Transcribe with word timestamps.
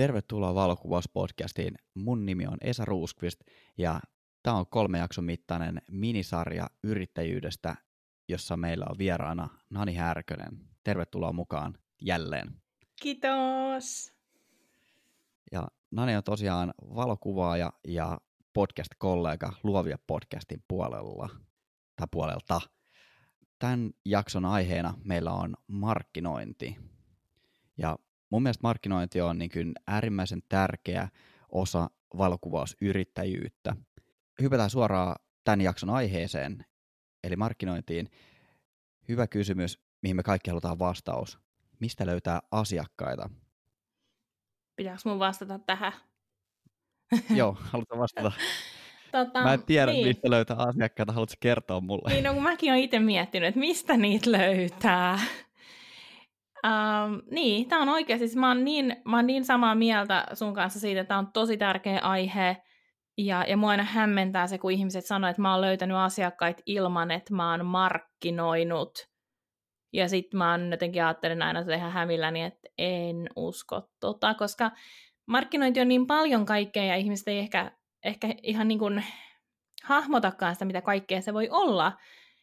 Tervetuloa 0.00 0.54
Valokuvauspodcastiin. 0.54 1.74
Mun 1.94 2.26
nimi 2.26 2.46
on 2.46 2.56
Esa 2.60 2.84
Ruuskvist 2.84 3.40
ja 3.78 4.00
tämä 4.42 4.56
on 4.56 4.66
kolme 4.66 4.98
jakson 4.98 5.24
mittainen 5.24 5.82
minisarja 5.90 6.66
yrittäjyydestä, 6.82 7.76
jossa 8.28 8.56
meillä 8.56 8.86
on 8.90 8.98
vieraana 8.98 9.48
Nani 9.70 9.94
Härkönen. 9.94 10.58
Tervetuloa 10.84 11.32
mukaan 11.32 11.78
jälleen. 12.02 12.62
Kiitos. 13.02 14.12
Ja 15.52 15.68
Nani 15.90 16.16
on 16.16 16.24
tosiaan 16.24 16.74
valokuvaaja 16.94 17.72
ja 17.88 18.20
podcast-kollega 18.52 19.52
Luovia 19.62 19.98
podcastin 20.06 20.64
puolella 20.68 21.28
tai 21.96 22.06
puolelta. 22.10 22.60
Tämän 23.58 23.90
jakson 24.04 24.44
aiheena 24.44 24.94
meillä 25.04 25.32
on 25.32 25.54
markkinointi. 25.66 26.76
Ja 27.78 27.98
mun 28.30 28.42
mielestä 28.42 28.62
markkinointi 28.62 29.20
on 29.20 29.38
niin 29.38 29.50
kuin 29.50 29.72
äärimmäisen 29.86 30.42
tärkeä 30.48 31.08
osa 31.48 31.90
valokuvausyrittäjyyttä. 32.18 33.76
Hypätään 34.42 34.70
suoraan 34.70 35.16
tämän 35.44 35.60
jakson 35.60 35.90
aiheeseen, 35.90 36.64
eli 37.24 37.36
markkinointiin. 37.36 38.10
Hyvä 39.08 39.26
kysymys, 39.26 39.78
mihin 40.02 40.16
me 40.16 40.22
kaikki 40.22 40.50
halutaan 40.50 40.78
vastaus. 40.78 41.38
Mistä 41.80 42.06
löytää 42.06 42.40
asiakkaita? 42.50 43.30
Pitääkö 44.76 45.00
mun 45.04 45.18
vastata 45.18 45.58
tähän? 45.58 45.92
Joo, 47.38 47.56
halutaan 47.60 48.00
vastata. 48.00 48.32
Tota, 49.12 49.42
Mä 49.42 49.52
en 49.52 49.62
tiedä, 49.62 49.92
niin. 49.92 50.06
mistä 50.06 50.30
löytää 50.30 50.56
asiakkaita. 50.56 51.12
Haluatko 51.12 51.34
kertoa 51.40 51.80
mulle? 51.80 52.12
Niin, 52.12 52.24
no 52.24 52.34
kun 52.34 52.42
mäkin 52.42 52.72
olen 52.72 52.84
itse 52.84 52.98
miettinyt, 52.98 53.48
että 53.48 53.60
mistä 53.60 53.96
niitä 53.96 54.32
löytää. 54.32 55.18
Niin, 57.30 57.68
tämä 57.68 57.82
on 57.82 57.88
oikeasti, 57.88 58.26
siis 58.26 58.36
mä 58.36 58.48
oon, 58.48 58.64
niin, 58.64 58.96
mä 59.04 59.16
oon 59.16 59.26
niin 59.26 59.44
samaa 59.44 59.74
mieltä 59.74 60.26
sun 60.32 60.54
kanssa 60.54 60.80
siitä, 60.80 61.00
että 61.00 61.08
tämä 61.08 61.18
on 61.18 61.32
tosi 61.32 61.56
tärkeä 61.56 61.98
aihe, 61.98 62.56
ja, 63.18 63.44
ja 63.48 63.56
mua 63.56 63.70
aina 63.70 63.82
hämmentää 63.82 64.46
se, 64.46 64.58
kun 64.58 64.72
ihmiset 64.72 65.06
sanoo, 65.06 65.30
että 65.30 65.42
mä 65.42 65.52
oon 65.52 65.60
löytänyt 65.60 65.96
asiakkaita 65.96 66.62
ilman, 66.66 67.10
että 67.10 67.34
mä 67.34 67.50
oon 67.50 67.66
markkinoinut. 67.66 69.10
Ja 69.92 70.08
sitten 70.08 70.38
mä 70.38 70.50
oon 70.50 70.70
jotenkin 70.70 71.04
ajattelen 71.04 71.42
aina 71.42 71.60
että 71.60 71.74
ihan 71.74 71.92
hämilläni, 71.92 72.42
että 72.42 72.68
en 72.78 73.28
usko 73.36 73.82
tota, 74.00 74.34
koska 74.34 74.70
markkinointi 75.26 75.80
on 75.80 75.88
niin 75.88 76.06
paljon 76.06 76.46
kaikkea, 76.46 76.84
ja 76.84 76.96
ihmiset 76.96 77.28
ei 77.28 77.38
ehkä, 77.38 77.72
ehkä 78.04 78.28
ihan 78.42 78.68
niin 78.68 78.78
kuin 78.78 79.04
hahmotakaan 79.84 80.54
sitä, 80.54 80.64
mitä 80.64 80.82
kaikkea 80.82 81.20
se 81.20 81.34
voi 81.34 81.48
olla. 81.50 81.92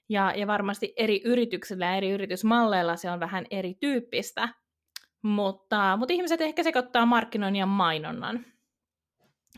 Ja, 0.10 0.34
ja 0.36 0.48
varmasti 0.48 0.94
eri 0.98 1.22
yrityksillä 1.26 1.86
ja 1.86 1.96
eri 1.96 2.10
yritysmalleilla 2.10 2.96
se 2.96 3.12
on 3.12 3.20
vähän 3.20 3.46
erityyppistä. 3.52 4.50
Mutta, 5.22 5.98
mutta 5.98 6.14
ihmiset 6.14 6.42
ehkä 6.42 6.64
sekoittaa 6.64 7.06
markkinoinnin 7.06 7.60
ja 7.60 7.66
mainonnan. 7.66 8.46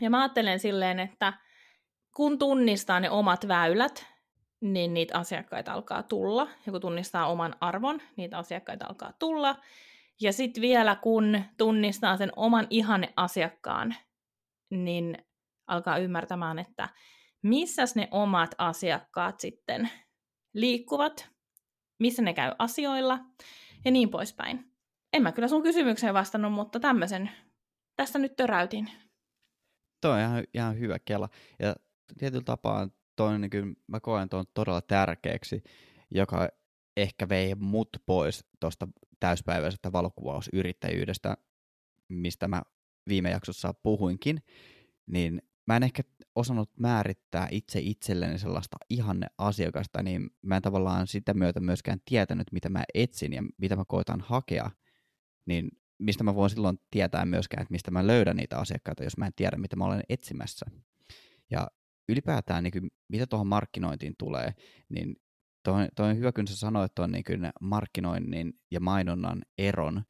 Ja 0.00 0.10
mä 0.10 0.20
ajattelen 0.22 0.58
silleen, 0.58 1.00
että 1.00 1.32
kun 2.16 2.38
tunnistaa 2.38 3.00
ne 3.00 3.10
omat 3.10 3.48
väylät, 3.48 4.06
niin 4.60 4.94
niitä 4.94 5.18
asiakkaita 5.18 5.72
alkaa 5.72 6.02
tulla. 6.02 6.48
Ja 6.66 6.72
kun 6.72 6.80
tunnistaa 6.80 7.26
oman 7.26 7.56
arvon, 7.60 8.00
niitä 8.16 8.38
asiakkaita 8.38 8.86
alkaa 8.88 9.12
tulla. 9.18 9.56
Ja 10.20 10.32
sitten 10.32 10.60
vielä 10.60 10.96
kun 10.96 11.42
tunnistaa 11.58 12.16
sen 12.16 12.32
oman 12.36 12.66
ihanne 12.70 13.12
asiakkaan, 13.16 13.94
niin 14.70 15.18
alkaa 15.66 15.98
ymmärtämään, 15.98 16.58
että 16.58 16.88
missä 17.42 17.82
ne 17.94 18.08
omat 18.10 18.54
asiakkaat 18.58 19.40
sitten 19.40 19.90
liikkuvat, 20.54 21.28
missä 21.98 22.22
ne 22.22 22.34
käy 22.34 22.52
asioilla 22.58 23.18
ja 23.84 23.90
niin 23.90 24.10
poispäin. 24.10 24.72
En 25.12 25.22
mä 25.22 25.32
kyllä 25.32 25.48
sun 25.48 25.62
kysymykseen 25.62 26.14
vastannut, 26.14 26.52
mutta 26.52 26.80
tämmöisen 26.80 27.30
tästä 27.96 28.18
nyt 28.18 28.36
töräytin. 28.36 28.90
Tuo 30.00 30.10
on 30.10 30.20
ihan, 30.20 30.44
ihan 30.54 30.78
hyvä 30.78 30.98
kela. 30.98 31.28
Ja 31.58 31.74
tietyllä 32.18 32.44
tapaa 32.44 32.88
toi, 33.16 33.38
niin 33.38 33.50
kuin, 33.50 33.76
mä 33.86 34.00
koen 34.00 34.28
tuon 34.28 34.44
todella 34.54 34.80
tärkeäksi, 34.80 35.62
joka 36.10 36.48
ehkä 36.96 37.28
vei 37.28 37.54
mut 37.54 37.88
pois 38.06 38.44
tuosta 38.60 38.88
täyspäiväisestä 39.20 39.92
valokuvausyrittäjyydestä, 39.92 41.36
mistä 42.08 42.48
mä 42.48 42.62
viime 43.08 43.30
jaksossa 43.30 43.74
puhuinkin, 43.74 44.42
niin 45.06 45.42
mä 45.70 45.76
en 45.76 45.82
ehkä 45.82 46.02
osannut 46.34 46.70
määrittää 46.78 47.48
itse 47.50 47.80
itselleni 47.82 48.38
sellaista 48.38 48.76
ihanne 48.88 49.26
asiakasta, 49.38 50.02
niin 50.02 50.30
mä 50.42 50.56
en 50.56 50.62
tavallaan 50.62 51.06
sitä 51.06 51.34
myötä 51.34 51.60
myöskään 51.60 51.98
tietänyt, 52.04 52.52
mitä 52.52 52.68
mä 52.68 52.84
etsin 52.94 53.32
ja 53.32 53.42
mitä 53.58 53.76
mä 53.76 53.84
koitan 53.88 54.20
hakea, 54.20 54.70
niin 55.46 55.68
mistä 55.98 56.24
mä 56.24 56.34
voin 56.34 56.50
silloin 56.50 56.78
tietää 56.90 57.24
myöskään, 57.24 57.62
että 57.62 57.72
mistä 57.72 57.90
mä 57.90 58.06
löydän 58.06 58.36
niitä 58.36 58.58
asiakkaita, 58.58 59.04
jos 59.04 59.16
mä 59.16 59.26
en 59.26 59.32
tiedä, 59.36 59.56
mitä 59.56 59.76
mä 59.76 59.84
olen 59.84 60.02
etsimässä. 60.08 60.66
Ja 61.50 61.68
ylipäätään, 62.08 62.64
niin 62.64 62.72
kuin, 62.72 62.90
mitä 63.08 63.26
tuohon 63.26 63.46
markkinointiin 63.46 64.14
tulee, 64.18 64.54
niin 64.88 65.16
toi, 65.62 65.88
toi 65.96 66.10
on 66.10 66.16
hyvä, 66.16 66.32
kun 66.32 66.48
sä 66.48 66.56
sanoit 66.56 66.94
tuon 66.94 67.12
niin 67.12 67.52
markkinoinnin 67.60 68.52
ja 68.70 68.80
mainonnan 68.80 69.42
eron, 69.58 70.02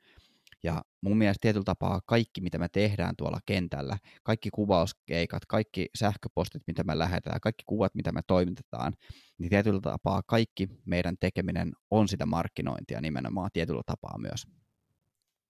ja 0.63 0.83
mun 1.01 1.19
mielestä 1.19 1.41
tietyllä 1.41 1.65
tapaa 1.65 2.01
kaikki, 2.07 2.41
mitä 2.41 2.59
me 2.59 2.69
tehdään 2.69 3.17
tuolla 3.17 3.41
kentällä, 3.47 3.99
kaikki 4.23 4.51
kuvauskeikat, 4.51 5.47
kaikki 5.47 5.89
sähköpostit, 5.95 6.63
mitä 6.67 6.85
me 6.85 6.99
lähetään, 6.99 7.41
kaikki 7.41 7.65
kuvat, 7.67 7.95
mitä 7.95 8.13
me 8.13 8.21
toimitetaan, 8.27 8.93
niin 9.39 9.51
tietyllä 9.51 9.81
tapaa 9.81 10.23
kaikki 10.27 10.69
meidän 10.85 11.17
tekeminen 11.21 11.73
on 11.91 12.09
sitä 12.09 12.27
markkinointia 12.27 13.01
nimenomaan 13.01 13.51
tietyllä 13.53 13.83
tapaa 13.87 14.19
myös. 14.19 14.47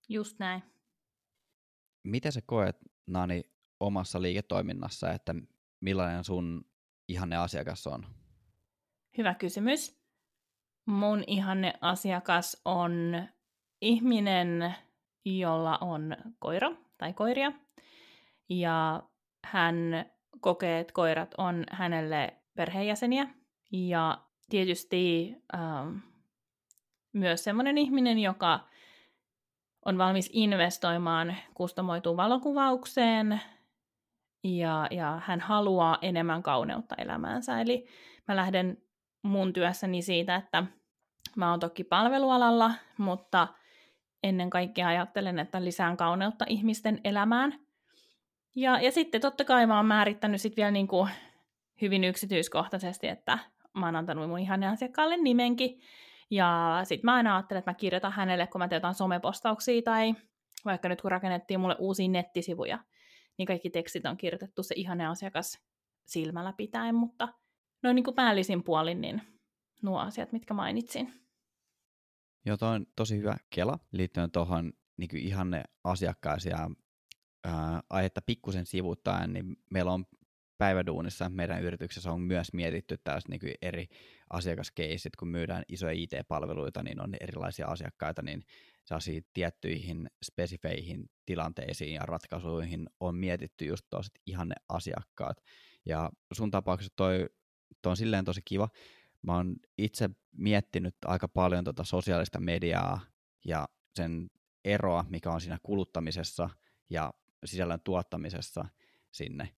Just 0.09 0.39
näin. 0.39 0.63
Miten 2.03 2.31
sä 2.31 2.41
koet, 2.45 2.77
Nani, 3.07 3.43
omassa 3.79 4.21
liiketoiminnassa, 4.21 5.11
että 5.11 5.35
millainen 5.81 6.23
sun 6.23 6.65
ihanne 7.07 7.35
asiakas 7.35 7.87
on? 7.87 8.05
Hyvä 9.17 9.33
kysymys. 9.33 10.01
Mun 10.85 11.23
ihanne 11.27 11.73
asiakas 11.81 12.61
on 12.65 12.91
ihminen, 13.81 14.75
jolla 15.25 15.77
on 15.81 16.17
koira 16.39 16.71
tai 16.97 17.13
koiria. 17.13 17.51
Ja 18.49 19.03
hän 19.45 19.75
kokee, 20.41 20.79
että 20.79 20.93
koirat 20.93 21.33
on 21.37 21.63
hänelle 21.71 22.33
perheenjäseniä. 22.55 23.27
Ja 23.71 24.21
tietysti 24.49 25.35
ähm, 25.55 25.97
myös 27.13 27.43
sellainen 27.43 27.77
ihminen, 27.77 28.19
joka 28.19 28.59
on 29.85 29.97
valmis 29.97 30.29
investoimaan 30.33 31.35
kustomoituun 31.53 32.17
valokuvaukseen 32.17 33.41
ja, 34.43 34.87
ja 34.91 35.21
hän 35.25 35.39
haluaa 35.39 35.97
enemmän 36.01 36.43
kauneutta 36.43 36.95
elämäänsä. 36.95 37.61
Eli 37.61 37.87
mä 38.27 38.35
lähden 38.35 38.77
mun 39.23 39.53
työssäni 39.53 40.01
siitä, 40.01 40.35
että 40.35 40.63
mä 41.35 41.51
oon 41.51 41.59
toki 41.59 41.83
palvelualalla, 41.83 42.71
mutta 42.97 43.47
ennen 44.23 44.49
kaikkea 44.49 44.87
ajattelen, 44.87 45.39
että 45.39 45.63
lisään 45.63 45.97
kauneutta 45.97 46.45
ihmisten 46.47 47.01
elämään. 47.03 47.59
Ja, 48.55 48.81
ja 48.81 48.91
sitten 48.91 49.21
totta 49.21 49.43
kai 49.45 49.67
mä 49.67 49.77
oon 49.77 49.85
määrittänyt 49.85 50.41
sit 50.41 50.57
vielä 50.57 50.71
niin 50.71 50.87
kuin 50.87 51.09
hyvin 51.81 52.03
yksityiskohtaisesti, 52.03 53.07
että 53.07 53.39
mä 53.73 53.85
oon 53.85 53.95
antanut 53.95 54.29
mun 54.29 54.39
ihanne 54.39 54.67
asiakkaalle 54.67 55.17
nimenkin. 55.17 55.79
Ja 56.29 56.79
sitten 56.83 57.05
mä 57.05 57.13
aina 57.13 57.35
ajattelen, 57.35 57.59
että 57.59 57.71
mä 57.71 57.75
kirjoitan 57.75 58.11
hänelle, 58.11 58.47
kun 58.47 58.59
mä 58.59 58.67
teen 58.67 58.77
jotain 58.77 58.95
somepostauksia 58.95 59.81
tai 59.81 60.13
vaikka 60.65 60.89
nyt 60.89 61.01
kun 61.01 61.11
rakennettiin 61.11 61.59
mulle 61.59 61.75
uusia 61.79 62.09
nettisivuja, 62.09 62.79
niin 63.37 63.45
kaikki 63.45 63.69
tekstit 63.69 64.05
on 64.05 64.17
kirjoitettu 64.17 64.63
se 64.63 64.75
ihane 64.77 65.07
asiakas 65.07 65.59
silmällä 66.05 66.53
pitäen, 66.57 66.95
mutta 66.95 67.27
noin 67.83 67.95
niin 67.95 68.03
kuin 68.03 68.15
päällisin 68.15 68.63
puolin, 68.63 69.01
niin 69.01 69.21
nuo 69.81 69.99
asiat, 69.99 70.31
mitkä 70.31 70.53
mainitsin. 70.53 71.13
Joo, 72.45 72.57
on 72.61 72.85
tosi 72.95 73.17
hyvä 73.17 73.37
kela 73.49 73.79
liittyen 73.91 74.31
tuohon 74.31 74.73
niin 74.97 75.17
ihanne 75.17 75.63
asiakkaisia 75.83 76.69
ää, 77.43 77.83
aihetta 77.89 78.21
pikkusen 78.21 78.65
sivuttaen, 78.65 79.33
niin 79.33 79.57
meillä 79.69 79.91
on 79.91 80.05
päiväduunissa 80.57 81.29
meidän 81.29 81.63
yrityksessä 81.63 82.11
on 82.11 82.21
myös 82.21 82.53
mietitty 82.53 82.97
tällaiset 83.03 83.29
niin 83.29 83.55
eri 83.61 83.87
asiakaskeisit, 84.29 85.15
kun 85.15 85.27
myydään 85.27 85.63
isoja 85.67 85.91
IT-palveluita, 85.91 86.83
niin 86.83 87.01
on 87.01 87.15
erilaisia 87.19 87.67
asiakkaita, 87.67 88.21
niin 88.21 88.43
sellaisiin 88.85 89.25
tiettyihin 89.33 90.09
spesifeihin 90.25 91.09
tilanteisiin 91.25 91.93
ja 91.93 92.01
ratkaisuihin 92.01 92.89
on 92.99 93.15
mietitty 93.15 93.65
just 93.65 93.85
tuollaiset 93.89 94.19
ihanne 94.25 94.55
asiakkaat. 94.69 95.37
Ja 95.85 96.09
sun 96.33 96.51
tapauksessa 96.51 96.93
toi, 96.95 97.29
toi 97.81 97.89
on 97.89 97.97
silleen 97.97 98.25
tosi 98.25 98.41
kiva. 98.45 98.69
Mä 99.21 99.35
oon 99.35 99.55
itse 99.77 100.09
miettinyt 100.31 100.95
aika 101.05 101.27
paljon 101.27 101.63
tota 101.63 101.83
sosiaalista 101.83 102.39
mediaa 102.39 102.99
ja 103.45 103.67
sen 103.95 104.29
eroa, 104.65 105.05
mikä 105.09 105.31
on 105.31 105.41
siinä 105.41 105.57
kuluttamisessa 105.63 106.49
ja 106.89 107.13
sisällön 107.45 107.81
tuottamisessa 107.83 108.65
sinne. 109.11 109.49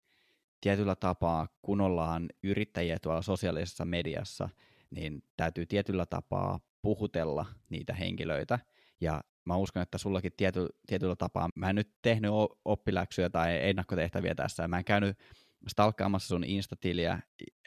Tietyllä 0.60 0.96
tapaa, 0.96 1.48
kun 1.62 1.80
ollaan 1.80 2.28
yrittäjiä 2.42 2.98
tuolla 3.02 3.22
sosiaalisessa 3.22 3.84
mediassa, 3.84 4.48
niin 4.90 5.22
täytyy 5.36 5.66
tietyllä 5.66 6.06
tapaa 6.06 6.60
puhutella 6.82 7.46
niitä 7.70 7.94
henkilöitä. 7.94 8.58
Ja 9.00 9.24
mä 9.44 9.56
uskon, 9.56 9.82
että 9.82 9.98
sullakin 9.98 10.32
tiety, 10.36 10.68
tietyllä 10.86 11.16
tapaa, 11.16 11.48
mä 11.54 11.70
en 11.70 11.76
nyt 11.76 11.90
tehnyt 12.02 12.30
oppiläksyjä 12.64 13.30
tai 13.30 13.68
ennakkotehtäviä 13.68 14.34
tässä, 14.34 14.68
mä 14.68 14.78
en 14.78 14.84
käynyt 14.84 15.18
stalkkaamassa 15.68 16.28
sun 16.28 16.44
instatiliä, 16.44 17.18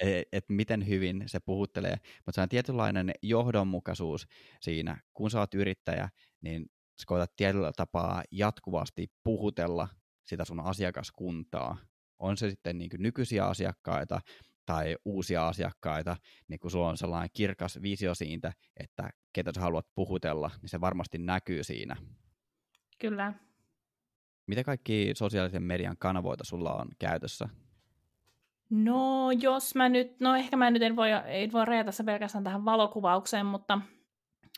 että 0.01 0.29
et 0.31 0.45
miten 0.49 0.87
hyvin 0.87 1.23
se 1.25 1.39
puhuttelee, 1.39 1.97
mutta 2.25 2.31
se 2.35 2.41
on 2.41 2.49
tietynlainen 2.49 3.11
johdonmukaisuus 3.21 4.27
siinä, 4.61 5.01
kun 5.13 5.31
sä 5.31 5.39
oot 5.39 5.53
yrittäjä, 5.53 6.09
niin 6.41 6.65
sä 7.01 7.03
koetat 7.07 7.35
tietyllä 7.35 7.71
tapaa 7.75 8.23
jatkuvasti 8.31 9.07
puhutella 9.23 9.87
sitä 10.25 10.45
sun 10.45 10.59
asiakaskuntaa. 10.59 11.77
On 12.19 12.37
se 12.37 12.49
sitten 12.49 12.77
niin 12.77 12.89
nykyisiä 12.97 13.45
asiakkaita 13.45 14.21
tai 14.65 14.95
uusia 15.05 15.47
asiakkaita, 15.47 16.17
niin 16.47 16.59
kun 16.59 16.71
sulla 16.71 16.89
on 16.89 16.97
sellainen 16.97 17.29
kirkas 17.33 17.81
visio 17.81 18.15
siitä, 18.15 18.53
että 18.77 19.09
ketä 19.33 19.51
sä 19.55 19.61
haluat 19.61 19.87
puhutella, 19.95 20.51
niin 20.61 20.69
se 20.69 20.81
varmasti 20.81 21.17
näkyy 21.17 21.63
siinä. 21.63 21.95
Kyllä. 22.99 23.33
Mitä 24.47 24.63
kaikki 24.63 25.11
sosiaalisen 25.15 25.63
median 25.63 25.97
kanavoita 25.97 26.43
sulla 26.43 26.73
on 26.73 26.87
käytössä? 26.99 27.49
No 28.69 29.31
jos 29.31 29.75
mä 29.75 29.89
nyt, 29.89 30.19
no 30.19 30.35
ehkä 30.35 30.57
mä 30.57 30.71
nyt 30.71 30.81
en 30.81 30.95
voi, 30.95 31.09
en 31.25 31.51
voi 31.51 31.65
rajata 31.65 31.91
se 31.91 32.03
pelkästään 32.03 32.43
tähän 32.43 32.65
valokuvaukseen, 32.65 33.45
mutta, 33.45 33.81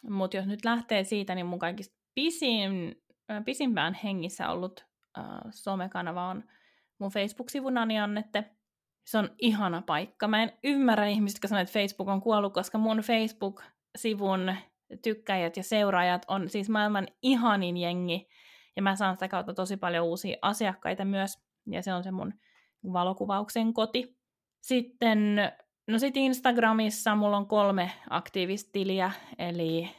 mutta 0.10 0.38
jos 0.38 0.46
nyt 0.46 0.66
lähtee 0.66 1.04
siitä, 1.04 1.36
niin 1.36 1.46
mun 1.46 1.60
kaikista 1.60 1.96
pisin, 2.16 3.02
pisimpään 3.46 3.94
hengissä 4.04 4.50
ollut 4.50 4.86
äh, 5.18 5.26
somekanava 5.50 6.28
on 6.28 6.44
mun 7.00 7.12
Facebook-sivun 7.12 7.78
Annette. 7.78 8.52
Se 9.06 9.18
on 9.18 9.30
ihana 9.38 9.82
paikka. 9.82 10.28
Mä 10.28 10.44
en 10.44 10.52
ymmärrä 10.64 11.08
ihmistä, 11.08 11.38
jotka 11.38 11.48
sanoo, 11.48 11.62
että 11.62 11.74
Facebook 11.74 12.08
on 12.08 12.22
kuollut, 12.22 12.54
koska 12.54 12.78
mun 12.78 12.98
Facebook-sivun 12.98 14.56
tykkäjät 15.02 15.58
ja 15.58 15.64
seuraajat 15.64 16.26
on 16.28 16.50
siis 16.50 16.70
maailman 16.70 17.08
ihanin 17.22 17.78
jengi. 17.78 18.28
Ja 18.76 18.82
mä 18.82 18.96
saan 18.96 19.16
sitä 19.16 19.28
kautta 19.28 19.54
tosi 19.54 19.78
paljon 19.78 20.06
uusia 20.06 20.38
asiakkaita 20.42 21.06
myös. 21.06 21.40
Ja 21.66 21.82
se 21.82 21.94
on 21.94 22.04
se 22.04 22.12
mun 22.12 22.34
valokuvauksen 22.94 23.74
koti. 23.74 24.18
Sitten, 24.62 25.36
no 25.88 26.00
sit 26.00 26.18
Instagramissa 26.18 27.16
mulla 27.16 27.38
on 27.38 27.48
kolme 27.48 27.92
aktiivista 28.10 28.70
tiliä, 28.72 29.12
eli 29.40 29.90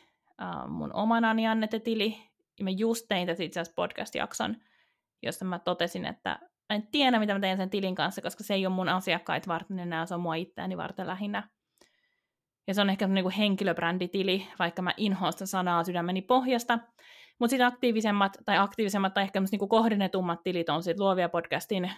uh, 0.43 0.71
mun 0.71 0.95
omanani 0.95 1.49
Annette-tili, 1.49 2.17
ja 2.59 2.65
mä 2.65 2.71
just 2.71 3.07
tein 3.09 3.27
tässä 3.27 3.45
itse 3.45 3.61
asiassa 3.61 3.83
podcast-jakson, 3.83 4.57
jossa 5.23 5.45
mä 5.45 5.59
totesin, 5.59 6.05
että 6.05 6.39
mä 6.69 6.77
en 6.77 6.89
tiedä, 6.91 7.19
mitä 7.19 7.35
mä 7.35 7.41
teen 7.41 7.57
sen 7.57 7.71
tilin 7.71 7.95
kanssa, 7.95 8.23
koska 8.23 8.45
se 8.45 8.55
ei 8.55 8.67
ole 8.67 8.75
mun 8.75 8.89
asiakkaita 8.89 9.49
varten 9.49 9.79
enää, 9.79 10.07
se 10.07 10.15
on 10.15 10.21
mua 10.21 10.35
itseäni 10.35 10.77
varten 10.77 11.07
lähinnä. 11.07 11.49
Ja 12.67 12.75
se 12.75 12.81
on 12.81 12.91
ehkä 12.91 13.07
niin 13.07 13.25
kuin 13.25 13.35
henkilöbränditili, 13.35 14.47
vaikka 14.59 14.83
mä 14.83 14.95
inhoan 14.97 15.33
sitä 15.33 15.47
sanaa 15.47 15.85
sydämeni 15.85 16.23
pohjasta. 16.23 16.79
Mutta 17.39 17.51
sitten 17.51 17.67
aktiivisemmat, 17.67 18.33
tai 18.45 18.59
aktiivisemmat, 18.59 19.15
tai 19.15 19.25
ehkä 19.25 19.41
niin 19.41 19.59
kuin 19.59 19.69
kohdennetummat 19.69 20.43
tilit 20.43 20.69
on 20.69 20.83
sitten 20.83 21.05
Luovia 21.05 21.29
podcastin 21.29 21.91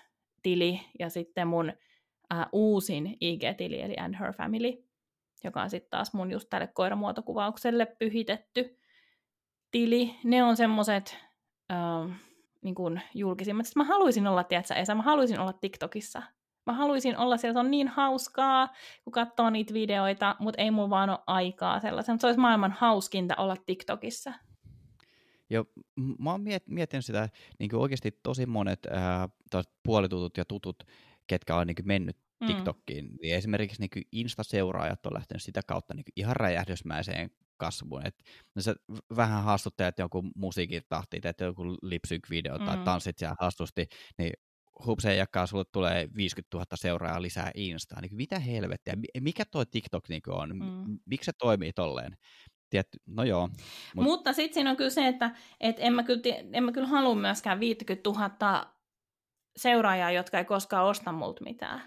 tili, 0.42 0.80
ja 0.98 1.10
sitten 1.10 1.48
mun 1.48 1.72
äh, 2.32 2.46
uusin 2.52 3.16
IG-tili, 3.20 3.82
eli 3.82 3.96
And 3.98 4.14
Her 4.20 4.32
Family, 4.32 4.84
joka 5.44 5.62
on 5.62 5.70
sitten 5.70 5.90
taas 5.90 6.12
mun 6.12 6.30
just 6.30 6.48
tälle 6.50 6.66
koiramuotokuvaukselle 6.66 7.86
pyhitetty 7.86 8.78
tili. 9.70 10.14
Ne 10.24 10.44
on 10.44 10.56
semmoset 10.56 11.16
äh, 11.72 12.20
niin 12.62 12.74
kuin 12.74 13.00
julkisimmat. 13.14 13.66
Sitten 13.66 13.80
mä 13.80 13.88
haluaisin 13.88 14.26
olla, 14.26 14.44
tiedätkö, 14.44 14.74
Esa, 14.74 14.94
mä 14.94 15.02
haluaisin 15.02 15.40
olla 15.40 15.52
TikTokissa. 15.52 16.22
Mä 16.66 16.72
haluaisin 16.72 17.16
olla 17.18 17.36
siellä, 17.36 17.52
se 17.52 17.58
on 17.58 17.70
niin 17.70 17.88
hauskaa, 17.88 18.68
kun 19.04 19.12
katsoo 19.12 19.50
niitä 19.50 19.74
videoita, 19.74 20.36
mutta 20.38 20.62
ei 20.62 20.70
mulla 20.70 20.90
vaan 20.90 21.10
ole 21.10 21.18
aikaa 21.26 21.80
sellaisen. 21.80 22.20
Se 22.20 22.26
olisi 22.26 22.40
maailman 22.40 22.72
hauskinta 22.72 23.34
olla 23.36 23.56
TikTokissa. 23.66 24.32
Joo, 25.50 25.64
mä 26.18 26.30
oon 26.30 26.40
miet- 26.40 26.64
miettinyt 26.66 27.04
sitä, 27.04 27.28
niin 27.58 27.70
kuin 27.70 27.80
oikeasti 27.80 28.20
tosi 28.22 28.46
monet 28.46 28.86
ää, 28.86 29.28
puolitutut 29.82 30.36
ja 30.36 30.44
tutut, 30.44 30.84
ketkä 31.26 31.56
on 31.56 31.66
niin 31.66 31.76
mennyt 31.84 32.16
mm. 32.40 32.46
TikTokkiin, 32.46 33.10
niin 33.22 33.34
esimerkiksi 33.34 33.80
niin 33.80 34.06
Insta-seuraajat 34.12 35.06
on 35.06 35.14
lähtenyt 35.14 35.42
sitä 35.42 35.60
kautta 35.66 35.94
niin 35.94 36.04
ihan 36.16 36.36
räjähdysmäiseen 36.36 37.30
kasvuun. 37.56 38.06
Et, 38.06 38.22
no 38.54 38.62
se 38.62 38.74
vähän 39.16 39.44
haastuttaa, 39.44 39.88
että 39.88 40.02
joku 40.02 40.22
musiikin 40.36 40.82
tahti, 40.88 41.20
että 41.24 41.44
joku 41.44 41.62
lipsync-video 41.62 42.58
mm. 42.58 42.64
tai 42.64 42.78
tanssit 42.84 43.18
siellä 43.18 43.36
haastusti, 43.40 43.88
niin 44.18 44.32
hupseen 44.86 45.18
jakaa, 45.18 45.46
sulle 45.46 45.64
tulee 45.72 46.08
50 46.16 46.56
000 46.56 46.66
seuraajaa 46.74 47.22
lisää 47.22 47.50
Instaan. 47.54 48.02
Niin 48.02 48.16
mitä 48.16 48.38
helvettiä, 48.38 48.94
mikä 49.20 49.44
tuo 49.44 49.64
TikTok 49.64 50.08
niin 50.08 50.22
on, 50.28 50.56
mm. 50.56 50.98
miksi 51.06 51.26
se 51.26 51.32
toimii 51.32 51.72
tolleen? 51.72 52.16
Tietty, 52.70 52.98
no 53.06 53.24
joo. 53.24 53.48
Mut... 53.94 54.04
Mutta 54.04 54.32
sitten 54.32 54.54
siinä 54.54 54.70
on 54.70 54.76
kyllä 54.76 54.90
se, 54.90 55.06
että 55.06 55.36
et 55.60 55.76
en, 55.78 55.92
mä 55.92 56.02
kyllä, 56.02 56.22
en 56.52 56.64
mä 56.64 56.72
kyllä 56.72 56.88
halua 56.88 57.14
myöskään 57.14 57.60
50 57.60 58.10
000 58.10 58.79
seuraajaa, 59.56 60.10
jotka 60.10 60.38
ei 60.38 60.44
koskaan 60.44 60.86
osta 60.86 61.12
multa 61.12 61.44
mitään. 61.44 61.82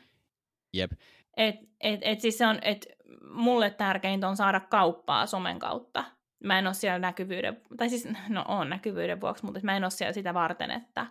Jep. 0.74 0.92
Et, 1.38 1.56
et, 1.80 2.00
et 2.04 2.22
siis 2.22 2.38
se 2.38 2.48
on, 2.48 2.60
et 2.62 2.88
mulle 3.30 3.70
tärkeintä 3.70 4.30
on 4.30 4.38
saada 4.38 4.60
kauppaa 4.60 5.26
somen 5.26 5.60
kautta. 5.60 6.04
Mä 6.44 6.60
en 6.60 6.68
ole 6.68 6.74
siellä 6.74 7.00
näkyvyyden, 7.00 7.62
tai 7.78 7.90
siis 7.90 8.08
no 8.30 8.46
on 8.48 8.70
näkyvyyden 8.70 9.22
vuoksi, 9.22 9.46
mutta 9.46 9.60
mä 9.64 9.78
en 9.78 9.84
ole 9.84 9.92
siellä 9.92 10.14
sitä 10.14 10.34
varten, 10.34 10.72
että, 10.72 11.06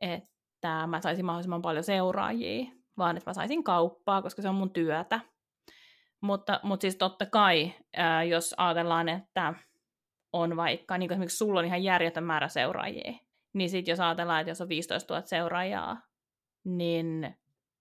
että 0.00 0.86
mä 0.86 1.00
saisin 1.00 1.24
mahdollisimman 1.24 1.62
paljon 1.62 1.84
seuraajia, 1.84 2.66
vaan 2.98 3.16
että 3.16 3.30
mä 3.30 3.34
saisin 3.34 3.64
kauppaa, 3.64 4.22
koska 4.22 4.42
se 4.42 4.48
on 4.48 4.54
mun 4.54 4.72
työtä. 4.72 5.20
Mutta, 6.20 6.60
mutta 6.62 6.82
siis 6.82 6.96
totta 6.96 7.26
kai, 7.26 7.72
ää, 7.96 8.24
jos 8.24 8.54
ajatellaan, 8.56 9.08
että 9.08 9.54
on 10.32 10.56
vaikka, 10.56 10.98
niin 10.98 11.08
kuin 11.08 11.14
esimerkiksi 11.14 11.36
sulla 11.36 11.60
on 11.60 11.66
ihan 11.66 11.82
järjetön 11.82 12.24
määrä 12.24 12.48
seuraajia, 12.48 13.12
niin 13.54 13.70
sitten 13.70 13.92
jos 13.92 14.00
ajatellaan, 14.00 14.40
että 14.40 14.50
jos 14.50 14.60
on 14.60 14.68
15 14.68 15.14
000 15.14 15.26
seuraajaa, 15.26 16.00
niin 16.64 17.36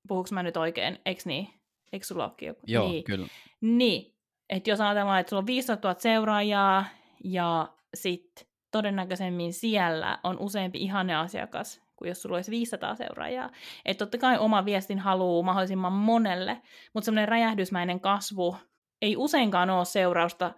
puhuuko 0.07 0.29
mä 0.31 0.43
nyt 0.43 0.57
oikein, 0.57 0.99
eikö 1.05 1.21
niin? 1.25 1.47
Eikö 1.93 2.05
sulla 2.05 2.25
olekin 2.25 2.47
joku? 2.47 2.61
Joo, 2.67 2.89
niin. 2.89 3.03
kyllä. 3.03 3.27
Niin, 3.61 4.15
että 4.49 4.69
jos 4.69 4.81
ajatellaan, 4.81 5.19
että 5.19 5.29
sulla 5.29 5.41
on 5.41 5.47
15 5.47 5.87
000 5.87 5.99
seuraajaa 5.99 6.85
ja 7.23 7.73
sitten 7.93 8.47
todennäköisemmin 8.71 9.53
siellä 9.53 10.19
on 10.23 10.39
useampi 10.39 10.77
ihanne 10.77 11.15
asiakas 11.15 11.83
kuin 11.95 12.09
jos 12.09 12.21
sulla 12.21 12.35
olisi 12.35 12.51
500 12.51 12.95
seuraajaa. 12.95 13.49
Että 13.85 14.05
totta 14.05 14.17
kai 14.17 14.37
oma 14.37 14.65
viestin 14.65 14.99
haluaa 14.99 15.43
mahdollisimman 15.43 15.93
monelle, 15.93 16.61
mutta 16.93 17.05
semmoinen 17.05 17.27
räjähdysmäinen 17.27 17.99
kasvu 17.99 18.57
ei 19.01 19.17
useinkaan 19.17 19.69
ole 19.69 19.85
seurausta, 19.85 20.51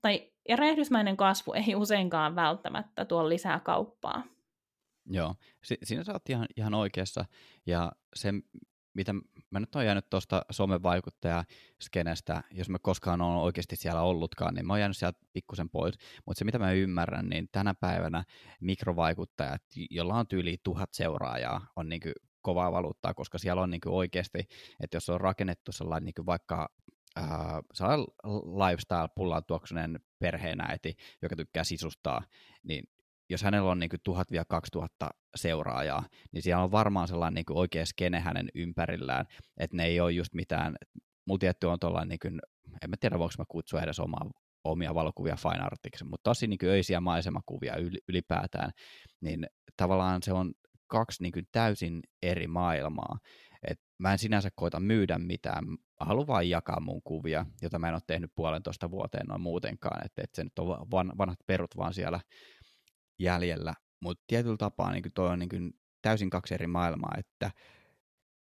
tai 0.00 0.32
ja 0.48 0.56
räjähdysmäinen 0.56 1.16
kasvu 1.16 1.52
ei 1.52 1.74
useinkaan 1.74 2.36
välttämättä 2.36 3.04
tuo 3.04 3.28
lisää 3.28 3.60
kauppaa. 3.60 4.22
Joo, 5.06 5.34
si- 5.64 5.78
siinä 5.82 6.04
sä 6.04 6.12
oot 6.12 6.30
ihan, 6.30 6.46
ihan 6.56 6.74
oikeassa, 6.74 7.24
ja 7.66 7.92
se, 8.16 8.32
mitä 8.94 9.12
mä 9.50 9.60
nyt 9.60 9.74
oon 9.74 9.84
jäänyt 9.84 10.10
tuosta 10.10 10.42
somevaikuttaja-skenestä, 10.50 12.42
jos 12.50 12.68
mä 12.68 12.78
koskaan 12.78 13.20
on 13.20 13.36
oikeasti 13.36 13.76
siellä 13.76 14.02
ollutkaan, 14.02 14.54
niin 14.54 14.66
mä 14.66 14.72
oon 14.72 14.80
jäänyt 14.80 14.96
sieltä 14.96 15.18
pikkusen 15.32 15.70
pois. 15.70 15.94
Mutta 16.26 16.38
se, 16.38 16.44
mitä 16.44 16.58
mä 16.58 16.72
ymmärrän, 16.72 17.28
niin 17.28 17.48
tänä 17.52 17.74
päivänä 17.74 18.24
mikrovaikuttajat, 18.60 19.62
jolla 19.90 20.14
on 20.14 20.26
tyyli 20.26 20.56
tuhat 20.62 20.92
seuraajaa, 20.92 21.66
on 21.76 21.88
niin 21.88 22.00
kovaa 22.42 22.72
valuuttaa, 22.72 23.14
koska 23.14 23.38
siellä 23.38 23.62
on 23.62 23.70
niin 23.70 23.80
oikeasti, 23.86 24.38
että 24.80 24.96
jos 24.96 25.08
on 25.08 25.20
rakennettu 25.20 25.72
sellainen 25.72 26.12
niin 26.16 26.26
vaikka 26.26 26.68
äh, 27.18 27.26
lifestyle 28.68 29.08
pullaan 29.14 29.44
tuoksunen 29.44 30.00
perheenäiti, 30.18 30.94
joka 31.22 31.36
tykkää 31.36 31.64
sisustaa, 31.64 32.22
niin 32.62 32.84
jos 33.30 33.42
hänellä 33.42 33.70
on 33.70 33.78
niin 33.78 33.90
1000-2000 35.04 35.08
seuraajaa, 35.36 36.04
niin 36.32 36.42
siellä 36.42 36.64
on 36.64 36.72
varmaan 36.72 37.08
sellainen 37.08 37.34
niin 37.34 37.58
oikea 37.58 37.86
skene 37.86 38.20
hänen 38.20 38.48
ympärillään, 38.54 39.26
että 39.56 39.76
ne 39.76 39.84
ei 39.84 40.00
ole 40.00 40.12
just 40.12 40.34
mitään, 40.34 40.76
mulla 41.26 41.38
tietty 41.38 41.66
on 41.66 41.78
tuollainen, 41.80 42.08
niin 42.08 42.18
kuin, 42.22 42.40
en 42.82 42.90
mä 42.90 42.96
tiedä 43.00 43.18
voinko 43.18 43.34
mä 43.38 43.44
kutsua 43.48 43.80
edes 43.80 44.00
omaa, 44.00 44.30
omia 44.64 44.94
valokuvia 44.94 45.36
fine 45.36 45.64
artiksi, 45.64 46.04
mutta 46.04 46.30
tosi 46.30 46.46
niin 46.46 46.58
öisiä 46.64 47.00
maisemakuvia 47.00 47.74
ylipäätään, 48.08 48.70
niin 49.20 49.46
tavallaan 49.76 50.22
se 50.22 50.32
on 50.32 50.52
kaksi 50.86 51.22
niin 51.22 51.48
täysin 51.52 52.00
eri 52.22 52.46
maailmaa. 52.46 53.18
Et 53.68 53.80
mä 53.98 54.12
en 54.12 54.18
sinänsä 54.18 54.48
koita 54.54 54.80
myydä 54.80 55.18
mitään, 55.18 55.64
mä 55.66 56.06
haluan 56.06 56.26
vain 56.26 56.50
jakaa 56.50 56.80
mun 56.80 57.02
kuvia, 57.04 57.46
jota 57.62 57.78
mä 57.78 57.88
en 57.88 57.94
ole 57.94 58.02
tehnyt 58.06 58.30
puolentoista 58.34 58.90
vuoteen 58.90 59.26
noin 59.26 59.40
muutenkaan, 59.40 60.06
että 60.06 60.22
et 60.24 60.34
se 60.34 60.44
nyt 60.44 60.58
on 60.58 60.90
van, 60.90 61.12
vanhat 61.18 61.38
perut 61.46 61.76
vaan 61.76 61.94
siellä 61.94 62.20
jäljellä, 63.18 63.74
mutta 64.00 64.24
tietyllä 64.26 64.56
tapaa 64.56 64.92
niin 64.92 65.12
toi 65.14 65.28
on 65.28 65.38
niin 65.38 65.48
kuin 65.48 65.72
täysin 66.02 66.30
kaksi 66.30 66.54
eri 66.54 66.66
maailmaa, 66.66 67.14
että 67.18 67.50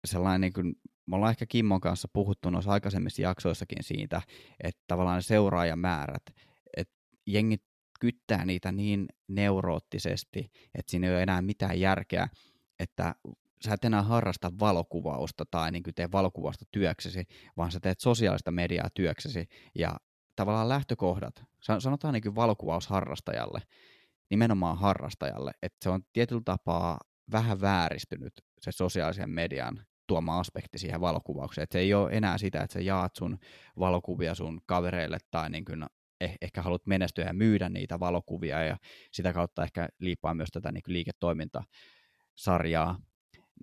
sellainen 0.06 0.42
niin 0.42 0.54
kuin, 0.54 0.76
me 1.06 1.16
ollaan 1.16 1.32
ehkä 1.32 1.46
Kimmon 1.46 1.82
kanssa 1.82 2.08
puhuttu 2.14 2.50
noissa 2.50 2.72
aikaisemmissa 2.72 3.22
jaksoissakin 3.22 3.84
siitä, 3.84 4.22
että 4.64 4.84
tavallaan 4.88 5.24
seuraajamäärät, 5.24 6.24
että 6.78 6.94
jengit 7.28 7.64
kyttää 8.00 8.46
niitä 8.46 8.72
niin 8.72 9.08
neuroottisesti, 9.28 10.52
että 10.76 10.92
siinä 10.92 11.08
ei 11.08 11.14
ole 11.14 11.24
enää 11.24 11.42
mitään 11.42 11.80
järkeä, 11.80 12.28
että 12.80 13.16
sä 13.66 13.74
et 13.74 13.86
enää 13.86 14.02
harrasta 14.02 14.52
valokuvausta 14.60 15.46
tai 15.52 15.72
niin 15.72 15.84
tee 15.96 16.12
valokuvausta 16.12 16.66
työksesi, 16.72 17.24
vaan 17.58 17.72
sä 17.72 17.80
teet 17.80 18.00
sosiaalista 18.00 18.52
mediaa 18.52 18.90
työksesi. 18.94 19.48
Ja 19.76 19.98
tavallaan 20.36 20.70
lähtökohdat, 20.70 21.44
sanotaan 21.80 22.14
niin 22.14 22.36
valokuvausharrastajalle, 22.36 23.62
nimenomaan 24.30 24.78
harrastajalle, 24.78 25.52
että 25.62 25.78
se 25.84 25.90
on 25.90 26.02
tietyllä 26.14 26.42
tapaa 26.46 27.00
vähän 27.32 27.62
vääristynyt 27.62 28.34
se 28.62 28.72
sosiaalisen 28.72 29.30
median 29.30 29.86
tuoma 30.08 30.40
aspekti 30.40 30.78
siihen 30.78 31.02
valokuvaukseen. 31.02 31.64
Että 31.64 31.74
se 31.74 31.80
ei 31.80 31.94
ole 31.94 32.10
enää 32.12 32.38
sitä, 32.38 32.62
että 32.62 32.74
sä 32.74 32.80
jaat 32.80 33.16
sun 33.16 33.38
valokuvia 33.80 34.36
sun 34.36 34.62
kavereille 34.66 35.18
tai 35.32 35.50
niin 35.50 35.66
kuin 35.66 35.86
eh- 36.24 36.36
ehkä 36.42 36.62
haluat 36.62 36.86
menestyä 36.86 37.26
ja 37.26 37.34
myydä 37.34 37.70
niitä 37.70 38.00
valokuvia 38.00 38.64
ja 38.64 38.78
sitä 39.12 39.34
kautta 39.34 39.64
ehkä 39.64 39.90
liippaa 40.00 40.34
myös 40.34 40.50
tätä 40.54 40.72
niin 40.72 40.84
liiketoimintasarjaa, 40.88 43.00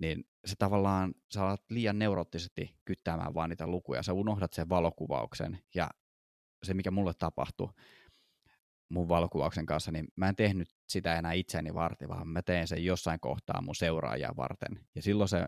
niin 0.01 0.23
se 0.45 0.55
tavallaan, 0.59 1.13
sä 1.33 1.43
alat 1.43 1.61
liian 1.69 1.99
neuroottisesti 1.99 2.75
kyttäämään 2.85 3.33
vaan 3.33 3.49
niitä 3.49 3.67
lukuja, 3.67 4.03
sä 4.03 4.13
unohdat 4.13 4.53
sen 4.53 4.69
valokuvauksen 4.69 5.59
ja 5.75 5.89
se, 6.63 6.73
mikä 6.73 6.91
mulle 6.91 7.13
tapahtui 7.19 7.69
mun 8.89 9.09
valokuvauksen 9.09 9.65
kanssa, 9.65 9.91
niin 9.91 10.07
mä 10.15 10.29
en 10.29 10.35
tehnyt 10.35 10.69
sitä 10.89 11.15
enää 11.15 11.33
itseäni 11.33 11.73
varten, 11.73 12.09
vaan 12.09 12.27
mä 12.27 12.41
teen 12.41 12.67
sen 12.67 12.85
jossain 12.85 13.19
kohtaa 13.19 13.61
mun 13.61 13.75
seuraajia 13.75 14.33
varten. 14.37 14.79
Ja 14.95 15.01
silloin 15.01 15.29
se, 15.29 15.47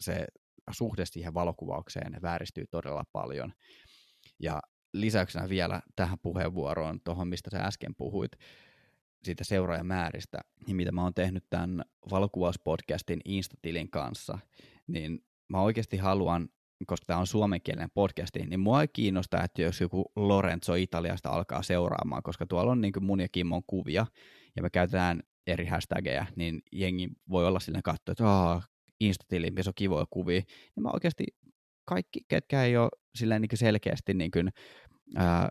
se 0.00 0.26
suhde 0.70 1.06
siihen 1.06 1.34
valokuvaukseen 1.34 2.22
vääristyy 2.22 2.66
todella 2.66 3.04
paljon. 3.12 3.52
Ja 4.38 4.60
lisäyksenä 4.92 5.48
vielä 5.48 5.80
tähän 5.96 6.18
puheenvuoroon, 6.22 7.00
tuohon 7.04 7.28
mistä 7.28 7.50
sä 7.50 7.58
äsken 7.58 7.94
puhuit, 7.94 8.32
siitä 9.24 9.44
seuraajamääristä, 9.44 10.38
niin 10.66 10.76
mitä 10.76 10.92
mä 10.92 11.02
oon 11.02 11.14
tehnyt 11.14 11.44
tämän 11.50 11.84
valokuvauspodcastin 12.10 13.20
Instatilin 13.24 13.90
kanssa, 13.90 14.38
niin 14.86 15.24
mä 15.48 15.60
oikeasti 15.60 15.96
haluan, 15.96 16.48
koska 16.86 17.04
tämä 17.06 17.18
on 17.18 17.26
suomenkielinen 17.26 17.90
podcasti, 17.94 18.46
niin 18.46 18.60
mua 18.60 18.80
ei 18.80 18.88
kiinnosta, 18.88 19.42
että 19.42 19.62
jos 19.62 19.80
joku 19.80 20.12
Lorenzo 20.16 20.74
Italiasta 20.74 21.30
alkaa 21.30 21.62
seuraamaan, 21.62 22.22
koska 22.22 22.46
tuolla 22.46 22.72
on 22.72 22.80
niin 22.80 22.92
mun 23.00 23.20
ja 23.20 23.28
Kimmon 23.28 23.62
kuvia, 23.66 24.06
ja 24.56 24.62
me 24.62 24.70
käytetään 24.70 25.22
eri 25.46 25.66
hashtageja, 25.66 26.26
niin 26.36 26.62
jengi 26.72 27.08
voi 27.30 27.46
olla 27.46 27.60
silleen 27.60 27.82
katsoa, 27.82 28.12
että 28.12 28.28
Aah, 28.28 28.68
Instatili, 29.00 29.50
missä 29.50 29.70
on 29.70 29.74
kivoja 29.76 30.06
kuvia, 30.10 30.42
niin 30.76 30.82
mä 30.82 30.90
oikeasti 30.92 31.24
kaikki, 31.84 32.20
ketkä 32.28 32.64
ei 32.64 32.76
ole 32.76 32.88
silleen 33.14 33.42
niin 33.42 33.58
selkeästi 33.58 34.14
niin 34.14 34.30
kuin, 34.30 34.50
ää, 35.16 35.48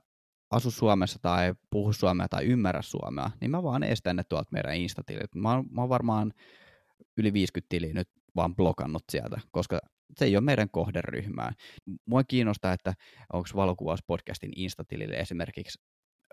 asu 0.51 0.71
Suomessa 0.71 1.19
tai 1.21 1.53
puhu 1.69 1.93
suomea 1.93 2.27
tai 2.29 2.45
ymmärrä 2.45 2.81
suomea, 2.81 3.31
niin 3.41 3.51
mä 3.51 3.63
vaan 3.63 3.83
estän 3.83 4.15
ne 4.15 4.23
tuolta 4.23 4.49
meidän 4.51 4.75
Instatilit. 4.75 5.35
Mä, 5.35 5.63
mä 5.71 5.81
oon 5.81 5.89
varmaan 5.89 6.33
yli 7.17 7.33
50 7.33 7.69
tiliä 7.69 7.93
nyt 7.93 8.09
vaan 8.35 8.55
blokannut 8.55 9.03
sieltä, 9.11 9.41
koska 9.51 9.79
se 10.17 10.25
ei 10.25 10.35
ole 10.35 10.43
meidän 10.43 10.69
kohderyhmää. 10.69 11.51
Mua 12.05 12.23
kiinnostaa, 12.23 12.73
että 12.73 12.93
onko 13.33 13.49
valokuvauspodcastin 13.55 14.51
Instatilille 14.55 15.15
esimerkiksi 15.15 15.79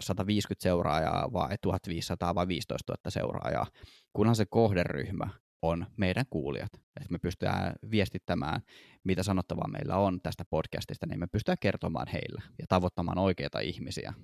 150 0.00 0.62
seuraajaa 0.62 1.32
vai 1.32 1.56
1500 1.62 2.34
vai 2.34 2.48
15 2.48 2.92
000 2.92 3.10
seuraajaa, 3.10 3.66
kunhan 4.12 4.36
se 4.36 4.46
kohderyhmä 4.46 5.28
on 5.62 5.86
meidän 5.96 6.24
kuulijat. 6.30 6.74
Että 6.74 7.10
me 7.10 7.18
pystytään 7.18 7.74
viestittämään, 7.90 8.60
mitä 9.04 9.22
sanottavaa 9.22 9.68
meillä 9.68 9.96
on 9.96 10.20
tästä 10.22 10.44
podcastista, 10.50 11.06
niin 11.06 11.20
me 11.20 11.26
pystytään 11.26 11.58
kertomaan 11.60 12.08
heille 12.08 12.42
ja 12.58 12.64
tavoittamaan 12.68 13.18
oikeita 13.18 13.60
ihmisiä. 13.60 14.14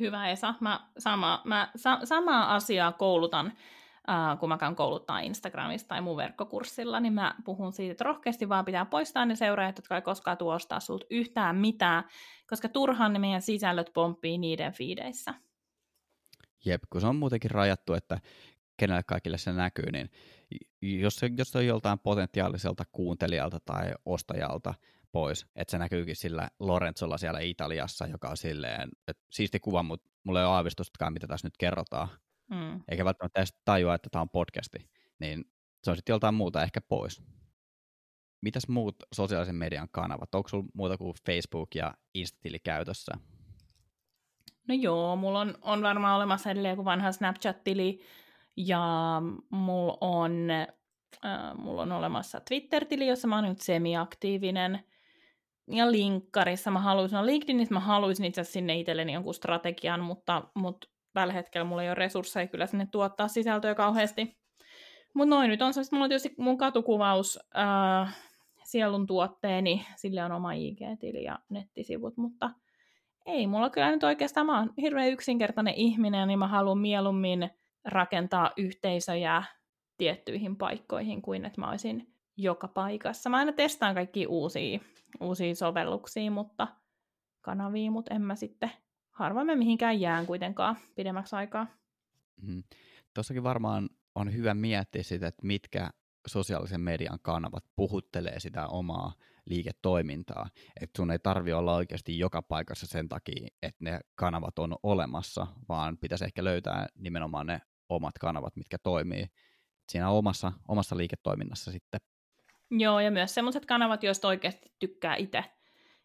Hyvä 0.00 0.28
Esa. 0.28 0.54
Mä, 0.60 0.90
sama, 0.98 1.42
mä 1.44 1.70
sa, 1.76 2.00
samaa 2.04 2.54
asiaa 2.54 2.92
koulutan, 2.92 3.52
äh, 4.08 4.38
kun 4.38 4.48
mä 4.48 4.58
käyn 4.58 4.76
kouluttaa 4.76 5.20
Instagramista 5.20 5.88
tai 5.88 6.00
mun 6.00 6.16
verkkokurssilla, 6.16 7.00
niin 7.00 7.12
mä 7.12 7.34
puhun 7.44 7.72
siitä, 7.72 7.92
että 7.92 8.04
rohkeasti 8.04 8.48
vaan 8.48 8.64
pitää 8.64 8.84
poistaa 8.84 9.26
ne 9.26 9.36
seuraajat, 9.36 9.78
jotka 9.78 9.96
ei 9.96 10.02
koskaan 10.02 10.36
tuostaa 10.38 10.80
sulta 10.80 11.06
yhtään 11.10 11.56
mitään, 11.56 12.04
koska 12.46 12.68
turhaan 12.68 13.12
ne 13.12 13.18
meidän 13.18 13.42
sisällöt 13.42 13.90
pomppii 13.94 14.38
niiden 14.38 14.72
fiideissä. 14.72 15.34
Jep, 16.64 16.82
kun 16.92 17.00
se 17.00 17.06
on 17.06 17.16
muutenkin 17.16 17.50
rajattu, 17.50 17.94
että 17.94 18.20
kenelle 18.76 19.02
kaikille 19.02 19.38
se 19.38 19.52
näkyy, 19.52 19.92
niin 19.92 20.10
jos 20.80 21.16
se, 21.16 21.30
jos 21.38 21.50
se 21.50 21.58
on 21.58 21.66
joltain 21.66 21.98
potentiaaliselta 21.98 22.84
kuuntelijalta 22.92 23.60
tai 23.60 23.92
ostajalta 24.04 24.74
pois, 25.12 25.46
että 25.56 25.70
se 25.70 25.78
näkyykin 25.78 26.16
sillä 26.16 26.50
Lorenzolla 26.58 27.18
siellä 27.18 27.40
Italiassa, 27.40 28.06
joka 28.06 28.28
on 28.28 28.36
silleen, 28.36 28.88
että 29.08 29.24
siisti 29.30 29.60
kuva, 29.60 29.82
mutta 29.82 30.10
mulla 30.24 30.40
ei 30.40 30.46
ole 30.46 30.54
aavistustakaan, 30.54 31.12
mitä 31.12 31.26
tässä 31.26 31.46
nyt 31.46 31.56
kerrotaan. 31.58 32.08
Mm. 32.48 32.80
Eikä 32.88 33.04
välttämättä 33.04 33.40
edes 33.40 33.54
tajua, 33.64 33.94
että 33.94 34.08
tämä 34.10 34.22
on 34.22 34.30
podcasti. 34.30 34.78
Niin 35.18 35.44
se 35.84 35.90
on 35.90 35.96
sitten 35.96 36.12
joltain 36.12 36.34
muuta 36.34 36.62
ehkä 36.62 36.80
pois. 36.80 37.22
Mitäs 38.40 38.68
muut 38.68 38.96
sosiaalisen 39.14 39.54
median 39.54 39.88
kanavat? 39.92 40.34
Onko 40.34 40.48
sulla 40.48 40.68
muuta 40.74 40.98
kuin 40.98 41.14
Facebook 41.26 41.74
ja 41.74 41.94
Instatili 42.14 42.58
käytössä? 42.58 43.12
No 44.68 44.74
joo, 44.74 45.16
mulla 45.16 45.40
on, 45.40 45.54
on 45.62 45.82
varmaan 45.82 46.16
olemassa 46.16 46.50
edelleen 46.50 46.72
joku 46.72 46.84
vanha 46.84 47.12
Snapchat-tili, 47.12 48.00
ja 48.56 49.22
mulla 49.50 49.98
on, 50.00 50.50
äh, 51.24 51.54
mulla 51.54 51.82
on 51.82 51.92
olemassa 51.92 52.40
Twitter-tili, 52.40 53.06
jossa 53.06 53.28
mä 53.28 53.36
oon 53.36 53.44
nyt 53.44 53.60
semiaktiivinen. 53.60 54.84
Ja 55.70 55.92
linkkarissa 55.92 56.70
mä 56.70 56.80
haluaisin, 56.80 57.16
no 57.16 57.26
LinkedInissä 57.26 57.74
mä 57.74 57.80
haluaisin 57.80 58.24
itse 58.24 58.40
asiassa 58.40 58.52
sinne 58.52 58.78
itselleni 58.80 59.12
jonkun 59.12 59.34
strategian, 59.34 60.00
mutta, 60.00 60.42
mutta 60.54 60.88
tällä 61.18 61.32
hetkellä 61.32 61.64
mulla 61.64 61.82
ei 61.82 61.88
ole 61.88 61.94
resursseja 61.94 62.46
kyllä 62.46 62.66
sinne 62.66 62.88
tuottaa 62.92 63.28
sisältöä 63.28 63.74
kauheasti. 63.74 64.38
Mutta 65.14 65.34
noin 65.34 65.50
nyt 65.50 65.62
on 65.62 65.74
se, 65.74 65.80
mulla 65.92 66.04
on 66.04 66.10
tietysti 66.10 66.34
mun 66.38 66.58
katukuvaus, 66.58 67.38
äh, 67.56 68.16
sielun 68.64 69.06
tuotteeni, 69.06 69.86
sille 69.96 70.24
on 70.24 70.32
oma 70.32 70.52
IG-tili 70.52 71.24
ja 71.24 71.38
nettisivut, 71.48 72.16
mutta 72.16 72.50
ei 73.26 73.46
mulla 73.46 73.70
kyllä 73.70 73.90
nyt 73.90 74.04
oikeastaan, 74.04 74.46
mä 74.46 74.58
oon 74.58 74.72
hirveän 74.80 75.12
yksinkertainen 75.12 75.74
ihminen, 75.74 76.28
niin 76.28 76.38
mä 76.38 76.48
haluan 76.48 76.78
mieluummin 76.78 77.50
rakentaa 77.84 78.52
yhteisöjä 78.56 79.42
tiettyihin 79.96 80.56
paikkoihin 80.56 81.22
kuin 81.22 81.44
että 81.44 81.60
mä 81.60 81.70
olisin 81.70 82.14
joka 82.36 82.68
paikassa. 82.68 83.30
Mä 83.30 83.36
aina 83.36 83.52
testaan 83.52 83.94
kaikki 83.94 84.26
uusia, 84.26 84.80
uusia 85.20 85.54
sovelluksia, 85.54 86.30
mutta 86.30 86.68
kanavia, 87.40 87.90
mutta 87.90 88.14
en 88.14 88.22
mä 88.22 88.34
sitten 88.34 88.70
harvoin 89.18 89.46
mä 89.46 89.56
mihinkään 89.56 90.00
jään 90.00 90.26
kuitenkaan 90.26 90.76
pidemmäksi 90.94 91.36
aikaa. 91.36 91.66
Mm. 92.42 92.62
Tuossakin 93.14 93.42
varmaan 93.42 93.88
on 94.14 94.32
hyvä 94.32 94.54
miettiä 94.54 95.02
sitä, 95.02 95.26
että 95.26 95.46
mitkä 95.46 95.90
sosiaalisen 96.26 96.80
median 96.80 97.18
kanavat 97.22 97.64
puhuttelee 97.76 98.40
sitä 98.40 98.66
omaa 98.66 99.12
liiketoimintaa. 99.44 100.46
Että 100.80 100.96
sun 100.96 101.10
ei 101.10 101.18
tarvi 101.18 101.52
olla 101.52 101.74
oikeasti 101.74 102.18
joka 102.18 102.42
paikassa 102.42 102.86
sen 102.86 103.08
takia, 103.08 103.48
että 103.62 103.84
ne 103.84 104.00
kanavat 104.14 104.58
on 104.58 104.76
olemassa, 104.82 105.46
vaan 105.68 105.98
pitäisi 105.98 106.24
ehkä 106.24 106.44
löytää 106.44 106.86
nimenomaan 106.94 107.46
ne 107.46 107.60
omat 107.88 108.18
kanavat, 108.20 108.56
mitkä 108.56 108.78
toimii 108.78 109.26
siinä 109.88 110.10
omassa, 110.10 110.52
omassa 110.68 110.96
liiketoiminnassa 110.96 111.72
sitten. 111.72 112.00
Joo, 112.70 113.00
ja 113.00 113.10
myös 113.10 113.34
sellaiset 113.34 113.66
kanavat, 113.66 114.02
joista 114.02 114.28
oikeasti 114.28 114.72
tykkää 114.78 115.16
itse, 115.16 115.44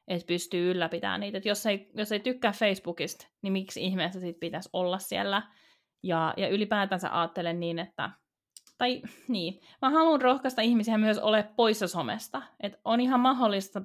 että 0.07 0.27
pystyy 0.27 0.71
ylläpitämään 0.71 1.19
niitä. 1.19 1.37
Et 1.37 1.45
jos, 1.45 1.65
ei, 1.65 1.91
jos 1.93 2.11
ei 2.11 2.19
tykkää 2.19 2.51
Facebookista, 2.51 3.27
niin 3.41 3.53
miksi 3.53 3.83
ihmeessä 3.83 4.19
sit 4.19 4.39
pitäisi 4.39 4.69
olla 4.73 4.99
siellä? 4.99 5.41
Ja, 6.03 6.33
ja 6.37 6.49
ylipäätänsä 6.49 7.19
ajattelen 7.19 7.59
niin, 7.59 7.79
että 7.79 8.09
tai 8.77 9.01
niin, 9.27 9.59
mä 9.81 9.89
haluan 9.89 10.21
rohkaista 10.21 10.61
ihmisiä 10.61 10.97
myös 10.97 11.17
ole 11.17 11.49
poissa 11.55 11.87
somesta. 11.87 12.41
Et 12.59 12.73
on 12.85 12.99
ihan 12.99 13.19
mahdollista 13.19 13.81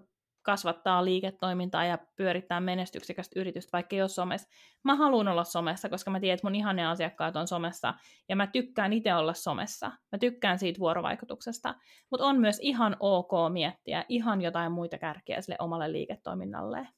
kasvattaa 0.49 1.05
liiketoimintaa 1.05 1.85
ja 1.85 1.99
pyörittää 2.17 2.61
menestyksekästä 2.61 3.40
yritystä, 3.40 3.73
vaikka 3.73 3.97
ei 3.97 4.02
ole 4.02 4.09
somessa. 4.09 4.49
Mä 4.85 4.97
haluan 4.97 5.28
olla 5.28 5.45
somessa, 5.45 5.88
koska 5.88 6.11
mä 6.11 6.21
tiedän, 6.21 6.35
että 6.35 6.47
mun 6.47 6.55
ihanne 6.55 6.87
asiakkaat 6.87 7.37
on 7.37 7.49
somessa, 7.49 7.95
ja 8.28 8.37
mä 8.37 8.47
tykkään 8.47 8.93
itse 8.93 9.14
olla 9.14 9.35
somessa. 9.35 9.87
Mä 9.87 10.19
tykkään 10.19 10.59
siitä 10.59 10.78
vuorovaikutuksesta. 10.78 11.75
Mutta 12.11 12.26
on 12.26 12.40
myös 12.40 12.59
ihan 12.62 12.97
ok 13.00 13.31
miettiä 13.52 14.05
ihan 14.09 14.40
jotain 14.43 14.73
muita 14.73 14.99
kärkiä 14.99 15.40
sille 15.40 15.57
omalle 15.59 15.93
liiketoiminnalle. 15.93 16.88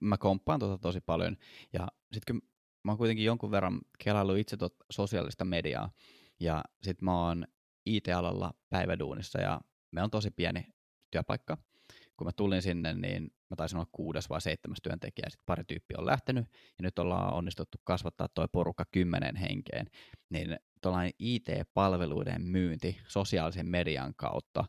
Mä 0.00 0.16
komppaan 0.16 0.60
tuota 0.60 0.78
tosi 0.78 1.00
paljon, 1.00 1.36
ja 1.72 1.88
sitten 2.12 2.42
mä 2.84 2.92
oon 2.92 2.98
kuitenkin 2.98 3.24
jonkun 3.24 3.50
verran 3.50 3.80
kelaillut 4.04 4.38
itse 4.38 4.56
tuota 4.56 4.84
sosiaalista 4.90 5.44
mediaa, 5.44 5.90
ja 6.40 6.64
sitten 6.82 7.04
mä 7.04 7.26
oon 7.26 7.46
IT-alalla 7.86 8.54
päiväduunissa, 8.70 9.40
ja 9.40 9.60
me 9.90 10.02
on 10.02 10.10
tosi 10.10 10.30
pieni 10.30 10.66
työpaikka, 11.10 11.58
kun 12.16 12.26
mä 12.26 12.32
tulin 12.36 12.62
sinne, 12.62 12.94
niin 12.94 13.22
mä 13.22 13.56
taisin 13.56 13.78
olla 13.78 13.88
kuudes 13.92 14.30
vai 14.30 14.40
seitsemäs 14.40 14.78
työntekijä, 14.82 15.30
sitten 15.30 15.46
pari 15.46 15.64
tyyppiä 15.64 15.96
on 15.98 16.06
lähtenyt, 16.06 16.46
ja 16.52 16.82
nyt 16.82 16.98
ollaan 16.98 17.34
onnistuttu 17.34 17.78
kasvattaa 17.84 18.28
tuo 18.34 18.48
porukka 18.52 18.84
kymmenen 18.92 19.36
henkeen, 19.36 19.86
niin 20.30 20.56
tuollainen 20.82 21.12
IT-palveluiden 21.18 22.42
myynti 22.42 23.00
sosiaalisen 23.08 23.68
median 23.68 24.14
kautta, 24.16 24.64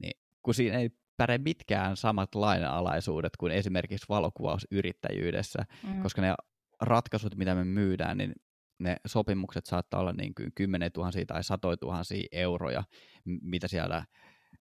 niin 0.00 0.20
kun 0.42 0.54
siinä 0.54 0.78
ei 0.78 0.90
päde 1.16 1.38
mitkään 1.38 1.96
samat 1.96 2.34
lainalaisuudet 2.34 3.36
kuin 3.36 3.52
esimerkiksi 3.52 4.06
valokuvausyrittäjyydessä, 4.08 5.64
mm. 5.82 6.02
koska 6.02 6.22
ne 6.22 6.34
ratkaisut, 6.80 7.36
mitä 7.36 7.54
me 7.54 7.64
myydään, 7.64 8.18
niin 8.18 8.32
ne 8.78 8.96
sopimukset 9.06 9.66
saattaa 9.66 10.00
olla 10.00 10.12
niin 10.12 10.34
kuin 10.34 10.52
10 10.54 10.90
000 10.96 11.10
tai 11.26 11.44
satoja 11.44 11.76
tuhansia 11.76 12.28
euroja, 12.32 12.84
mitä 13.24 13.68
siellä 13.68 14.04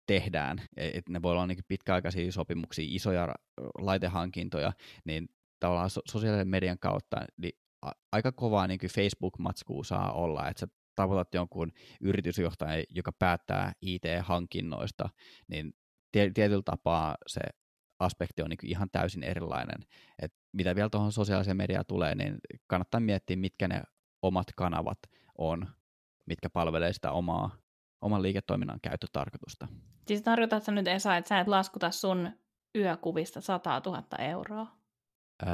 tehdään, 0.06 0.62
e, 0.76 0.88
että 0.88 1.12
ne 1.12 1.22
voi 1.22 1.32
olla 1.32 1.46
niin 1.46 1.58
pitkäaikaisia 1.68 2.32
sopimuksia, 2.32 2.84
isoja 2.88 3.34
laitehankintoja, 3.78 4.72
niin 5.04 5.28
tavallaan 5.60 5.90
sosiaalisen 5.90 6.48
median 6.48 6.78
kautta 6.78 7.16
niin 7.36 7.52
aika 8.12 8.32
kovaa 8.32 8.66
niin 8.66 8.80
Facebook-matskua 8.94 9.84
saa 9.84 10.12
olla, 10.12 10.48
että 10.48 10.60
sä 10.60 10.66
tavoitat 10.94 11.34
jonkun 11.34 11.72
yritysjohtajan, 12.00 12.84
joka 12.90 13.12
päättää 13.12 13.72
IT-hankinnoista, 13.82 15.08
niin 15.48 15.74
tietyllä 16.12 16.62
tapaa 16.64 17.16
se 17.26 17.40
aspekti 17.98 18.42
on 18.42 18.50
niin 18.50 18.58
ihan 18.70 18.88
täysin 18.92 19.22
erilainen. 19.22 19.86
Et 20.22 20.34
mitä 20.52 20.74
vielä 20.74 20.88
tuohon 20.88 21.12
sosiaaliseen 21.12 21.56
mediaan 21.56 21.84
tulee, 21.88 22.14
niin 22.14 22.38
kannattaa 22.66 23.00
miettiä, 23.00 23.36
mitkä 23.36 23.68
ne 23.68 23.82
omat 24.22 24.46
kanavat 24.56 24.98
on, 25.38 25.66
mitkä 26.26 26.50
palvelee 26.50 26.92
sitä 26.92 27.12
omaa, 27.12 27.56
oman 28.00 28.22
liiketoiminnan 28.22 28.80
käyttötarkoitusta. 28.82 29.68
Siis 30.06 30.22
tarkoitatko 30.22 30.64
sä 30.64 30.72
nyt 30.72 30.88
Esa, 30.88 31.16
että 31.16 31.28
sä 31.28 31.40
et 31.40 31.48
laskuta 31.48 31.90
sun 31.90 32.30
yökuvista 32.78 33.40
100 33.40 33.82
000 33.86 34.02
euroa? 34.18 34.66
Öö, 35.42 35.52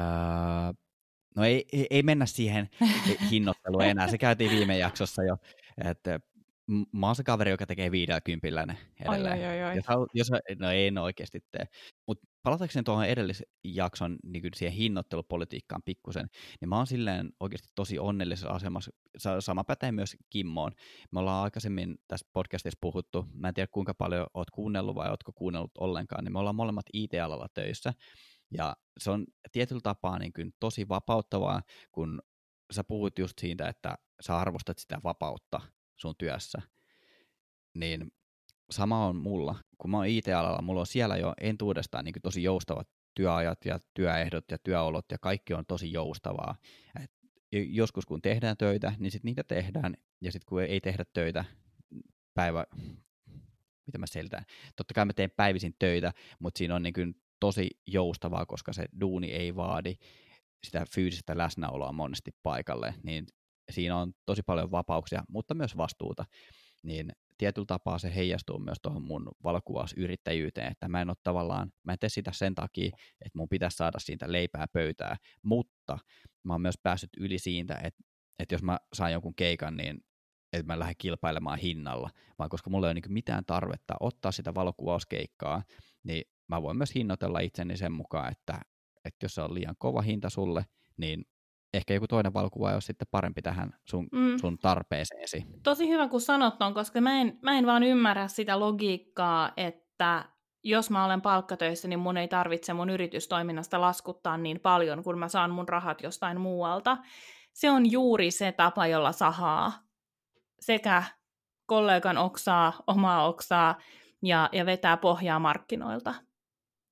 no 1.35 1.43
ei, 1.43 1.65
ei, 1.73 1.87
ei 1.89 2.03
mennä 2.03 2.25
siihen 2.25 2.69
hinnoitteluun 3.31 3.83
enää, 3.83 4.07
se 4.07 4.17
käytiin 4.17 4.51
viime 4.51 4.77
jaksossa 4.77 5.23
jo, 5.23 5.37
että 5.89 6.19
mä 6.91 7.05
oon 7.05 7.15
se 7.15 7.23
kaveri, 7.23 7.51
joka 7.51 7.65
tekee 7.65 7.91
viidellä 7.91 8.21
kympillä 8.21 8.65
ne 8.65 8.77
edelleen. 8.99 9.39
Oi, 9.39 9.45
oi, 9.45 9.63
oi. 9.63 9.75
Jos, 9.75 9.85
jos, 10.13 10.31
no 10.59 10.71
ei 10.71 10.91
ne 10.91 11.01
oikeasti 11.01 11.39
tee. 11.51 11.65
Mutta 12.07 12.27
palatakseni 12.43 12.83
tuohon 12.83 13.05
edellisen 13.05 13.47
jakson 13.63 14.17
niin 14.23 14.43
siihen 14.55 14.77
hinnoittelupolitiikkaan 14.77 15.81
pikkusen, 15.85 16.27
niin 16.61 16.69
mä 16.69 16.77
oon 16.77 16.87
silleen 16.87 17.29
oikeasti 17.39 17.67
tosi 17.75 17.99
onnellisessa 17.99 18.49
asemassa. 18.49 18.91
Sama 19.39 19.63
pätee 19.63 19.91
myös 19.91 20.15
Kimmoon. 20.29 20.71
Me 21.11 21.19
ollaan 21.19 21.43
aikaisemmin 21.43 21.95
tässä 22.07 22.27
podcastissa 22.33 22.77
puhuttu, 22.81 23.25
mä 23.33 23.47
en 23.47 23.53
tiedä 23.53 23.67
kuinka 23.71 23.93
paljon 23.93 24.27
oot 24.33 24.51
kuunnellut 24.51 24.95
vai 24.95 25.09
ootko 25.09 25.31
kuunnellut 25.35 25.77
ollenkaan, 25.77 26.23
niin 26.23 26.33
me 26.33 26.39
ollaan 26.39 26.55
molemmat 26.55 26.85
IT-alalla 26.93 27.47
töissä. 27.53 27.93
Ja 28.57 28.75
se 28.99 29.11
on 29.11 29.25
tietyllä 29.51 29.81
tapaa 29.83 30.19
niin 30.19 30.33
kuin 30.33 30.53
tosi 30.59 30.89
vapauttavaa, 30.89 31.61
kun 31.91 32.21
sä 32.71 32.83
puhut 32.83 33.19
just 33.19 33.39
siitä, 33.39 33.67
että 33.67 33.95
sä 34.21 34.37
arvostat 34.37 34.77
sitä 34.77 34.99
vapautta 35.03 35.61
sun 36.01 36.15
työssä. 36.17 36.61
Niin 37.75 38.11
sama 38.71 39.05
on 39.05 39.15
mulla. 39.15 39.55
Kun 39.83 39.91
mä 39.91 39.97
oon 39.97 40.07
IT-alalla, 40.07 40.61
mulla 40.61 40.79
on 40.79 40.87
siellä 40.87 41.17
jo 41.17 41.33
entuudestaan 41.41 42.05
niin 42.05 42.15
tosi 42.23 42.43
joustavat 42.43 42.87
työajat 43.15 43.65
ja 43.65 43.79
työehdot 43.93 44.45
ja 44.51 44.57
työolot 44.57 45.05
ja 45.11 45.17
kaikki 45.17 45.53
on 45.53 45.65
tosi 45.65 45.91
joustavaa. 45.91 46.55
Et 47.03 47.11
joskus 47.51 48.05
kun 48.05 48.21
tehdään 48.21 48.57
töitä, 48.57 48.93
niin 48.99 49.11
sitten 49.11 49.29
niitä 49.29 49.43
tehdään, 49.43 49.97
ja 50.21 50.31
sitten 50.31 50.45
kun 50.49 50.61
ei 50.61 50.81
tehdä 50.81 51.03
töitä, 51.13 51.45
päivä, 52.33 52.65
mitä 53.85 53.97
mä 53.97 54.07
selitän, 54.07 54.45
totta 54.75 54.93
kai 54.93 55.05
mä 55.05 55.13
teen 55.13 55.31
päivisin 55.31 55.75
töitä, 55.79 56.13
mutta 56.39 56.57
siinä 56.57 56.75
on 56.75 56.83
niin 56.83 56.93
kuin 56.93 57.15
tosi 57.39 57.69
joustavaa, 57.87 58.45
koska 58.45 58.73
se 58.73 58.85
duuni 59.01 59.31
ei 59.31 59.55
vaadi 59.55 59.95
sitä 60.63 60.85
fyysistä 60.93 61.37
läsnäoloa 61.37 61.91
monesti 61.91 62.31
paikalle, 62.43 62.95
niin 63.03 63.25
siinä 63.71 63.97
on 63.97 64.13
tosi 64.25 64.41
paljon 64.43 64.71
vapauksia, 64.71 65.23
mutta 65.29 65.53
myös 65.53 65.77
vastuuta, 65.77 66.25
niin 66.83 67.11
tietyllä 67.37 67.65
tapaa 67.65 67.99
se 67.99 68.15
heijastuu 68.15 68.59
myös 68.59 68.77
tuohon 68.81 69.01
mun 69.01 69.31
valokuvausyrittäjyyteen, 69.43 70.71
että 70.71 70.87
mä 70.87 71.01
en 71.01 71.09
ole 71.09 71.17
tavallaan, 71.23 71.71
mä 71.83 71.91
en 71.91 71.99
tee 71.99 72.09
sitä 72.09 72.31
sen 72.33 72.55
takia, 72.55 72.87
että 73.25 73.37
mun 73.37 73.49
pitäisi 73.49 73.77
saada 73.77 73.99
siitä 73.99 74.31
leipää 74.31 74.65
pöytää, 74.73 75.17
mutta 75.41 75.97
mä 76.43 76.53
oon 76.53 76.61
myös 76.61 76.79
päässyt 76.83 77.09
yli 77.17 77.39
siitä, 77.39 77.75
että, 77.75 78.03
että 78.39 78.55
jos 78.55 78.63
mä 78.63 78.77
saan 78.93 79.11
jonkun 79.11 79.35
keikan, 79.35 79.77
niin 79.77 79.97
että 80.53 80.73
mä 80.73 80.79
lähden 80.79 80.95
kilpailemaan 80.97 81.59
hinnalla, 81.59 82.09
vaan 82.39 82.49
koska 82.49 82.69
mulla 82.69 82.87
ei 82.87 82.91
ole 82.91 82.93
niin 82.93 83.13
mitään 83.13 83.45
tarvetta 83.45 83.93
ottaa 83.99 84.31
sitä 84.31 84.55
valokuvauskeikkaa, 84.55 85.63
niin 86.03 86.23
mä 86.47 86.61
voin 86.61 86.77
myös 86.77 86.95
hinnoitella 86.95 87.39
itseni 87.39 87.77
sen 87.77 87.91
mukaan, 87.91 88.31
että, 88.31 88.59
että 89.05 89.25
jos 89.25 89.35
se 89.35 89.41
on 89.41 89.53
liian 89.53 89.75
kova 89.77 90.01
hinta 90.01 90.29
sulle, 90.29 90.65
niin 90.97 91.25
ehkä 91.73 91.93
joku 91.93 92.07
toinen 92.07 92.33
valokuva 92.33 92.73
olisi 92.73 92.85
sitten 92.85 93.07
parempi 93.11 93.41
tähän 93.41 93.73
sun, 93.85 94.07
mm. 94.11 94.37
sun 94.37 94.57
tarpeeseesi. 94.57 95.45
Tosi 95.63 95.89
hyvä, 95.89 96.07
kun 96.07 96.21
sanot 96.21 96.61
on, 96.61 96.73
koska 96.73 97.01
mä 97.01 97.21
en, 97.21 97.39
mä 97.41 97.57
en 97.57 97.65
vaan 97.65 97.83
ymmärrä 97.83 98.27
sitä 98.27 98.59
logiikkaa, 98.59 99.51
että 99.57 100.25
jos 100.63 100.89
mä 100.89 101.05
olen 101.05 101.21
palkkatöissä, 101.21 101.87
niin 101.87 101.99
mun 101.99 102.17
ei 102.17 102.27
tarvitse 102.27 102.73
mun 102.73 102.89
yritystoiminnasta 102.89 103.81
laskuttaa 103.81 104.37
niin 104.37 104.59
paljon, 104.59 105.03
kun 105.03 105.19
mä 105.19 105.27
saan 105.27 105.51
mun 105.51 105.69
rahat 105.69 106.01
jostain 106.01 106.41
muualta. 106.41 106.97
Se 107.53 107.71
on 107.71 107.91
juuri 107.91 108.31
se 108.31 108.51
tapa, 108.51 108.87
jolla 108.87 109.11
sahaa 109.11 109.73
sekä 110.59 111.03
kollegan 111.65 112.17
oksaa, 112.17 112.73
omaa 112.87 113.27
oksaa 113.27 113.75
ja, 114.21 114.49
ja 114.51 114.65
vetää 114.65 114.97
pohjaa 114.97 115.39
markkinoilta. 115.39 116.13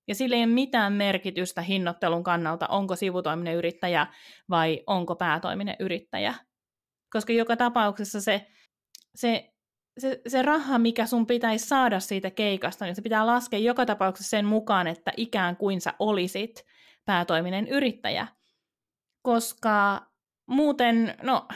Ja 0.07 0.15
sillä 0.15 0.35
ei 0.35 0.43
ole 0.43 0.53
mitään 0.53 0.93
merkitystä 0.93 1.61
hinnoittelun 1.61 2.23
kannalta, 2.23 2.67
onko 2.67 2.95
sivutoiminen 2.95 3.55
yrittäjä 3.55 4.07
vai 4.49 4.83
onko 4.87 5.15
päätoiminen 5.15 5.75
yrittäjä. 5.79 6.33
Koska 7.13 7.33
joka 7.33 7.57
tapauksessa 7.57 8.21
se, 8.21 8.47
se, 9.15 9.53
se, 9.99 10.21
se 10.27 10.41
raha, 10.41 10.79
mikä 10.79 11.05
sun 11.05 11.27
pitäisi 11.27 11.67
saada 11.67 11.99
siitä 11.99 12.31
keikasta, 12.31 12.85
niin 12.85 12.95
se 12.95 13.01
pitää 13.01 13.25
laskea 13.25 13.59
joka 13.59 13.85
tapauksessa 13.85 14.29
sen 14.29 14.45
mukaan, 14.45 14.87
että 14.87 15.11
ikään 15.17 15.57
kuin 15.57 15.81
sä 15.81 15.93
olisit 15.99 16.65
päätoiminen 17.05 17.67
yrittäjä. 17.67 18.27
Koska 19.21 20.07
muuten, 20.47 21.15
no 21.23 21.47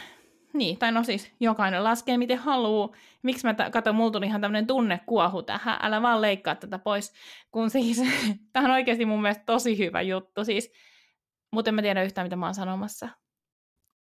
niin, 0.57 0.77
tai 0.77 0.91
no 0.91 1.03
siis 1.03 1.31
jokainen 1.39 1.83
laskee 1.83 2.17
miten 2.17 2.37
haluaa. 2.37 2.89
Miksi 3.23 3.47
mä 3.47 3.53
t- 3.53 3.71
kato, 3.71 3.93
mulla 3.93 4.11
tuli 4.11 4.25
ihan 4.25 4.41
tämmöinen 4.41 4.67
tunnekuohu 4.67 5.43
tähän, 5.43 5.79
älä 5.81 6.01
vaan 6.01 6.21
leikkaa 6.21 6.55
tätä 6.55 6.79
pois, 6.79 7.13
kun 7.51 7.69
siis, 7.69 8.01
tämä 8.53 8.65
on 8.65 8.71
oikeasti 8.71 9.05
mun 9.05 9.21
mielestä 9.21 9.43
tosi 9.45 9.77
hyvä 9.77 10.01
juttu, 10.01 10.45
siis, 10.45 10.71
mutta 11.51 11.69
en 11.69 11.75
mä 11.75 11.81
tiedä 11.81 12.03
yhtään, 12.03 12.25
mitä 12.25 12.35
mä 12.35 12.45
oon 12.45 12.55
sanomassa. 12.55 13.09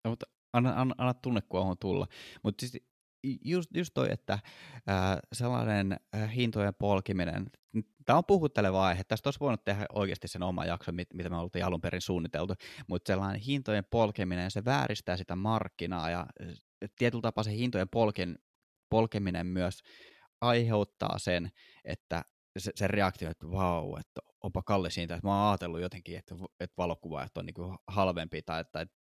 No, 0.04 0.10
mutta 0.10 0.26
anna, 0.52 0.72
anna, 0.76 0.94
anna 0.98 1.14
tunnekuohun 1.14 1.76
tulla. 1.80 2.06
Mutta 2.42 2.66
siis 2.66 2.84
just, 3.44 3.76
just 3.76 3.94
toi, 3.94 4.08
että 4.12 4.32
äh, 4.32 4.40
sellainen 5.32 5.96
äh, 6.14 6.34
hintojen 6.34 6.74
polkiminen, 6.74 7.46
tämä 8.10 8.18
on 8.18 8.24
puhutteleva 8.24 8.86
aihe, 8.86 9.04
tästä 9.04 9.26
olisi 9.26 9.40
voinut 9.40 9.64
tehdä 9.64 9.86
oikeasti 9.92 10.28
sen 10.28 10.42
oma 10.42 10.64
jakso, 10.64 10.92
mit, 10.92 11.14
mitä 11.14 11.30
me 11.30 11.36
oltiin 11.36 11.64
alun 11.64 11.80
perin 11.80 12.00
suunniteltu, 12.00 12.54
mutta 12.86 13.12
sellainen 13.12 13.40
hintojen 13.40 13.84
polkeminen, 13.90 14.50
se 14.50 14.64
vääristää 14.64 15.16
sitä 15.16 15.36
markkinaa 15.36 16.10
ja 16.10 16.26
tietyllä 16.98 17.22
tapaa 17.22 17.44
se 17.44 17.52
hintojen 17.52 17.88
polken, 17.88 18.38
polkeminen 18.88 19.46
myös 19.46 19.82
aiheuttaa 20.40 21.18
sen, 21.18 21.50
että 21.84 22.24
se, 22.58 22.72
se 22.74 22.88
reaktio, 22.88 23.30
että 23.30 23.50
vau, 23.50 23.96
että 23.96 24.20
onpa 24.42 24.62
kallis 24.62 24.94
siitä, 24.94 25.14
että 25.14 25.26
mä 25.26 25.42
oon 25.42 25.50
ajatellut 25.50 25.80
jotenkin, 25.80 26.18
että, 26.18 26.34
että 26.60 26.74
valokuvaajat 26.78 27.38
on 27.38 27.46
niin 27.46 27.78
halvempi 27.86 28.42
tai 28.42 28.60
että, 28.60 28.80
että 28.80 28.96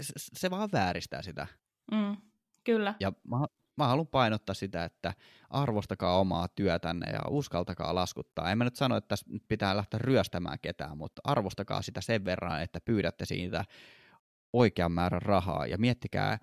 se, 0.00 0.12
se 0.16 0.50
vaan 0.50 0.68
vääristää 0.72 1.22
sitä. 1.22 1.46
Mm. 1.92 2.16
Kyllä. 2.64 2.94
Ja 3.00 3.12
mä, 3.30 3.46
mä 3.78 3.88
haluan 3.88 4.06
painottaa 4.06 4.54
sitä, 4.54 4.84
että 4.84 5.14
arvostakaa 5.50 6.18
omaa 6.18 6.48
työtänne 6.48 7.12
ja 7.12 7.20
uskaltakaa 7.28 7.94
laskuttaa. 7.94 8.50
En 8.50 8.58
mä 8.58 8.64
nyt 8.64 8.76
sano, 8.76 8.96
että 8.96 9.08
tässä 9.08 9.26
pitää 9.48 9.76
lähteä 9.76 9.98
ryöstämään 9.98 10.58
ketään, 10.62 10.98
mutta 10.98 11.20
arvostakaa 11.24 11.82
sitä 11.82 12.00
sen 12.00 12.24
verran, 12.24 12.62
että 12.62 12.80
pyydätte 12.84 13.24
siitä 13.24 13.64
oikean 14.52 14.92
määrän 14.92 15.22
rahaa 15.22 15.66
ja 15.66 15.78
miettikää 15.78 16.38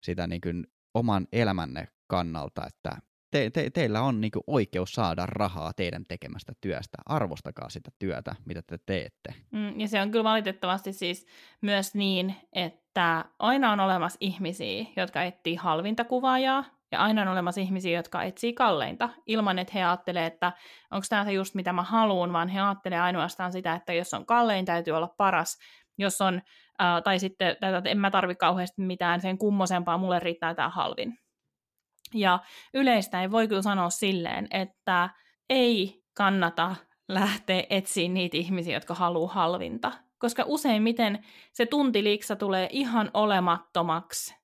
sitä 0.00 0.26
niin 0.26 0.40
kuin 0.40 0.66
oman 0.94 1.26
elämänne 1.32 1.88
kannalta, 2.06 2.66
että 2.66 2.96
te, 3.34 3.50
te, 3.50 3.70
teillä 3.70 4.02
on 4.02 4.20
niin 4.20 4.32
oikeus 4.46 4.92
saada 4.92 5.26
rahaa 5.26 5.72
teidän 5.72 6.04
tekemästä 6.08 6.52
työstä. 6.60 6.98
Arvostakaa 7.06 7.68
sitä 7.70 7.90
työtä, 7.98 8.34
mitä 8.44 8.62
te 8.62 8.78
teette. 8.86 9.34
Mm, 9.50 9.80
ja 9.80 9.88
se 9.88 10.00
on 10.00 10.10
kyllä 10.10 10.24
valitettavasti 10.24 10.92
siis 10.92 11.26
myös 11.60 11.94
niin, 11.94 12.34
että 12.52 13.24
aina 13.38 13.72
on 13.72 13.80
olemassa 13.80 14.16
ihmisiä, 14.20 14.84
jotka 14.96 15.22
etsii 15.22 15.54
halvinta 15.54 16.04
kuvaajaa, 16.04 16.64
ja 16.92 17.00
aina 17.00 17.22
on 17.22 17.28
olemassa 17.28 17.60
ihmisiä, 17.60 17.98
jotka 17.98 18.22
etsii 18.22 18.52
kalleinta, 18.52 19.08
ilman 19.26 19.58
että 19.58 19.72
he 19.74 19.84
ajattelee, 19.84 20.26
että 20.26 20.52
onko 20.90 21.06
tämä 21.08 21.24
se 21.24 21.32
just 21.32 21.54
mitä 21.54 21.72
mä 21.72 21.82
haluan, 21.82 22.32
vaan 22.32 22.48
he 22.48 22.60
ajattelee 22.60 23.00
ainoastaan 23.00 23.52
sitä, 23.52 23.74
että 23.74 23.92
jos 23.92 24.14
on 24.14 24.26
kallein, 24.26 24.64
täytyy 24.64 24.92
olla 24.92 25.14
paras. 25.16 25.58
Jos 25.98 26.20
on, 26.20 26.34
äh, 26.82 27.02
tai 27.04 27.18
sitten, 27.18 27.48
että 27.48 27.82
en 27.84 27.98
mä 27.98 28.10
tarvi 28.10 28.34
kauheasti 28.34 28.82
mitään 28.82 29.20
sen 29.20 29.38
kummosempaa, 29.38 29.98
mulle 29.98 30.18
riittää 30.18 30.54
tämä 30.54 30.68
halvin. 30.68 31.23
Ja 32.14 32.38
yleistä 32.74 33.22
ei 33.22 33.30
voi 33.30 33.48
kyllä 33.48 33.62
sanoa 33.62 33.90
silleen, 33.90 34.46
että 34.50 35.10
ei 35.50 36.02
kannata 36.16 36.76
lähteä 37.08 37.64
etsiä 37.70 38.08
niitä 38.08 38.36
ihmisiä, 38.36 38.74
jotka 38.74 38.94
haluaa 38.94 39.32
halvinta. 39.32 39.92
Koska 40.18 40.44
useimmiten 40.46 41.24
se 41.52 41.66
tuntiliksa 41.66 42.36
tulee 42.36 42.68
ihan 42.72 43.10
olemattomaksi 43.14 44.34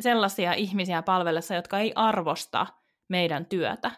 sellaisia 0.00 0.52
ihmisiä 0.52 1.02
palvellessa, 1.02 1.54
jotka 1.54 1.78
ei 1.78 1.92
arvosta 1.94 2.66
meidän 3.08 3.46
työtä. 3.46 3.90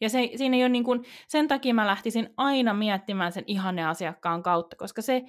Ja 0.00 0.08
se, 0.08 0.30
siinä 0.36 0.56
ei 0.56 0.62
ole 0.62 0.68
niin 0.68 0.84
kuin, 0.84 1.04
sen 1.28 1.48
takia 1.48 1.74
mä 1.74 1.86
lähtisin 1.86 2.34
aina 2.36 2.74
miettimään 2.74 3.32
sen 3.32 3.44
ihanne 3.46 3.84
asiakkaan 3.86 4.42
kautta, 4.42 4.76
koska 4.76 5.02
se, 5.02 5.22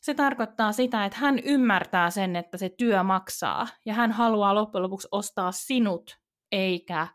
se 0.00 0.14
tarkoittaa 0.14 0.72
sitä, 0.72 1.04
että 1.04 1.18
hän 1.18 1.38
ymmärtää 1.38 2.10
sen, 2.10 2.36
että 2.36 2.58
se 2.58 2.68
työ 2.68 3.02
maksaa, 3.02 3.66
ja 3.84 3.94
hän 3.94 4.12
haluaa 4.12 4.54
loppujen 4.54 4.82
lopuksi 4.82 5.08
ostaa 5.12 5.52
sinut, 5.52 6.18
eikä, 6.52 7.06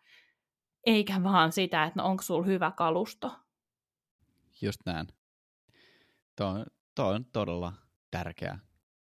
eikä 0.86 1.24
vaan 1.24 1.52
sitä, 1.52 1.84
että 1.84 2.02
no 2.02 2.08
onko 2.08 2.24
sulla 2.24 2.46
hyvä 2.46 2.72
kalusto. 2.72 3.36
Just 4.62 4.82
näin. 4.86 5.08
Tuo 6.36 6.48
on, 6.48 6.66
tuo 6.96 7.06
on 7.06 7.26
todella 7.26 7.74
tärkeää. 8.12 8.60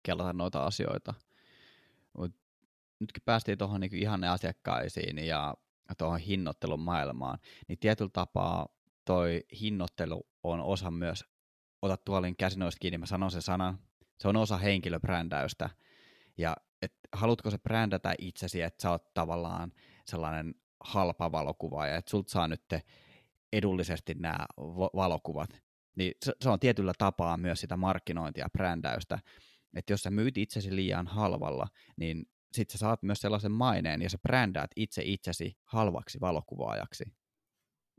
kelata 0.02 0.32
noita 0.32 0.64
asioita. 0.64 1.14
Mut 2.18 2.32
nytkin 3.00 3.22
päästiin 3.24 3.58
tuohon 3.58 3.80
niin 3.80 3.94
ihanne 3.94 4.28
asiakkaisiin 4.28 5.18
ja 5.18 5.54
tuohon 5.98 6.18
hinnoittelun 6.18 6.80
maailmaan, 6.80 7.38
niin 7.68 7.78
tietyllä 7.78 8.10
tapaa 8.12 8.68
toi 9.04 9.44
hinnoittelu 9.60 10.26
on 10.42 10.60
osa 10.60 10.90
myös, 10.90 11.24
ota 11.82 11.96
tuolin 11.96 12.36
käsinoista 12.36 12.78
kiinni, 12.78 12.98
mä 12.98 13.06
sanon 13.06 13.30
sen 13.30 13.42
sanan, 13.42 13.78
se 14.18 14.28
on 14.28 14.36
osa 14.36 14.58
henkilöbrändäystä. 14.58 15.70
Ja 16.38 16.56
et, 16.82 16.92
haluatko 17.12 17.50
se 17.50 17.58
brändätä 17.58 18.14
itsesi, 18.18 18.62
että 18.62 18.82
sä 18.82 18.90
oot 18.90 19.14
tavallaan 19.14 19.72
sellainen 20.06 20.54
halpa 20.80 21.32
valokuvaaja, 21.32 21.96
että 21.96 22.10
sulta 22.10 22.30
saa 22.30 22.48
nyt 22.48 22.64
edullisesti 23.52 24.14
nämä 24.14 24.46
valokuvat, 24.94 25.50
niin 25.96 26.12
se, 26.24 26.32
se 26.40 26.48
on 26.48 26.60
tietyllä 26.60 26.92
tapaa 26.98 27.36
myös 27.36 27.60
sitä 27.60 27.76
markkinointia, 27.76 28.48
brändäystä, 28.52 29.18
että 29.74 29.92
jos 29.92 30.02
sä 30.02 30.10
myyt 30.10 30.38
itsesi 30.38 30.76
liian 30.76 31.06
halvalla, 31.06 31.66
niin 31.96 32.26
sit 32.52 32.70
sä 32.70 32.78
saat 32.78 33.02
myös 33.02 33.20
sellaisen 33.20 33.52
maineen 33.52 34.02
ja 34.02 34.10
sä 34.10 34.18
brändäät 34.18 34.70
itse 34.76 35.02
itsesi 35.04 35.58
halvaksi 35.64 36.20
valokuvaajaksi. 36.20 37.04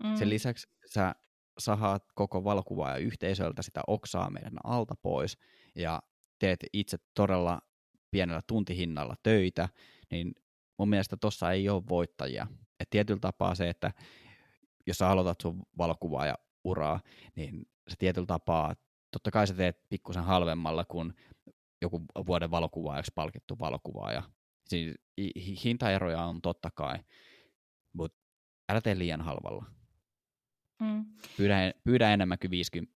Mm. 0.03 0.15
Sen 0.15 0.29
lisäksi 0.29 0.67
sä 0.85 1.15
sahat 1.61 2.03
koko 2.15 2.43
valokuvaaja 2.43 2.97
yhteisöltä 2.97 3.61
sitä 3.61 3.81
oksaa 3.87 4.29
meidän 4.29 4.53
alta 4.63 4.95
pois 5.01 5.37
ja 5.75 6.01
teet 6.39 6.59
itse 6.73 6.97
todella 7.13 7.61
pienellä 8.11 8.41
tuntihinnalla 8.47 9.15
töitä, 9.23 9.69
niin 10.11 10.35
mun 10.77 10.89
mielestä 10.89 11.17
tossa 11.17 11.51
ei 11.51 11.69
ole 11.69 11.83
voittajia. 11.89 12.47
Et 12.79 12.89
tietyllä 12.89 13.19
tapaa 13.19 13.55
se, 13.55 13.69
että 13.69 13.91
jos 14.87 14.97
sä 14.97 15.09
aloitat 15.09 15.41
sun 15.41 15.63
valokuvaaja 15.77 16.35
uraa, 16.63 16.99
niin 17.35 17.65
se 17.87 17.95
tietyllä 17.99 18.25
tapaa, 18.25 18.75
totta 19.11 19.31
kai 19.31 19.47
sä 19.47 19.53
teet 19.53 19.89
pikkusen 19.89 20.23
halvemmalla 20.23 20.85
kuin 20.85 21.13
joku 21.81 22.01
vuoden 22.27 22.51
valokuvaajaksi 22.51 23.11
palkittu 23.15 23.59
valokuvaaja. 23.59 24.23
Siis 24.67 24.95
hintaeroja 25.63 26.23
on 26.23 26.41
totta 26.41 26.71
kai, 26.71 26.99
mutta 27.93 28.17
älä 28.69 28.81
tee 28.81 28.97
liian 28.97 29.21
halvalla. 29.21 29.65
Mm. 30.81 31.05
Pyydä, 31.37 31.73
pyydä 31.83 32.13
enemmän 32.13 32.37
kuin 32.39 32.51
50. 32.51 32.93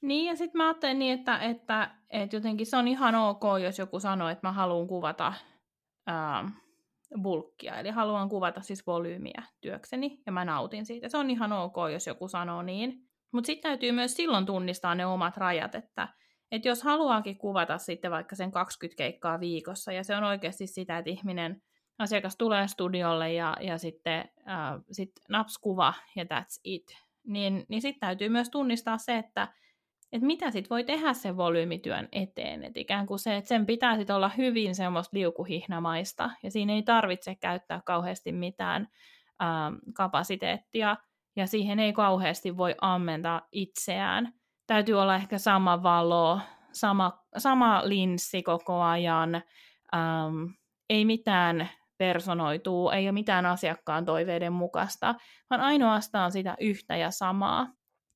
Niin, 0.00 0.26
ja 0.26 0.36
sitten 0.36 0.58
mä 0.58 0.66
ajattelen 0.66 0.98
niin, 0.98 1.18
että, 1.18 1.38
että, 1.38 1.90
että 2.10 2.36
jotenkin 2.36 2.66
se 2.66 2.76
on 2.76 2.88
ihan 2.88 3.14
ok, 3.14 3.42
jos 3.62 3.78
joku 3.78 4.00
sanoo, 4.00 4.28
että 4.28 4.48
mä 4.48 4.52
haluan 4.52 4.86
kuvata 4.86 5.32
ää, 6.06 6.50
bulkkia, 7.22 7.78
eli 7.78 7.90
haluan 7.90 8.28
kuvata 8.28 8.60
siis 8.60 8.86
volyymiä 8.86 9.42
työkseni, 9.60 10.22
ja 10.26 10.32
mä 10.32 10.44
nautin 10.44 10.86
siitä. 10.86 11.08
Se 11.08 11.16
on 11.16 11.30
ihan 11.30 11.52
ok, 11.52 11.76
jos 11.92 12.06
joku 12.06 12.28
sanoo 12.28 12.62
niin. 12.62 13.08
Mutta 13.32 13.46
sitten 13.46 13.70
täytyy 13.70 13.92
myös 13.92 14.16
silloin 14.16 14.46
tunnistaa 14.46 14.94
ne 14.94 15.06
omat 15.06 15.36
rajat, 15.36 15.74
että, 15.74 16.08
että 16.50 16.68
jos 16.68 16.82
haluaakin 16.82 17.38
kuvata 17.38 17.78
sitten 17.78 18.10
vaikka 18.10 18.36
sen 18.36 18.50
20 18.50 18.98
keikkaa 18.98 19.40
viikossa, 19.40 19.92
ja 19.92 20.04
se 20.04 20.16
on 20.16 20.24
oikeasti 20.24 20.66
sitä, 20.66 20.98
että 20.98 21.10
ihminen, 21.10 21.62
asiakas 22.02 22.36
tulee 22.36 22.68
studiolle 22.68 23.32
ja, 23.32 23.56
ja 23.60 23.78
sitten 23.78 24.18
äh, 24.48 24.80
sit 24.90 25.12
naps 25.28 25.58
kuva 25.58 25.94
ja 26.16 26.24
that's 26.24 26.60
it, 26.64 26.96
niin, 27.26 27.66
niin 27.68 27.82
sitten 27.82 28.00
täytyy 28.00 28.28
myös 28.28 28.50
tunnistaa 28.50 28.98
se, 28.98 29.18
että 29.18 29.48
että 30.12 30.26
mitä 30.26 30.50
sitten 30.50 30.70
voi 30.70 30.84
tehdä 30.84 31.12
sen 31.12 31.36
volyymityön 31.36 32.08
eteen. 32.12 32.64
Että 32.64 32.80
ikään 32.80 33.06
kuin 33.06 33.18
se, 33.18 33.36
että 33.36 33.48
sen 33.48 33.66
pitää 33.66 33.96
sitten 33.96 34.16
olla 34.16 34.28
hyvin 34.28 34.74
semmoista 34.74 35.16
liukuhihnamaista, 35.16 36.30
ja 36.42 36.50
siinä 36.50 36.72
ei 36.72 36.82
tarvitse 36.82 37.34
käyttää 37.34 37.80
kauheasti 37.84 38.32
mitään 38.32 38.88
ähm, 39.42 39.74
kapasiteettia, 39.94 40.96
ja 41.36 41.46
siihen 41.46 41.78
ei 41.78 41.92
kauheasti 41.92 42.56
voi 42.56 42.74
ammentaa 42.80 43.48
itseään. 43.52 44.32
Täytyy 44.66 45.00
olla 45.00 45.16
ehkä 45.16 45.38
sama 45.38 45.82
valo, 45.82 46.40
sama, 46.72 47.24
sama 47.38 47.82
linssi 47.84 48.42
koko 48.42 48.80
ajan, 48.82 49.34
ähm, 49.94 50.44
ei 50.90 51.04
mitään 51.04 51.68
personoituu, 51.98 52.90
ei 52.90 53.06
ole 53.06 53.12
mitään 53.12 53.46
asiakkaan 53.46 54.04
toiveiden 54.04 54.52
mukaista, 54.52 55.14
vaan 55.50 55.60
ainoastaan 55.60 56.32
sitä 56.32 56.56
yhtä 56.60 56.96
ja 56.96 57.10
samaa. 57.10 57.66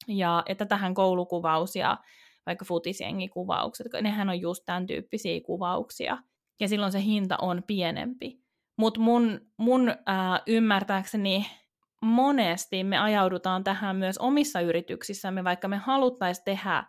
Ja 0.08 0.42
että 0.46 0.66
tähän 0.66 0.94
koulukuvaus 0.94 1.76
ja 1.76 1.98
vaikka 2.46 2.64
futisjengikuvaukset, 2.64 3.86
nehän 4.02 4.28
on 4.28 4.40
just 4.40 4.62
tämän 4.66 4.86
tyyppisiä 4.86 5.40
kuvauksia. 5.46 6.18
Ja 6.60 6.68
silloin 6.68 6.92
se 6.92 7.02
hinta 7.02 7.36
on 7.40 7.62
pienempi. 7.66 8.38
Mutta 8.78 9.00
mun, 9.00 9.40
mun 9.56 9.94
ää, 10.06 10.40
ymmärtääkseni 10.46 11.46
monesti 12.02 12.84
me 12.84 12.98
ajaudutaan 12.98 13.64
tähän 13.64 13.96
myös 13.96 14.18
omissa 14.18 14.60
yrityksissämme, 14.60 15.44
vaikka 15.44 15.68
me 15.68 15.76
haluttaisiin 15.76 16.44
tehdä 16.44 16.84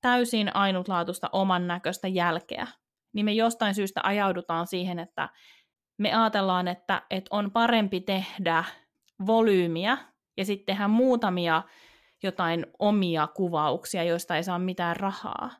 täysin 0.00 0.56
ainutlaatuista 0.56 1.28
oman 1.32 1.66
näköistä 1.66 2.08
jälkeä, 2.08 2.66
niin 3.12 3.24
me 3.24 3.32
jostain 3.32 3.74
syystä 3.74 4.00
ajaudutaan 4.04 4.66
siihen, 4.66 4.98
että 4.98 5.28
me 5.98 6.14
ajatellaan, 6.14 6.68
että, 6.68 7.02
että 7.10 7.28
on 7.30 7.50
parempi 7.50 8.00
tehdä 8.00 8.64
volyymiä 9.26 9.98
ja 10.36 10.44
sitten 10.44 10.66
tehdä 10.66 10.88
muutamia 10.88 11.62
jotain 12.22 12.66
omia 12.78 13.26
kuvauksia, 13.26 14.04
joista 14.04 14.36
ei 14.36 14.44
saa 14.44 14.58
mitään 14.58 14.96
rahaa. 14.96 15.50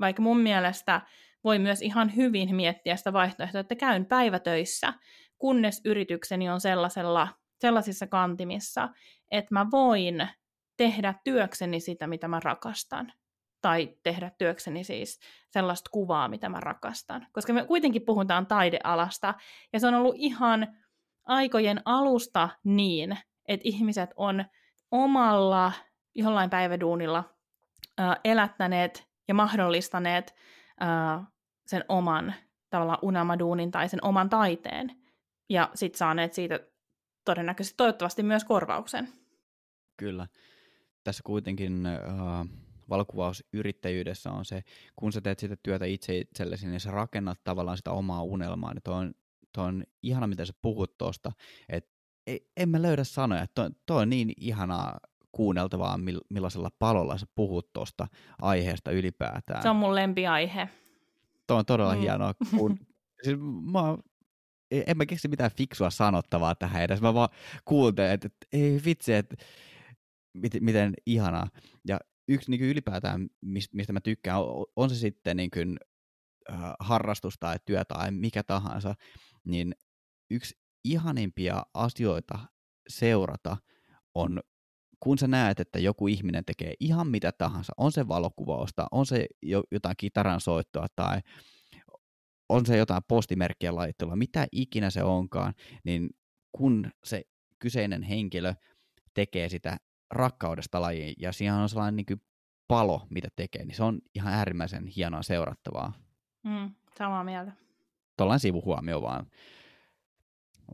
Vaikka 0.00 0.22
mun 0.22 0.40
mielestä 0.40 1.00
voi 1.44 1.58
myös 1.58 1.82
ihan 1.82 2.16
hyvin 2.16 2.56
miettiä 2.56 2.96
sitä 2.96 3.12
vaihtoehtoa, 3.12 3.60
että 3.60 3.74
käyn 3.74 4.06
päivätöissä, 4.06 4.92
kunnes 5.38 5.80
yritykseni 5.84 6.50
on 6.50 6.60
sellaisella, 6.60 7.28
sellaisissa 7.60 8.06
kantimissa, 8.06 8.88
että 9.30 9.54
mä 9.54 9.66
voin 9.70 10.28
tehdä 10.76 11.14
työkseni 11.24 11.80
sitä, 11.80 12.06
mitä 12.06 12.28
mä 12.28 12.40
rakastan. 12.40 13.12
Tai 13.62 13.96
tehdä 14.02 14.30
työkseni 14.38 14.84
siis 14.84 15.20
sellaista 15.50 15.90
kuvaa, 15.90 16.28
mitä 16.28 16.48
mä 16.48 16.60
rakastan. 16.60 17.26
Koska 17.32 17.52
me 17.52 17.64
kuitenkin 17.66 18.02
puhutaan 18.02 18.46
taidealasta, 18.46 19.34
ja 19.72 19.80
se 19.80 19.86
on 19.86 19.94
ollut 19.94 20.14
ihan 20.18 20.76
aikojen 21.24 21.82
alusta 21.84 22.48
niin, 22.64 23.18
että 23.48 23.68
ihmiset 23.68 24.10
on 24.16 24.44
omalla 24.90 25.72
jollain 26.14 26.50
päiväduunilla 26.50 27.24
äh, 28.00 28.16
elättäneet 28.24 29.08
ja 29.28 29.34
mahdollistaneet 29.34 30.34
äh, 30.82 31.26
sen 31.66 31.84
oman 31.88 32.34
tavallaan 32.70 32.98
unelmaduunin 33.02 33.70
tai 33.70 33.88
sen 33.88 34.04
oman 34.04 34.28
taiteen. 34.28 34.90
Ja 35.50 35.70
sitten 35.74 35.98
saaneet 35.98 36.32
siitä 36.32 36.60
todennäköisesti 37.24 37.76
toivottavasti 37.76 38.22
myös 38.22 38.44
korvauksen. 38.44 39.08
Kyllä. 39.96 40.26
Tässä 41.04 41.22
kuitenkin 41.26 41.86
äh, 41.86 42.48
valokuvausyrittäjyydessä 42.90 44.30
on 44.30 44.44
se, 44.44 44.62
kun 44.96 45.12
sä 45.12 45.20
teet 45.20 45.38
sitä 45.38 45.56
työtä 45.62 45.84
itse 45.84 46.18
itsellesi, 46.18 46.66
niin 46.66 46.80
sä 46.80 46.90
rakennat 46.90 47.44
tavallaan 47.44 47.76
sitä 47.76 47.90
omaa 47.90 48.22
unelmaa. 48.22 48.74
Niin 48.74 48.82
toi 48.82 48.94
on, 48.94 49.14
toi 49.52 49.64
on 49.64 49.84
ihana, 50.02 50.26
mitä 50.26 50.44
sä 50.44 50.52
puhut 50.62 50.98
tuosta, 50.98 51.32
että 51.68 51.90
en 52.56 52.68
mä 52.68 52.82
löydä 52.82 53.04
sanoja. 53.04 53.46
Toi, 53.54 53.70
toi 53.86 54.02
on 54.02 54.10
niin 54.10 54.32
ihanaa 54.36 55.00
kuunneltavaa, 55.32 55.98
millaisella 56.30 56.70
palolla 56.78 57.18
sä 57.18 57.26
puhut 57.34 57.72
tuosta 57.72 58.06
aiheesta 58.42 58.90
ylipäätään. 58.90 59.62
Se 59.62 59.68
on 59.68 59.76
mun 59.76 59.94
lempiaihe. 59.94 60.68
Tuo 61.46 61.56
on 61.56 61.66
todella 61.66 61.94
mm. 61.94 62.00
hienoa. 62.00 62.34
Kun, 62.58 62.78
siis 63.22 63.38
mä, 63.72 63.98
en 64.70 64.96
mä 64.96 65.06
keksi 65.06 65.28
mitään 65.28 65.50
fiksua 65.50 65.90
sanottavaa 65.90 66.54
tähän 66.54 66.82
edes. 66.82 67.00
Mä 67.00 67.14
vaan 67.14 67.28
kuuntelen, 67.64 68.10
että, 68.10 68.26
että 68.26 68.46
ei 68.52 68.80
vitsi, 68.84 69.12
että 69.12 69.36
miten, 70.34 70.64
miten 70.64 70.94
ihanaa. 71.06 71.48
Ja 71.88 71.98
yksi 72.28 72.50
niin 72.50 72.60
ylipäätään, 72.60 73.28
mistä 73.72 73.92
mä 73.92 74.00
tykkään, 74.00 74.40
on 74.76 74.90
se 74.90 74.96
sitten 74.96 75.36
niin 75.36 75.50
kuin, 75.50 75.76
äh, 76.52 76.72
harrastus 76.80 77.34
tai 77.40 77.56
työ 77.64 77.84
tai 77.84 78.10
mikä 78.10 78.42
tahansa, 78.42 78.94
niin 79.44 79.74
yksi 80.30 80.58
ihanimpia 80.84 81.62
asioita 81.74 82.38
seurata 82.88 83.56
on 84.14 84.40
kun 85.00 85.18
sä 85.18 85.28
näet, 85.28 85.60
että 85.60 85.78
joku 85.78 86.08
ihminen 86.08 86.44
tekee 86.44 86.74
ihan 86.80 87.08
mitä 87.08 87.32
tahansa, 87.32 87.72
on 87.76 87.92
se 87.92 88.08
valokuvausta, 88.08 88.86
on 88.90 89.06
se 89.06 89.26
jotain 89.72 89.96
kitaran 89.96 90.40
soittoa 90.40 90.86
tai 90.96 91.20
on 92.48 92.66
se 92.66 92.76
jotain 92.76 93.02
postimerkkiä 93.08 93.74
laittelua, 93.74 94.16
mitä 94.16 94.46
ikinä 94.52 94.90
se 94.90 95.02
onkaan, 95.02 95.54
niin 95.84 96.10
kun 96.52 96.90
se 97.04 97.22
kyseinen 97.58 98.02
henkilö 98.02 98.54
tekee 99.14 99.48
sitä 99.48 99.76
rakkaudesta 100.10 100.80
lajiin 100.80 101.14
ja 101.18 101.32
siinä 101.32 101.56
on 101.56 101.68
sellainen 101.68 101.96
niin 101.96 102.06
kuin 102.06 102.22
palo, 102.68 103.06
mitä 103.10 103.28
tekee, 103.36 103.64
niin 103.64 103.74
se 103.74 103.82
on 103.84 104.00
ihan 104.14 104.32
äärimmäisen 104.32 104.86
hienoa 104.86 105.22
seurattavaa. 105.22 105.92
Mm, 106.42 106.70
samaa 106.98 107.24
mieltä. 107.24 107.52
Tuollainen 108.16 108.40
sivuhuomio 108.40 109.02
vaan. 109.02 109.26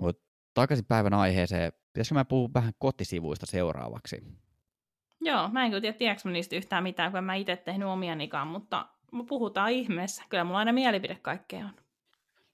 Mut 0.00 0.22
takaisin 0.54 0.86
päivän 0.86 1.14
aiheeseen. 1.14 1.72
Pitäisikö 1.92 2.14
mä 2.14 2.24
puhua 2.24 2.48
vähän 2.54 2.72
kotisivuista 2.78 3.46
seuraavaksi? 3.46 4.22
Joo, 5.20 5.48
mä 5.48 5.64
en 5.64 5.70
kyllä 5.70 5.80
tiedä, 5.80 5.98
tiedätkö 5.98 6.30
niistä 6.30 6.56
yhtään 6.56 6.82
mitään, 6.82 7.10
kun 7.10 7.18
en 7.18 7.24
mä 7.24 7.34
itse 7.34 7.56
tehnyt 7.56 7.88
omianikaan, 7.88 8.48
mutta 8.48 8.88
puhutaan 9.28 9.70
ihmeessä. 9.70 10.24
Kyllä 10.28 10.44
mulla 10.44 10.58
aina 10.58 10.72
mielipide 10.72 11.14
kaikkea 11.14 11.64
on. 11.64 11.74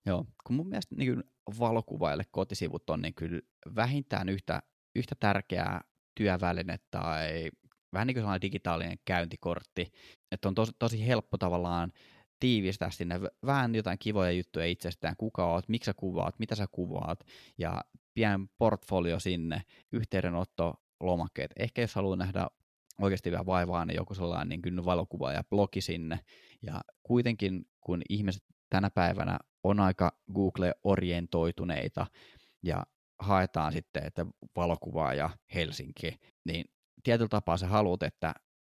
Joo, 0.07 0.27
kun 0.47 0.57
mun 0.57 0.69
mielestä 0.69 0.95
niin 0.95 1.25
valokuvaille 1.59 2.25
kotisivut 2.31 2.90
on 2.90 3.03
niin 3.03 3.14
kyllä 3.14 3.40
vähintään 3.77 4.29
yhtä, 4.29 4.62
yhtä 4.95 5.14
tärkeää 5.21 5.81
työväline 6.14 6.79
tai 6.90 7.51
vähän 7.92 8.07
niin 8.07 8.14
kuin 8.14 8.23
sellainen 8.23 8.42
digitaalinen 8.42 8.99
käyntikortti, 9.05 9.92
että 10.33 10.49
on 10.49 10.55
tosi, 10.55 10.73
tosi 10.79 11.07
helppo 11.07 11.38
tavallaan 11.38 11.92
tiivistää 12.40 12.90
sinne 12.90 13.20
vähän 13.46 13.75
jotain 13.75 13.99
kivoja 13.99 14.31
juttuja 14.31 14.66
itsestään, 14.66 15.16
kuka 15.16 15.46
oot, 15.46 15.68
miksi 15.68 15.87
sä 15.87 15.94
kuvaat, 15.94 16.38
mitä 16.38 16.55
sä 16.55 16.66
kuvaat, 16.73 17.25
ja 17.59 17.85
pien 18.14 18.49
portfolio 18.59 19.20
sinne, 19.20 19.62
yhteydenotto, 19.92 20.75
lomakkeet. 21.01 21.51
Ehkä 21.57 21.81
jos 21.81 21.94
haluaa 21.94 22.16
nähdä 22.16 22.46
oikeasti 23.01 23.31
vielä 23.31 23.46
vaivaa, 23.46 23.85
niin 23.85 23.96
joku 23.96 24.14
sellainen 24.14 24.49
niin 24.49 24.62
kuin 24.62 24.85
valokuva 24.85 25.33
ja 25.33 25.44
blogi 25.44 25.81
sinne. 25.81 26.20
Ja 26.62 26.81
kuitenkin, 27.03 27.66
kun 27.81 28.03
ihmiset 28.09 28.42
tänä 28.70 28.90
päivänä 28.90 29.38
on 29.64 29.81
aika 29.81 30.12
Google-orientoituneita 30.35 32.07
ja 32.62 32.87
haetaan 33.20 33.72
sitten, 33.72 34.06
että 34.06 34.26
valokuvaa 34.56 35.14
ja 35.14 35.30
Helsinki, 35.54 36.20
niin 36.44 36.64
tietyllä 37.02 37.28
tapaa 37.28 37.56
sä 37.56 37.66
haluat, 37.66 38.02
että 38.02 38.35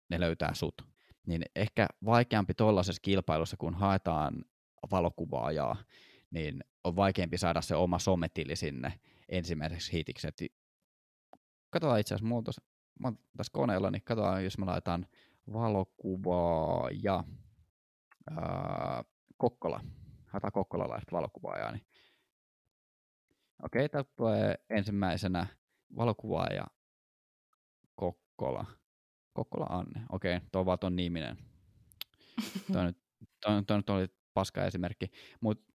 ne 0.10 0.20
löytää 0.20 0.54
sut. 0.54 0.82
Niin 1.28 1.44
ehkä 1.56 1.88
vaikeampi 2.06 2.54
tuollaisessa 2.54 3.02
kilpailussa, 3.02 3.58
kun 3.58 3.74
haetaan 3.74 4.46
valokuvaajaa, 4.92 5.76
niin 6.32 6.64
on 6.84 6.96
vaikeampi 6.96 7.38
saada 7.38 7.62
se 7.62 7.76
oma 7.76 8.00
sometili 8.00 8.56
sinne 8.56 9.00
ensimmäiseksi 9.30 9.94
hitiksi. 9.94 10.28
Et 10.28 10.38
katsotaan 11.70 12.00
itse 12.00 12.16
asiassa, 12.16 12.28
mulla 12.28 12.52
mä 13.00 13.14
tässä 13.38 13.52
koneella, 13.54 13.92
niin 13.92 14.04
katsotaan, 14.04 14.44
jos 14.44 14.58
mä 14.58 14.66
laitan 14.66 15.08
valokuvaa 15.54 16.90
ja 17.04 17.24
ää, 18.32 19.04
Kokkola. 19.38 19.82
Haetaan 20.26 20.52
kokkolalaista 20.52 21.12
valokuvaajaa, 21.12 21.72
niin 21.72 21.86
Okei, 23.66 23.86
okay, 23.86 24.04
tulee 24.16 24.56
ensimmäisenä 24.70 25.48
valokuvaaja 25.96 26.64
Kokkola. 27.96 28.66
Kokkola 29.34 29.66
Anne. 29.66 30.02
Okei, 30.12 30.36
okay, 30.38 30.48
tuo 30.52 30.60
on 30.60 30.66
vaan 30.66 30.80
ton 30.80 30.96
niminen. 30.96 31.38
Tuo 32.74 32.84
nyt, 32.84 32.98
toi, 33.42 33.64
toi 33.64 33.78
nyt 33.78 33.90
oli 33.90 34.08
paska 34.34 34.66
esimerkki. 34.66 35.12
Mutta 35.42 35.74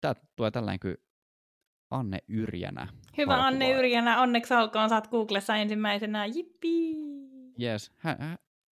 tää 0.00 0.14
tulee 0.36 0.50
tällainen 0.50 0.80
kuin 0.80 0.96
Anne 1.90 2.18
Yrjänä. 2.28 2.88
Hyvä 3.18 3.46
Anne 3.46 3.70
Yrjänä, 3.70 4.20
onneksi 4.20 4.54
olkoon, 4.54 4.88
saat 4.88 5.08
Googlessa 5.08 5.56
ensimmäisenä, 5.56 6.26
jippi! 6.26 6.94
Yes, 7.62 7.92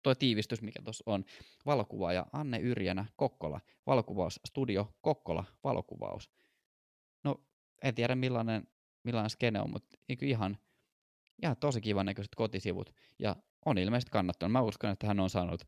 tuo 0.02 0.14
tiivistys, 0.14 0.62
mikä 0.62 0.82
tuossa 0.82 1.04
on. 1.06 1.24
Valokuvaaja 1.66 2.26
Anne 2.32 2.58
Yrjänä, 2.58 3.04
Kokkola. 3.16 3.61
Valokuvaus, 3.87 4.40
studio, 4.46 4.94
Kokkola, 5.00 5.44
valokuvaus. 5.64 6.30
En 7.82 7.94
tiedä 7.94 8.14
millainen, 8.14 8.66
millainen 9.02 9.30
skene 9.30 9.60
on, 9.60 9.70
mutta 9.70 9.98
niin 10.08 10.18
ihan, 10.24 10.58
ihan 11.42 11.56
tosi 11.56 11.80
kivan 11.80 12.06
näköiset 12.06 12.34
kotisivut. 12.34 12.94
Ja 13.18 13.36
on 13.64 13.78
ilmeisesti 13.78 14.10
kannattanut. 14.10 14.52
Mä 14.52 14.60
uskon, 14.60 14.90
että 14.90 15.06
hän 15.06 15.20
on 15.20 15.30
saanut 15.30 15.64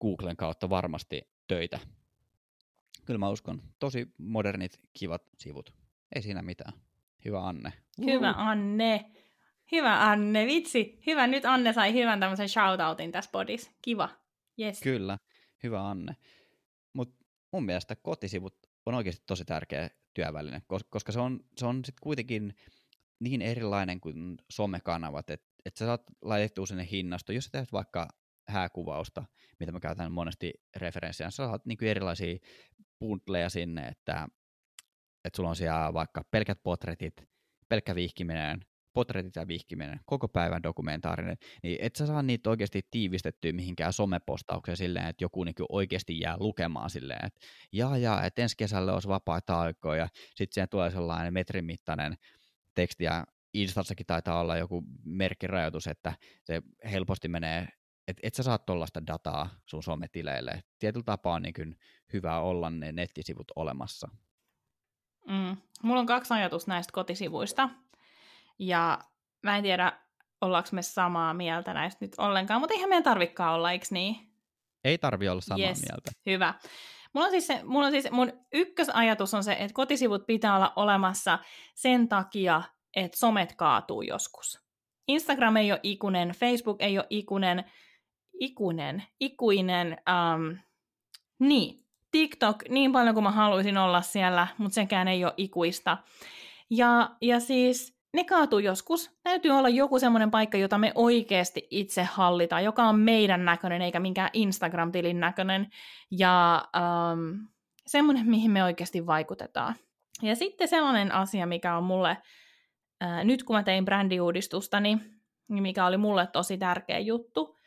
Googlen 0.00 0.36
kautta 0.36 0.70
varmasti 0.70 1.22
töitä. 1.48 1.78
Kyllä 3.04 3.18
mä 3.18 3.28
uskon. 3.28 3.62
Tosi 3.78 4.14
modernit, 4.18 4.80
kivat 4.92 5.22
sivut. 5.38 5.74
Ei 6.14 6.22
siinä 6.22 6.42
mitään. 6.42 6.72
Hyvä 7.24 7.46
Anne. 7.46 7.72
Hyvä 8.04 8.34
Anne. 8.36 9.10
Hyvä 9.72 10.10
Anne, 10.10 10.46
vitsi. 10.46 11.00
Hyvä, 11.06 11.26
nyt 11.26 11.44
Anne 11.44 11.72
sai 11.72 11.94
hyvän 11.94 12.20
tämmöisen 12.20 12.48
shoutoutin 12.48 13.12
tässä 13.12 13.30
podissa. 13.30 13.70
Kiva. 13.82 14.08
Yes. 14.60 14.80
Kyllä, 14.80 15.18
hyvä 15.62 15.88
Anne. 15.88 16.16
Mutta 16.92 17.24
mun 17.52 17.64
mielestä 17.64 17.96
kotisivut 17.96 18.54
on 18.86 18.94
oikeasti 18.94 19.22
tosi 19.26 19.44
tärkeä 19.44 19.90
työväline, 20.16 20.62
koska 20.90 21.12
se 21.12 21.20
on, 21.20 21.40
se 21.56 21.66
on 21.66 21.76
sitten 21.76 22.02
kuitenkin 22.02 22.54
niin 23.20 23.42
erilainen 23.42 24.00
kuin 24.00 24.38
somekanavat, 24.50 25.30
että 25.30 25.46
et 25.64 25.76
sä 25.76 25.86
saat 25.86 26.02
laitettua 26.22 26.66
sinne 26.66 26.88
hinnasto. 26.90 27.32
Jos 27.32 27.44
sä 27.44 27.50
teet 27.52 27.72
vaikka 27.72 28.08
hääkuvausta, 28.48 29.24
mitä 29.60 29.72
mä 29.72 29.80
käytän 29.80 30.12
monesti 30.12 30.52
referenssiä, 30.76 31.30
sä 31.30 31.36
saat 31.36 31.66
niin 31.66 31.84
erilaisia 31.84 32.38
bundleja 33.00 33.50
sinne, 33.50 33.88
että 33.88 34.28
että 35.24 35.36
sulla 35.36 35.48
on 35.48 35.56
siellä 35.56 35.92
vaikka 35.92 36.24
pelkät 36.30 36.62
potretit, 36.62 37.14
pelkkä 37.68 37.94
vihkiminen, 37.94 38.60
potretit 38.96 39.36
ja 39.36 39.48
vihkiminen, 39.48 40.00
koko 40.06 40.28
päivän 40.28 40.62
dokumentaarinen, 40.62 41.36
niin 41.62 41.78
et 41.80 41.96
sä 41.96 42.06
saa 42.06 42.22
niitä 42.22 42.50
oikeasti 42.50 42.82
tiivistettyä 42.90 43.52
mihinkään 43.52 43.92
somepostaukseen 43.92 44.76
silleen, 44.76 45.06
että 45.06 45.24
joku 45.24 45.44
niin 45.44 45.54
oikeasti 45.68 46.20
jää 46.20 46.36
lukemaan 46.38 46.90
silleen, 46.90 47.26
että 47.26 47.40
jaa 47.72 47.98
jaa, 47.98 48.24
että 48.24 48.42
ensi 48.42 48.56
kesällä 48.56 48.94
olisi 48.94 49.08
vapaita 49.08 49.60
aikoja, 49.60 50.00
ja 50.00 50.08
sitten 50.14 50.54
siihen 50.54 50.68
tulee 50.68 50.90
sellainen 50.90 51.32
metrin 51.32 51.64
mittainen 51.64 52.14
teksti, 52.74 53.04
ja 53.04 53.24
Instassakin 53.54 54.06
taitaa 54.06 54.40
olla 54.40 54.56
joku 54.56 54.84
merkkirajoitus, 55.04 55.86
että 55.86 56.12
se 56.44 56.62
helposti 56.90 57.28
menee, 57.28 57.68
että 58.08 58.20
et 58.22 58.34
sä 58.34 58.42
saa 58.42 58.58
tuollaista 58.58 59.06
dataa 59.06 59.50
sun 59.66 59.82
sometileille. 59.82 60.62
Tietyllä 60.78 61.04
tapaa 61.04 61.34
on 61.34 61.42
niin 61.42 61.78
hyvä 62.12 62.40
olla 62.40 62.70
ne 62.70 62.92
nettisivut 62.92 63.52
olemassa. 63.56 64.08
Mm. 65.28 65.56
Mulla 65.82 66.00
on 66.00 66.06
kaksi 66.06 66.34
ajatusta 66.34 66.70
näistä 66.70 66.92
kotisivuista. 66.92 67.70
Ja 68.58 68.98
mä 69.42 69.56
en 69.56 69.62
tiedä, 69.62 69.92
ollaanko 70.40 70.68
me 70.72 70.82
samaa 70.82 71.34
mieltä 71.34 71.74
näistä 71.74 72.04
nyt 72.04 72.14
ollenkaan, 72.18 72.60
mutta 72.60 72.74
eihän 72.74 72.88
meidän 72.88 73.02
tarvikaan 73.02 73.54
olla, 73.54 73.72
eikö 73.72 73.86
niin? 73.90 74.16
Ei 74.84 74.98
tarvi 74.98 75.28
olla 75.28 75.40
samaa 75.40 75.66
yes. 75.66 75.82
mieltä. 75.82 76.10
Hyvä. 76.26 76.54
Mulla 77.12 77.26
on, 77.26 77.30
siis 77.30 77.46
se, 77.46 77.60
mulla 77.64 77.86
on 77.86 77.92
siis, 77.92 78.10
mun 78.10 78.32
ykkösajatus 78.52 79.34
on 79.34 79.44
se, 79.44 79.52
että 79.52 79.74
kotisivut 79.74 80.26
pitää 80.26 80.56
olla 80.56 80.72
olemassa 80.76 81.38
sen 81.74 82.08
takia, 82.08 82.62
että 82.96 83.18
somet 83.18 83.54
kaatuu 83.56 84.02
joskus. 84.02 84.60
Instagram 85.08 85.56
ei 85.56 85.72
ole 85.72 85.80
ikuinen, 85.82 86.28
Facebook 86.28 86.82
ei 86.82 86.98
ole 86.98 87.06
ikuinen, 87.10 87.64
ikuinen, 88.40 89.02
ikuinen, 89.20 89.96
um, 90.08 90.58
niin, 91.38 91.86
TikTok 92.10 92.68
niin 92.68 92.92
paljon 92.92 93.14
kuin 93.14 93.24
mä 93.24 93.30
haluaisin 93.30 93.78
olla 93.78 94.02
siellä, 94.02 94.46
mutta 94.58 94.74
sekään 94.74 95.08
ei 95.08 95.24
ole 95.24 95.34
ikuista. 95.36 95.98
Ja, 96.70 97.10
ja 97.20 97.40
siis 97.40 97.95
ne 98.16 98.24
kaatuu 98.24 98.58
joskus. 98.58 99.10
Täytyy 99.22 99.50
olla 99.50 99.68
joku 99.68 99.98
semmoinen 99.98 100.30
paikka, 100.30 100.58
jota 100.58 100.78
me 100.78 100.92
oikeasti 100.94 101.66
itse 101.70 102.02
hallitaan, 102.02 102.64
joka 102.64 102.84
on 102.84 102.98
meidän 102.98 103.44
näköinen 103.44 103.82
eikä 103.82 104.00
minkään 104.00 104.30
Instagram-tilin 104.32 105.20
näköinen. 105.20 105.70
Ja 106.10 106.64
um, 106.76 107.48
semmoinen, 107.86 108.26
mihin 108.26 108.50
me 108.50 108.64
oikeasti 108.64 109.06
vaikutetaan. 109.06 109.74
Ja 110.22 110.36
sitten 110.36 110.68
sellainen 110.68 111.12
asia, 111.12 111.46
mikä 111.46 111.76
on 111.76 111.84
mulle, 111.84 112.18
ää, 113.00 113.24
nyt 113.24 113.42
kun 113.42 113.56
mä 113.56 113.62
tein 113.62 113.84
brändiuudistustani, 113.84 114.98
niin 115.48 115.62
mikä 115.62 115.86
oli 115.86 115.96
mulle 115.96 116.26
tosi 116.26 116.58
tärkeä 116.58 116.98
juttu, 116.98 117.58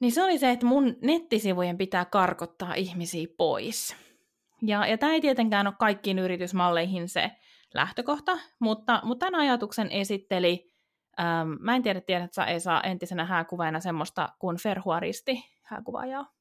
niin 0.00 0.12
se 0.12 0.22
oli 0.24 0.38
se, 0.38 0.50
että 0.50 0.66
mun 0.66 0.96
nettisivujen 1.02 1.78
pitää 1.78 2.04
karkottaa 2.04 2.74
ihmisiä 2.74 3.26
pois. 3.36 3.96
Ja, 4.62 4.86
ja 4.86 4.98
tämä 4.98 5.12
ei 5.12 5.20
tietenkään 5.20 5.66
ole 5.66 5.74
kaikkiin 5.78 6.18
yritysmalleihin 6.18 7.08
se 7.08 7.30
lähtökohta, 7.74 8.38
mutta, 8.58 9.00
mutta 9.04 9.26
tämän 9.26 9.40
ajatuksen 9.40 9.90
esitteli, 9.90 10.72
ähm, 11.20 11.48
mä 11.60 11.76
en 11.76 11.82
tiedä, 11.82 12.00
tiedät 12.00 12.32
sä 12.32 12.44
Esa 12.44 12.80
entisenä 12.80 13.24
hääkuvaajana 13.24 13.80
semmoista 13.80 14.28
kuin 14.38 14.56
Ferhuaristi 14.56 15.44
hääkuvaajaa? 15.62 16.32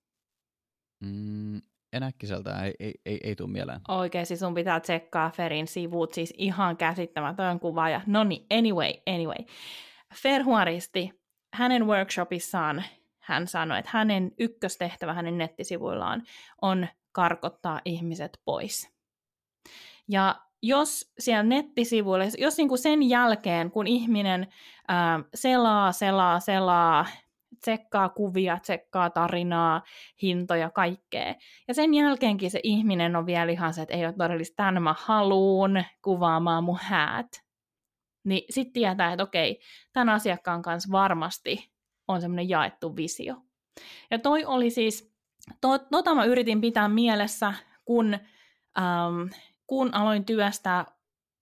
Mm, 0.99 1.61
en 1.93 2.03
äkkiseltä, 2.03 2.63
ei, 2.63 2.73
ei, 2.79 2.93
ei, 3.05 3.19
ei 3.23 3.35
tule 3.35 3.49
mieleen. 3.49 3.81
Oikein, 3.87 4.25
siis 4.25 4.39
sun 4.39 4.53
pitää 4.53 4.79
tsekkaa 4.79 5.29
Ferin 5.29 5.67
sivut, 5.67 6.13
siis 6.13 6.33
ihan 6.37 6.77
käsittämätön 6.77 7.59
kuvaaja. 7.59 8.01
No 8.05 8.23
niin, 8.23 8.45
anyway, 8.57 8.91
anyway. 9.07 9.45
Ferhuaristi, 10.15 11.21
hänen 11.53 11.87
workshopissaan 11.87 12.83
hän 13.21 13.47
sanoi, 13.47 13.79
että 13.79 13.91
hänen 13.93 14.31
ykköstehtävä 14.39 15.13
hänen 15.13 15.37
nettisivuillaan 15.37 16.23
on 16.61 16.87
karkottaa 17.11 17.81
ihmiset 17.85 18.41
pois. 18.45 18.89
Ja 20.07 20.35
jos 20.61 21.11
siellä 21.19 21.43
nettisivuilla, 21.43 22.25
jos 22.37 22.57
niin 22.57 22.67
kuin 22.67 22.79
sen 22.79 23.09
jälkeen, 23.09 23.71
kun 23.71 23.87
ihminen 23.87 24.47
ää, 24.87 25.19
selaa, 25.33 25.91
selaa, 25.91 26.39
selaa, 26.39 27.05
tsekkaa 27.61 28.09
kuvia, 28.09 28.57
tsekkaa 28.57 29.09
tarinaa, 29.09 29.81
hintoja, 30.21 30.69
kaikkea. 30.69 31.35
Ja 31.67 31.73
sen 31.73 31.93
jälkeenkin 31.93 32.51
se 32.51 32.59
ihminen 32.63 33.15
on 33.15 33.25
vielä 33.25 33.51
ihan 33.51 33.73
se, 33.73 33.81
että 33.81 33.93
ei 33.93 34.05
ole 34.05 34.13
todellista, 34.17 34.55
tämän 34.55 34.83
mä 34.83 34.95
haluun 34.99 35.83
kuvaamaan 36.01 36.63
mun 36.63 36.79
häät. 36.81 37.27
Niin 38.23 38.43
sitten 38.49 38.73
tietää, 38.73 39.13
että 39.13 39.23
okei, 39.23 39.59
tämän 39.93 40.09
asiakkaan 40.09 40.61
kanssa 40.61 40.91
varmasti 40.91 41.71
on 42.07 42.21
semmoinen 42.21 42.49
jaettu 42.49 42.95
visio. 42.95 43.35
Ja 44.11 44.19
toi 44.19 44.45
oli 44.45 44.69
siis, 44.69 45.13
to, 45.61 45.79
tota 45.79 46.15
mä 46.15 46.25
yritin 46.25 46.61
pitää 46.61 46.87
mielessä, 46.87 47.53
kun, 47.85 48.13
ähm, 48.77 49.27
kun 49.71 49.93
aloin 49.93 50.25
työstää 50.25 50.85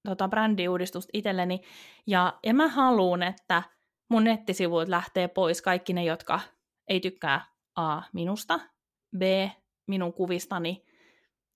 tota 0.06 0.28
brändiuudistusta 0.28 1.10
itselleni, 1.14 1.62
ja, 2.08 2.40
ja 2.46 2.54
mä 2.54 2.68
haluan, 2.68 3.24
että 3.24 3.64
mun 4.10 4.24
nettisivuit 4.24 4.90
lähtee 4.90 5.28
pois 5.28 5.62
kaikki 5.62 5.94
ne, 5.94 6.04
jotka 6.04 6.40
ei 6.88 7.00
tykkää 7.00 7.46
A 7.76 8.02
minusta, 8.14 8.60
B 9.18 9.22
minun 9.88 10.14
kuvistani, 10.14 10.86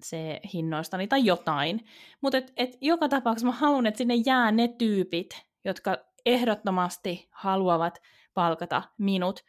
C 0.06 0.16
hinnoistani 0.54 1.08
tai 1.08 1.26
jotain. 1.26 1.86
Mutta 2.22 2.38
et, 2.38 2.54
et 2.58 2.78
joka 2.82 3.10
tapauksessa 3.10 3.48
mä 3.48 3.52
haluan, 3.52 3.86
että 3.86 3.98
sinne 3.98 4.16
jää 4.16 4.52
ne 4.52 4.68
tyypit, 4.68 5.46
jotka 5.66 5.98
ehdottomasti 6.26 7.28
haluavat 7.32 8.02
palkata 8.34 8.84
minut. 8.98 9.40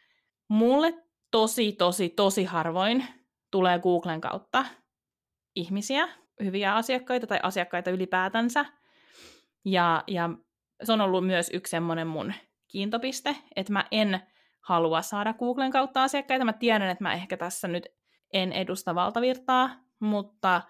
Mulle 0.47 0.93
tosi, 1.31 1.71
tosi, 1.71 2.09
tosi 2.09 2.43
harvoin 2.43 3.05
tulee 3.51 3.79
Googlen 3.79 4.21
kautta 4.21 4.65
ihmisiä, 5.55 6.24
hyviä 6.43 6.75
asiakkaita 6.75 7.27
tai 7.27 7.39
asiakkaita 7.43 7.91
ylipäätänsä. 7.91 8.65
Ja, 9.65 10.03
ja 10.07 10.29
se 10.83 10.93
on 10.93 11.01
ollut 11.01 11.27
myös 11.27 11.49
yksi 11.53 11.71
semmoinen 11.71 12.07
mun 12.07 12.33
kiintopiste, 12.67 13.35
että 13.55 13.73
mä 13.73 13.85
en 13.91 14.19
halua 14.61 15.01
saada 15.01 15.33
Googlen 15.33 15.71
kautta 15.71 16.03
asiakkaita. 16.03 16.45
Mä 16.45 16.53
tiedän, 16.53 16.89
että 16.89 17.03
mä 17.03 17.13
ehkä 17.13 17.37
tässä 17.37 17.67
nyt 17.67 17.87
en 18.33 18.51
edusta 18.51 18.95
valtavirtaa, 18.95 19.69
mutta 19.99 20.61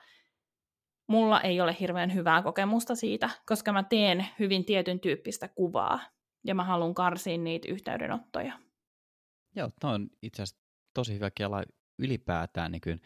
mulla 1.07 1.41
ei 1.41 1.61
ole 1.61 1.75
hirveän 1.79 2.13
hyvää 2.13 2.41
kokemusta 2.41 2.95
siitä, 2.95 3.29
koska 3.45 3.73
mä 3.73 3.83
teen 3.83 4.27
hyvin 4.39 4.65
tietyn 4.65 4.99
tyyppistä 4.99 5.47
kuvaa 5.47 5.99
ja 6.43 6.55
mä 6.55 6.63
haluan 6.63 6.93
karsia 6.93 7.37
niitä 7.37 7.71
yhteydenottoja. 7.71 8.59
Joo, 9.55 9.71
tämä 9.79 9.93
on 9.93 10.09
itse 10.21 10.43
asiassa 10.43 10.63
tosi 10.93 11.13
hyvä 11.13 11.31
kela 11.31 11.63
ylipäätään 11.99 12.71
niin 12.71 13.01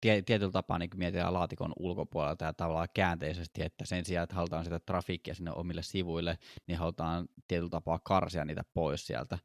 tie, 0.00 0.22
tietyllä 0.22 0.52
tapaa 0.52 0.78
niin 0.78 0.90
mietitään 0.96 1.34
laatikon 1.34 1.72
ulkopuolelta 1.78 2.44
ja 2.44 2.52
tavallaan 2.52 2.88
käänteisesti, 2.94 3.62
että 3.62 3.86
sen 3.86 4.04
sijaan, 4.04 4.24
että 4.24 4.36
halutaan 4.36 4.64
sitä 4.64 4.80
trafiikkia 4.80 5.34
sinne 5.34 5.52
omille 5.52 5.82
sivuille, 5.82 6.38
niin 6.66 6.78
halutaan 6.78 7.28
tietyllä 7.48 7.70
tapaa 7.70 7.98
karsia 8.04 8.44
niitä 8.44 8.62
pois 8.74 9.06
sieltä. 9.06 9.38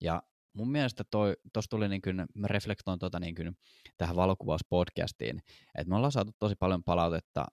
Ja 0.00 0.22
mun 0.52 0.70
mielestä 0.70 1.04
tuossa 1.52 1.70
tuli 1.70 1.88
niin 1.88 2.02
kuin, 2.02 2.26
mä 2.34 2.48
reflektoin 2.48 2.98
tuota 2.98 3.20
niin 3.20 3.34
kuin, 3.34 3.56
tähän 3.96 4.16
valokuvauspodcastiin, 4.16 5.42
että 5.74 5.88
me 5.88 5.96
ollaan 5.96 6.12
saatu 6.12 6.32
tosi 6.38 6.54
paljon 6.56 6.84
palautetta 6.84 7.46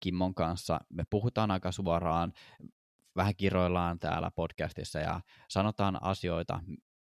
Kimmon 0.00 0.34
kanssa, 0.34 0.80
me 0.88 1.04
puhutaan 1.10 1.50
aika 1.50 1.72
suoraan, 1.72 2.32
vähän 3.16 3.36
kiroillaan 3.36 3.98
täällä 3.98 4.30
podcastissa 4.30 4.98
ja 4.98 5.20
sanotaan 5.48 6.02
asioita 6.02 6.60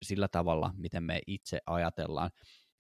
sillä 0.03 0.27
tavalla, 0.27 0.73
miten 0.77 1.03
me 1.03 1.21
itse 1.27 1.59
ajatellaan. 1.65 2.29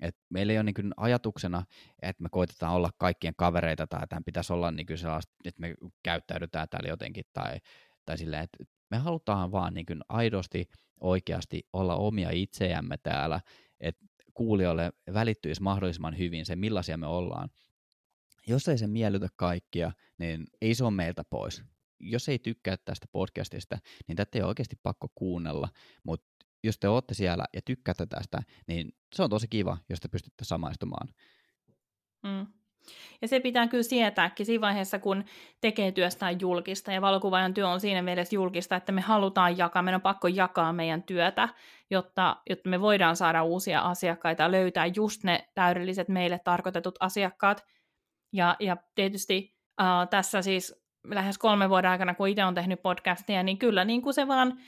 Et 0.03 0.15
meillä 0.29 0.53
ei 0.53 0.57
ole 0.57 0.63
niin 0.63 0.93
ajatuksena, 0.97 1.63
että 2.01 2.23
me 2.23 2.29
koitetaan 2.31 2.73
olla 2.73 2.89
kaikkien 2.97 3.33
kavereita 3.37 3.87
tai 3.87 4.07
tämän 4.07 4.23
pitäisi 4.23 4.53
olla 4.53 4.71
niin 4.71 4.97
sellaista, 4.97 5.33
että 5.45 5.61
me 5.61 5.75
käyttäydytään 6.03 6.69
täällä 6.69 6.89
jotenkin 6.89 7.25
tai, 7.33 7.57
tai 8.05 8.17
silleen, 8.17 8.43
että 8.43 8.63
me 8.91 8.97
halutaan 8.97 9.51
vaan 9.51 9.73
niin 9.73 9.85
aidosti 10.09 10.69
oikeasti 11.01 11.67
olla 11.73 11.95
omia 11.95 12.29
itseämme 12.31 12.97
täällä, 12.97 13.41
että 13.79 14.05
kuulijoille 14.33 14.93
välittyisi 15.13 15.61
mahdollisimman 15.61 16.17
hyvin 16.17 16.45
se, 16.45 16.55
millaisia 16.55 16.97
me 16.97 17.07
ollaan. 17.07 17.49
Jos 18.47 18.67
ei 18.67 18.77
se 18.77 18.87
miellytä 18.87 19.27
kaikkia, 19.35 19.91
niin 20.17 20.47
ei 20.61 20.75
se 20.75 20.83
ole 20.83 20.91
meiltä 20.91 21.23
pois. 21.29 21.63
Jos 21.99 22.29
ei 22.29 22.39
tykkää 22.39 22.77
tästä 22.77 23.07
podcastista, 23.11 23.77
niin 24.07 24.15
tätä 24.15 24.37
ei 24.37 24.41
ole 24.41 24.47
oikeasti 24.47 24.75
pakko 24.83 25.07
kuunnella, 25.15 25.69
mutta 26.03 26.32
jos 26.63 26.77
te 26.79 26.87
olette 26.87 27.13
siellä 27.13 27.45
ja 27.53 27.61
tykkäätte 27.65 28.05
tästä, 28.05 28.39
niin 28.67 28.95
se 29.15 29.23
on 29.23 29.29
tosi 29.29 29.47
kiva, 29.47 29.77
jos 29.89 29.99
te 29.99 30.07
pystytte 30.07 30.45
samaistumaan. 30.45 31.07
Mm. 32.23 32.47
Ja 33.21 33.27
se 33.27 33.39
pitää 33.39 33.67
kyllä 33.67 33.83
sietääkin 33.83 34.45
siinä 34.45 34.61
vaiheessa, 34.61 34.99
kun 34.99 35.23
tekee 35.61 35.91
työstään 35.91 36.41
julkista, 36.41 36.91
ja 36.91 37.01
valokuvaajan 37.01 37.53
työ 37.53 37.67
on 37.67 37.79
siinä 37.79 38.01
mielessä 38.01 38.35
julkista, 38.35 38.75
että 38.75 38.91
me 38.91 39.01
halutaan 39.01 39.57
jakaa, 39.57 39.81
meidän 39.81 39.97
on 39.97 40.01
pakko 40.01 40.27
jakaa 40.27 40.73
meidän 40.73 41.03
työtä, 41.03 41.49
jotta, 41.89 42.37
jotta 42.49 42.69
me 42.69 42.81
voidaan 42.81 43.15
saada 43.15 43.43
uusia 43.43 43.81
asiakkaita, 43.81 44.51
löytää 44.51 44.85
just 44.95 45.23
ne 45.23 45.49
täydelliset 45.55 46.09
meille 46.09 46.39
tarkoitetut 46.39 46.95
asiakkaat. 46.99 47.65
Ja, 48.33 48.55
ja 48.59 48.77
tietysti 48.95 49.55
uh, 49.81 50.09
tässä 50.09 50.41
siis 50.41 50.83
lähes 51.07 51.37
kolme 51.37 51.69
vuoden 51.69 51.91
aikana, 51.91 52.13
kun 52.13 52.27
itse 52.27 52.45
on 52.45 52.55
tehnyt 52.55 52.81
podcastia, 52.81 53.43
niin 53.43 53.57
kyllä 53.57 53.85
niin 53.85 54.01
kuin 54.01 54.13
se 54.13 54.27
vaan 54.27 54.59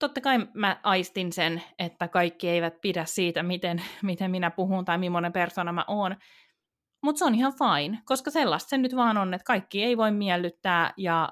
totta 0.00 0.20
kai 0.20 0.38
mä 0.54 0.80
aistin 0.82 1.32
sen, 1.32 1.62
että 1.78 2.08
kaikki 2.08 2.48
eivät 2.48 2.80
pidä 2.80 3.04
siitä, 3.04 3.42
miten, 3.42 3.82
miten 4.02 4.30
minä 4.30 4.50
puhun 4.50 4.84
tai 4.84 4.98
millainen 4.98 5.32
persona 5.32 5.72
mä 5.72 5.84
oon. 5.88 6.16
Mutta 7.02 7.18
se 7.18 7.24
on 7.24 7.34
ihan 7.34 7.52
fine, 7.52 7.98
koska 8.04 8.30
sellaista 8.30 8.68
se 8.68 8.78
nyt 8.78 8.96
vaan 8.96 9.16
on, 9.16 9.34
että 9.34 9.44
kaikki 9.44 9.84
ei 9.84 9.96
voi 9.96 10.12
miellyttää 10.12 10.92
ja 10.96 11.28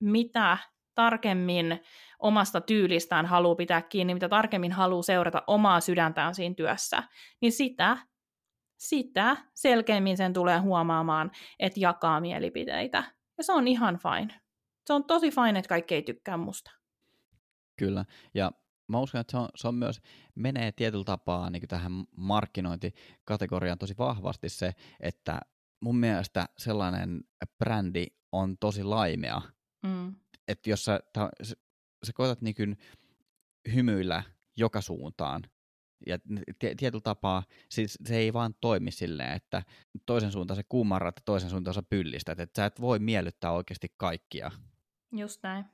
mitä 0.00 0.58
tarkemmin 0.94 1.80
omasta 2.18 2.60
tyylistään 2.60 3.26
haluaa 3.26 3.54
pitää 3.54 3.82
kiinni, 3.82 4.14
mitä 4.14 4.28
tarkemmin 4.28 4.72
haluaa 4.72 5.02
seurata 5.02 5.42
omaa 5.46 5.80
sydäntään 5.80 6.34
siinä 6.34 6.54
työssä, 6.54 7.02
niin 7.40 7.52
sitä, 7.52 7.96
sitä 8.78 9.36
selkeämmin 9.54 10.16
sen 10.16 10.32
tulee 10.32 10.58
huomaamaan, 10.58 11.30
että 11.58 11.80
jakaa 11.80 12.20
mielipiteitä. 12.20 13.04
Ja 13.38 13.44
se 13.44 13.52
on 13.52 13.68
ihan 13.68 13.98
fine. 13.98 14.40
Se 14.86 14.92
on 14.92 15.04
tosi 15.04 15.30
fine, 15.30 15.58
että 15.58 15.68
kaikki 15.68 15.94
ei 15.94 16.02
tykkää 16.02 16.36
musta. 16.36 16.81
Kyllä, 17.82 18.04
ja 18.34 18.52
mä 18.88 19.00
uskon, 19.00 19.20
että 19.20 19.30
se 19.30 19.36
on, 19.36 19.48
se 19.54 19.68
on 19.68 19.74
myös, 19.74 20.00
menee 20.34 20.72
tietyllä 20.72 21.04
tapaa 21.04 21.50
niin 21.50 21.68
tähän 21.68 21.92
markkinointikategoriaan 22.16 23.78
tosi 23.78 23.94
vahvasti 23.98 24.48
se, 24.48 24.72
että 25.00 25.40
mun 25.80 25.96
mielestä 25.96 26.46
sellainen 26.58 27.20
brändi 27.58 28.06
on 28.32 28.58
tosi 28.58 28.84
laimea. 28.84 29.42
Mm. 29.82 30.14
Että 30.48 30.70
jos 30.70 30.84
sä, 30.84 31.00
ta, 31.12 31.30
sä, 31.42 31.54
sä 32.04 32.12
koetat 32.12 32.42
niin 32.42 32.54
kuin 32.54 32.78
hymyillä 33.74 34.22
joka 34.56 34.80
suuntaan, 34.80 35.42
ja 36.06 36.18
tietyllä 36.58 37.02
tapaa 37.02 37.42
siis 37.68 37.98
se 38.04 38.16
ei 38.16 38.32
vaan 38.32 38.54
toimi 38.60 38.90
silleen, 38.90 39.32
että 39.32 39.62
toisen 40.06 40.32
suuntaan 40.32 40.56
se 40.56 40.64
kuumarrat 40.68 41.16
ja 41.16 41.22
toisen 41.24 41.50
suuntaan 41.50 41.74
sä 41.74 41.82
pyllistät, 41.82 42.40
että 42.40 42.62
sä 42.62 42.66
et 42.66 42.80
voi 42.80 42.98
miellyttää 42.98 43.52
oikeasti 43.52 43.94
kaikkia. 43.96 44.50
Just 45.12 45.42
näin. 45.42 45.64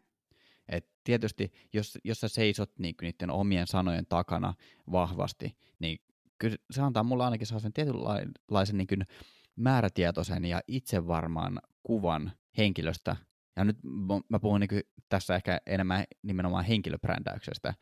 Et 0.68 0.88
tietysti, 1.04 1.52
jos, 1.72 1.98
jos 2.04 2.20
sä 2.20 2.28
seisot 2.28 2.78
niin 2.78 2.94
niiden 3.02 3.30
omien 3.30 3.66
sanojen 3.66 4.06
takana 4.06 4.54
vahvasti, 4.92 5.56
niin 5.78 5.98
kyllä 6.38 6.56
se 6.70 6.82
antaa 6.82 7.02
mulle 7.02 7.24
ainakin 7.24 7.46
sellaisen 7.46 7.72
tietynlaisen 7.72 8.76
niin 8.76 8.86
kuin 8.86 9.04
määrätietoisen 9.56 10.44
ja 10.44 10.60
itsevarman 10.66 11.60
kuvan 11.82 12.32
henkilöstä. 12.56 13.16
Ja 13.56 13.64
nyt 13.64 13.76
mä 14.28 14.38
puhun 14.38 14.60
niin 14.60 14.82
tässä 15.08 15.36
ehkä 15.36 15.60
enemmän 15.66 16.04
nimenomaan 16.22 16.64
henkilöbrändäyksestä. 16.64 17.74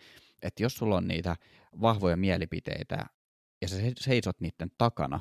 Että 0.42 0.62
jos 0.62 0.74
sulla 0.74 0.96
on 0.96 1.08
niitä 1.08 1.36
vahvoja 1.80 2.16
mielipiteitä 2.16 3.06
ja 3.62 3.68
sä 3.68 3.76
seisot 3.98 4.40
niiden 4.40 4.70
takana, 4.78 5.20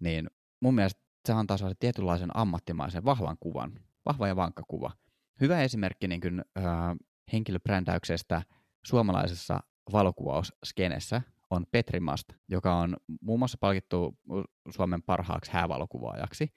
niin 0.00 0.30
mun 0.60 0.74
mielestä 0.74 1.00
se 1.26 1.32
antaa 1.32 1.56
sellaisen 1.56 1.80
tietynlaisen 1.80 2.36
ammattimaisen 2.36 3.04
vahvan 3.04 3.36
kuvan, 3.40 3.80
vahva 4.06 4.28
ja 4.28 4.36
vankka 4.36 4.62
kuva. 4.68 4.90
Hyvä 5.40 5.62
esimerkki 5.62 6.08
niin 6.08 6.20
kuin, 6.20 6.44
äh, 6.58 6.64
henkilöbrändäyksestä 7.32 8.42
suomalaisessa 8.86 9.60
valokuvausskenessä 9.92 11.22
on 11.50 11.66
Petri 11.70 12.00
Mast, 12.00 12.24
joka 12.48 12.74
on 12.74 12.96
muun 13.20 13.38
muassa 13.38 13.58
palkittu 13.60 14.18
Suomen 14.70 15.02
parhaaksi 15.02 15.52
häävalokuvaajaksi. 15.52 16.48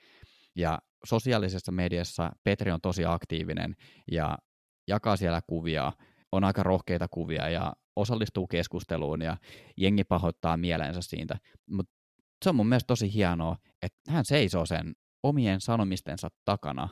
Ja 0.55 0.79
sosiaalisessa 1.05 1.71
mediassa 1.71 2.31
Petri 2.43 2.71
on 2.71 2.81
tosi 2.81 3.05
aktiivinen 3.05 3.75
ja 4.11 4.37
jakaa 4.87 5.17
siellä 5.17 5.41
kuvia, 5.47 5.91
on 6.31 6.43
aika 6.43 6.63
rohkeita 6.63 7.07
kuvia 7.07 7.49
ja 7.49 7.73
osallistuu 7.95 8.47
keskusteluun 8.47 9.21
ja 9.21 9.37
jengi 9.77 10.03
pahoittaa 10.03 10.57
mielensä 10.57 11.01
siitä. 11.01 11.37
Mutta 11.69 11.93
se 12.43 12.49
on 12.49 12.55
mun 12.55 12.67
mielestä 12.67 12.87
tosi 12.87 13.13
hienoa, 13.13 13.57
että 13.81 14.11
hän 14.11 14.25
seisoo 14.25 14.65
sen 14.65 14.95
omien 15.23 15.61
sanomistensa 15.61 16.29
takana 16.45 16.89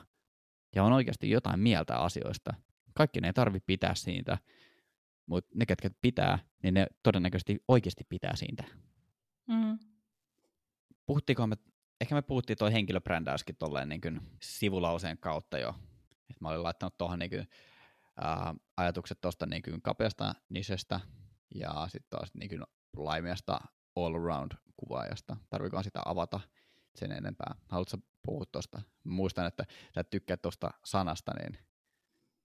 ja 0.74 0.84
on 0.84 0.92
oikeasti 0.92 1.30
jotain 1.30 1.60
mieltä 1.60 1.96
asioista. 1.96 2.54
Kaikki 2.94 3.20
ne 3.20 3.28
ei 3.28 3.32
tarvi 3.32 3.60
pitää 3.60 3.94
siitä, 3.94 4.38
mutta 5.26 5.50
ne, 5.54 5.66
ketkä 5.66 5.90
pitää, 6.00 6.38
niin 6.62 6.74
ne 6.74 6.86
todennäköisesti 7.02 7.64
oikeasti 7.68 8.04
pitää 8.08 8.36
siitä. 8.36 8.64
Mm. 9.46 9.78
Puhuttiinko 11.06 11.46
me, 11.46 11.56
ehkä 12.00 12.14
me 12.14 12.22
puhuttiin 12.22 12.58
tuo 12.58 12.70
henkilöbrändäyskin 12.70 13.56
tolleen 13.56 13.88
niin 13.88 14.00
kuin 14.00 14.20
sivulauseen 14.42 15.18
kautta 15.18 15.58
jo. 15.58 15.74
Et 16.30 16.40
mä 16.40 16.48
olin 16.48 16.62
laittanut 16.62 16.98
tuohon 16.98 17.18
niin 17.18 17.30
kuin, 17.30 17.48
ää, 18.16 18.54
ajatukset 18.76 19.20
tuosta 19.20 19.46
niin 19.46 19.62
kuin 19.62 19.82
kapeasta 19.82 20.34
nisestä 20.48 21.00
ja 21.54 21.88
sitten 21.88 22.10
taas 22.10 22.34
niin 22.34 22.48
kuin 22.48 22.62
laimeasta 22.96 23.60
all 23.96 24.14
around 24.14 24.52
kuvaajasta. 24.76 25.36
Tarviiko 25.50 25.82
sitä 25.82 26.02
avata 26.04 26.40
sen 26.94 27.12
enempää? 27.12 27.54
Haluatko 27.68 27.96
puhua 28.26 28.44
tuosta? 28.52 28.82
Muistan, 29.04 29.46
että 29.46 29.64
sä 29.94 30.04
tykkäät 30.04 30.42
tuosta 30.42 30.70
sanasta, 30.84 31.32
niin 31.38 31.58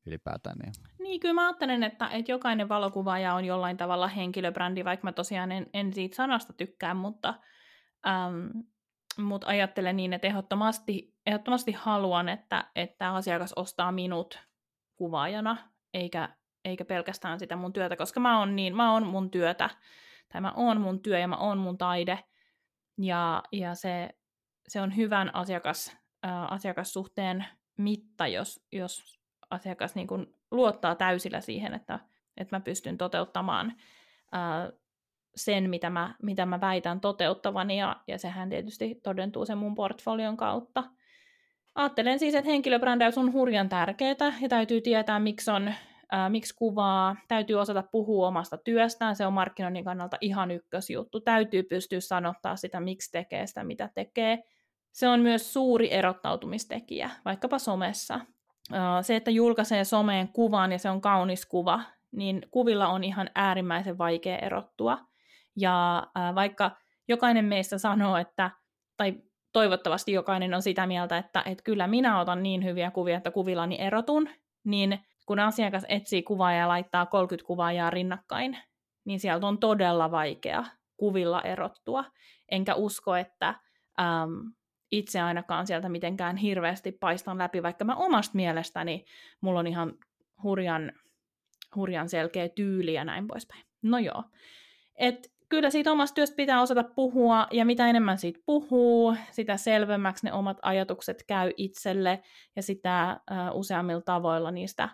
ylipäätään. 0.05 0.57
Niin, 0.57 0.73
niin 0.99 1.19
kyllä 1.19 1.33
mä 1.33 1.47
ajattelen, 1.47 1.83
että, 1.83 2.09
että 2.09 2.31
jokainen 2.31 2.69
valokuvaaja 2.69 3.33
on 3.33 3.45
jollain 3.45 3.77
tavalla 3.77 4.07
henkilöbrändi, 4.07 4.85
vaikka 4.85 5.07
mä 5.07 5.11
tosiaan 5.11 5.51
en, 5.51 5.69
en 5.73 5.93
siitä 5.93 6.15
sanasta 6.15 6.53
tykkää, 6.53 6.93
mutta, 6.93 7.33
äm, 8.07 8.63
mutta 9.17 9.47
ajattelen 9.47 9.97
niin, 9.97 10.13
että 10.13 10.27
ehdottomasti, 10.27 11.15
ehdottomasti 11.25 11.71
haluan, 11.71 12.29
että, 12.29 12.71
että 12.75 13.13
asiakas 13.13 13.53
ostaa 13.55 13.91
minut 13.91 14.39
kuvaajana, 14.95 15.57
eikä, 15.93 16.35
eikä 16.65 16.85
pelkästään 16.85 17.39
sitä 17.39 17.55
mun 17.55 17.73
työtä, 17.73 17.95
koska 17.95 18.19
mä 18.19 18.39
oon, 18.39 18.55
niin, 18.55 18.75
mä 18.75 18.93
oon 18.93 19.07
mun 19.07 19.31
työtä, 19.31 19.69
tai 20.33 20.41
mä 20.41 20.53
oon 20.55 20.81
mun 20.81 21.01
työ 21.01 21.19
ja 21.19 21.27
mä 21.27 21.37
oon 21.37 21.57
mun 21.57 21.77
taide, 21.77 22.19
ja, 22.97 23.43
ja 23.51 23.75
se, 23.75 24.09
se 24.68 24.82
on 24.82 24.95
hyvän 24.95 25.36
asiakas, 25.36 25.97
äh, 26.26 26.53
asiakassuhteen 26.53 27.45
mitta, 27.78 28.28
jos, 28.28 28.65
jos 28.72 29.20
asiakas 29.49 29.95
niin 29.95 30.07
kuin 30.07 30.36
luottaa 30.51 30.95
täysillä 30.95 31.41
siihen, 31.41 31.74
että, 31.74 31.99
että 32.38 32.55
mä 32.55 32.59
pystyn 32.59 32.97
toteuttamaan 32.97 33.74
ää, 34.32 34.72
sen, 35.36 35.70
mitä 35.70 35.89
mä, 35.89 36.15
mitä 36.24 36.45
mä 36.45 36.61
väitän 36.61 36.99
toteuttavani, 36.99 37.80
ja, 37.80 37.95
ja 38.07 38.18
sehän 38.18 38.49
tietysti 38.49 38.99
todentuu 39.03 39.45
sen 39.45 39.57
mun 39.57 39.76
portfolion 39.76 40.38
kautta. 40.38 40.84
Ajattelen 41.76 42.20
siis, 42.20 42.36
että 42.36 42.49
henkilöbrändäys 42.49 43.18
on 43.18 43.34
hurjan 43.34 43.70
tärkeää, 43.70 44.34
ja 44.41 44.49
täytyy 44.49 44.82
tietää, 44.82 45.20
miksi 45.20 45.51
on 45.51 45.74
ää, 46.11 46.30
miksi 46.30 46.55
kuvaa, 46.55 47.15
täytyy 47.28 47.55
osata 47.55 47.84
puhua 47.91 48.28
omasta 48.28 48.57
työstään, 48.57 49.15
se 49.15 49.26
on 49.26 49.34
markkinoinnin 49.34 49.86
kannalta 49.86 50.18
ihan 50.22 50.51
ykkösjuttu. 50.51 51.20
Täytyy 51.20 51.63
pystyä 51.63 51.99
sanottaa 51.99 52.55
sitä, 52.55 52.80
miksi 52.80 53.11
tekee 53.11 53.47
sitä, 53.47 53.63
mitä 53.63 53.89
tekee. 53.95 54.43
Se 54.97 55.07
on 55.07 55.19
myös 55.19 55.53
suuri 55.53 55.93
erottautumistekijä, 55.93 57.09
vaikkapa 57.25 57.59
somessa. 57.59 58.19
Se, 59.01 59.15
että 59.15 59.31
julkaisee 59.31 59.83
someen 59.83 60.27
kuvan 60.27 60.71
ja 60.71 60.79
se 60.79 60.89
on 60.89 61.01
kaunis 61.01 61.45
kuva, 61.45 61.81
niin 62.11 62.41
kuvilla 62.51 62.87
on 62.87 63.03
ihan 63.03 63.29
äärimmäisen 63.35 63.97
vaikea 63.97 64.37
erottua. 64.37 64.97
Ja 65.55 66.07
vaikka 66.35 66.71
jokainen 67.07 67.45
meistä 67.45 67.77
sanoo, 67.77 68.17
että, 68.17 68.51
tai 68.97 69.13
toivottavasti 69.53 70.11
jokainen 70.11 70.53
on 70.53 70.61
sitä 70.61 70.87
mieltä, 70.87 71.17
että, 71.17 71.43
että 71.45 71.63
kyllä 71.63 71.87
minä 71.87 72.19
otan 72.19 72.43
niin 72.43 72.63
hyviä 72.63 72.91
kuvia, 72.91 73.17
että 73.17 73.31
kuvillani 73.31 73.81
erotun, 73.81 74.29
niin 74.63 74.99
kun 75.25 75.39
asiakas 75.39 75.85
etsii 75.89 76.23
kuvaa 76.23 76.53
ja 76.53 76.67
laittaa 76.67 77.05
30 77.05 77.47
kuvaajaa 77.47 77.89
rinnakkain, 77.89 78.57
niin 79.05 79.19
sieltä 79.19 79.47
on 79.47 79.57
todella 79.57 80.11
vaikea 80.11 80.63
kuvilla 80.97 81.41
erottua. 81.41 82.03
Enkä 82.51 82.75
usko, 82.75 83.15
että 83.15 83.47
äm, 83.99 84.53
itse 84.91 85.21
ainakaan 85.21 85.67
sieltä 85.67 85.89
mitenkään 85.89 86.38
hirveästi 86.38 86.91
paistan 86.91 87.38
läpi, 87.38 87.63
vaikka 87.63 87.85
mä 87.85 87.95
omasta 87.95 88.35
mielestäni 88.35 89.05
mulla 89.41 89.59
on 89.59 89.67
ihan 89.67 89.93
hurjan, 90.43 90.91
hurjan 91.75 92.09
selkeä 92.09 92.49
tyyli 92.49 92.93
ja 92.93 93.05
näin 93.05 93.27
poispäin. 93.27 93.63
No 93.81 93.97
joo. 93.97 94.23
Et 94.95 95.31
kyllä 95.49 95.69
siitä 95.69 95.91
omasta 95.91 96.15
työstä 96.15 96.35
pitää 96.35 96.61
osata 96.61 96.83
puhua, 96.83 97.47
ja 97.51 97.65
mitä 97.65 97.88
enemmän 97.88 98.17
siitä 98.17 98.39
puhuu, 98.45 99.15
sitä 99.31 99.57
selvemmäksi 99.57 100.25
ne 100.25 100.33
omat 100.33 100.57
ajatukset 100.61 101.23
käy 101.27 101.51
itselle, 101.57 102.23
ja 102.55 102.61
sitä 102.61 103.09
äh, 103.09 103.19
useammilla 103.53 104.01
tavoilla 104.01 104.51
niistä 104.51 104.89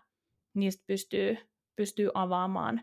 niistä 0.54 0.84
pystyy, 0.88 1.38
pystyy 1.76 2.10
avaamaan. 2.14 2.82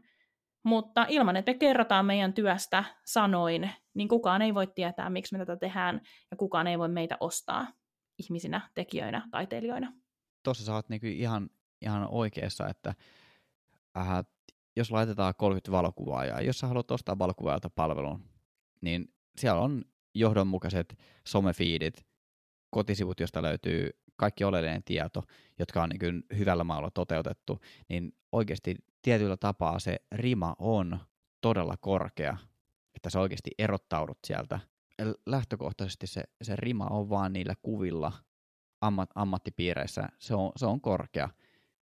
Mutta 0.63 1.07
ilman, 1.09 1.37
että 1.37 1.53
me 1.53 1.59
kerrotaan 1.59 2.07
meidän 2.07 2.33
työstä 2.33 2.85
sanoin, 3.05 3.71
niin 3.95 4.09
kukaan 4.09 4.43
ei 4.43 4.55
voi 4.55 4.67
tietää, 4.67 5.11
miksi 5.11 5.35
me 5.35 5.39
tätä 5.39 5.57
tehdään, 5.57 6.01
ja 6.31 6.37
kukaan 6.37 6.67
ei 6.67 6.79
voi 6.79 6.89
meitä 6.89 7.17
ostaa 7.21 7.67
ihmisinä, 8.19 8.71
tekijöinä, 8.75 9.29
taiteilijoina. 9.31 9.93
Tuossa 10.45 10.65
sä 10.65 10.75
oot 10.75 10.89
niinku 10.89 11.07
ihan, 11.07 11.51
ihan 11.83 12.09
oikeassa, 12.11 12.69
että 12.69 12.95
äh, 13.99 14.09
jos 14.77 14.91
laitetaan 14.91 15.35
30 15.39 15.73
valokuvaa, 15.73 16.25
ja 16.25 16.41
jos 16.41 16.59
sä 16.59 16.67
haluat 16.67 16.91
ostaa 16.91 17.19
valokuvaajalta 17.19 17.71
palvelun, 17.71 18.25
niin 18.81 19.15
siellä 19.39 19.61
on 19.61 19.85
johdonmukaiset 20.15 20.99
somefiidit, 21.29 22.07
kotisivut, 22.71 23.21
josta 23.21 23.43
löytyy 23.43 23.91
kaikki 24.17 24.45
oleellinen 24.45 24.83
tieto, 24.85 25.23
jotka 25.59 25.83
on 25.83 25.91
niin 25.91 26.23
hyvällä 26.39 26.65
maalla 26.65 26.91
toteutettu, 26.91 27.61
niin 27.89 28.13
oikeasti 28.33 28.75
tietyllä 29.03 29.37
tapaa 29.37 29.79
se 29.79 29.97
rima 30.13 30.57
on 30.59 30.99
todella 31.41 31.77
korkea, 31.77 32.37
että 32.95 33.11
sä 33.11 33.21
oikeasti 33.21 33.51
erottaudut 33.59 34.19
sieltä. 34.27 34.61
Lähtökohtaisesti 35.27 36.07
se, 36.07 36.25
se 36.43 36.57
rima 36.57 36.87
on 36.87 37.11
vaan 37.11 37.33
niillä 37.33 37.55
kuvilla 37.63 38.13
ammat, 38.81 39.11
ammattipiireissä, 39.15 40.09
se 40.19 40.35
on, 40.35 40.53
se 40.57 40.67
on 40.67 40.81
korkea. 40.81 41.29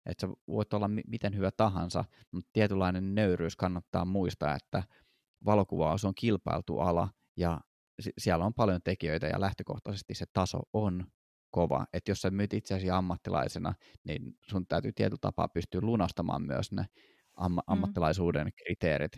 Että 0.06 0.28
sä 0.28 0.34
voit 0.48 0.74
olla 0.74 0.88
mi- 0.88 1.04
miten 1.08 1.36
hyvä 1.36 1.52
tahansa, 1.52 2.06
mutta 2.32 2.50
tietynlainen 2.54 3.16
nöyryys 3.16 3.56
kannattaa 3.56 4.06
muistaa, 4.06 4.56
että 4.56 4.84
valokuvaus 5.46 6.06
on 6.06 6.16
kilpailtu 6.16 6.80
ala 6.80 7.10
ja 7.38 7.62
siellä 8.18 8.46
on 8.46 8.54
paljon 8.54 8.82
tekijöitä 8.84 9.28
ja 9.28 9.42
lähtökohtaisesti 9.42 10.14
se 10.14 10.26
taso 10.34 10.60
on 10.74 11.06
kova. 11.52 11.86
Että 11.94 12.12
jos 12.12 12.22
sä 12.22 12.30
myyt 12.30 12.54
itseäsi 12.54 12.90
ammattilaisena, 12.90 13.74
niin 14.04 14.38
sun 14.42 14.68
täytyy 14.68 14.92
tietyllä 14.92 15.20
tapaa 15.22 15.48
pystyä 15.48 15.82
lunastamaan 15.84 16.42
myös 16.42 16.72
ne 16.72 16.86
amma- 17.36 17.62
mm. 17.68 17.74
ammattilaisuuden 17.74 18.50
kriteerit 18.56 19.12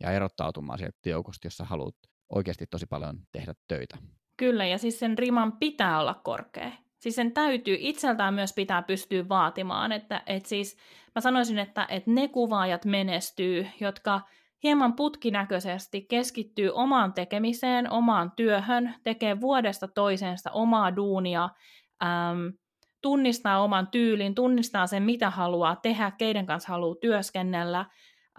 ja 0.00 0.10
erottautumaan 0.10 0.78
sieltä 0.78 1.08
joukosta, 1.08 1.46
jos 1.46 1.56
sä 1.56 1.64
haluat 1.64 1.94
oikeasti 2.28 2.66
tosi 2.66 2.86
paljon 2.86 3.20
tehdä 3.32 3.54
töitä. 3.68 3.98
Kyllä, 4.36 4.66
ja 4.66 4.78
siis 4.78 4.98
sen 4.98 5.18
riman 5.18 5.52
pitää 5.52 6.00
olla 6.00 6.14
korkea. 6.14 6.72
Siis 6.98 7.14
sen 7.14 7.32
täytyy 7.32 7.76
itseltään 7.78 8.34
myös 8.34 8.52
pitää 8.52 8.82
pystyä 8.82 9.28
vaatimaan, 9.28 9.92
että 9.92 10.22
et 10.26 10.46
siis 10.46 10.76
mä 11.14 11.20
sanoisin, 11.20 11.58
että 11.58 11.86
et 11.90 12.06
ne 12.06 12.28
kuvaajat 12.28 12.84
menestyy, 12.84 13.66
jotka 13.80 14.20
hieman 14.62 14.96
putkinäköisesti 14.96 16.02
keskittyy 16.02 16.70
omaan 16.70 17.12
tekemiseen, 17.12 17.90
omaan 17.90 18.32
työhön, 18.36 18.94
tekee 19.04 19.40
vuodesta 19.40 19.88
toiseen 19.88 20.38
sitä 20.38 20.50
omaa 20.50 20.96
duunia, 20.96 21.48
äm, 22.02 22.52
tunnistaa 23.02 23.62
oman 23.62 23.88
tyylin, 23.88 24.34
tunnistaa 24.34 24.86
sen, 24.86 25.02
mitä 25.02 25.30
haluaa 25.30 25.76
tehdä, 25.76 26.10
keiden 26.10 26.46
kanssa 26.46 26.72
haluaa 26.72 26.96
työskennellä. 27.00 27.80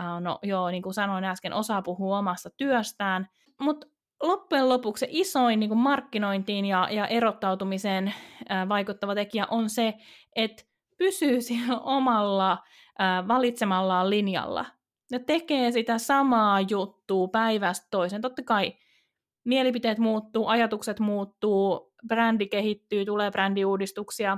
Äh, 0.02 0.22
no 0.22 0.40
joo, 0.44 0.72
niin 0.72 0.84
kuin 0.84 0.94
sanoin 0.94 1.24
äsken, 1.24 1.54
osaa 1.54 1.82
puhua 1.82 2.20
omasta 2.20 2.50
työstään, 2.58 3.30
mutta 3.60 3.88
loppujen 4.24 4.70
lopuksi 4.70 5.00
se 5.00 5.08
isoin 5.10 5.60
niin 5.60 5.70
kuin 5.70 5.80
markkinointiin 5.80 6.66
ja, 6.66 6.88
ja 6.92 7.08
erottautumiseen 7.08 8.14
äh, 8.52 8.70
vaikuttava 8.70 9.16
tekijä 9.16 9.46
on 9.50 9.70
se, 9.70 9.94
että 10.36 10.64
pysyy 10.98 11.42
siellä 11.42 11.80
omalla 11.80 12.52
äh, 12.52 13.28
valitsemallaan 13.28 14.10
linjalla 14.10 14.66
ne 15.14 15.20
tekee 15.20 15.72
sitä 15.72 15.98
samaa 15.98 16.62
juttua 16.62 17.28
päivästä 17.28 17.88
toiseen. 17.92 18.22
Totta 18.22 18.44
kai 18.44 18.74
mielipiteet 19.46 19.98
muuttuu, 19.98 20.48
ajatukset 20.48 21.00
muuttuu, 21.00 21.94
brändi 22.08 22.48
kehittyy, 22.48 23.06
tulee 23.06 23.32
brändiuudistuksia, 23.32 24.38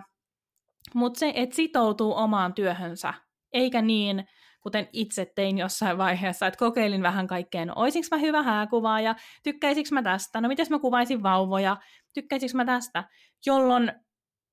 mutta 0.93 1.19
se, 1.19 1.33
että 1.35 1.55
sitoutuu 1.55 2.13
omaan 2.15 2.53
työhönsä, 2.53 3.13
eikä 3.53 3.81
niin, 3.81 4.25
kuten 4.61 4.89
itse 4.93 5.31
tein 5.35 5.57
jossain 5.57 5.97
vaiheessa, 5.97 6.47
että 6.47 6.57
kokeilin 6.57 7.01
vähän 7.01 7.27
kaikkea, 7.27 7.65
no 7.65 7.73
oisinko 7.75 8.07
mä 8.11 8.17
hyvä 8.17 8.43
hääkuvaaja, 8.43 9.15
tykkäisikö 9.43 9.89
mä 9.91 10.03
tästä, 10.03 10.41
no 10.41 10.47
miten 10.47 10.65
mä 10.69 10.79
kuvaisin 10.79 11.23
vauvoja, 11.23 11.77
tykkäisikö 12.13 12.57
mä 12.57 12.65
tästä, 12.65 13.03
jolloin 13.45 13.91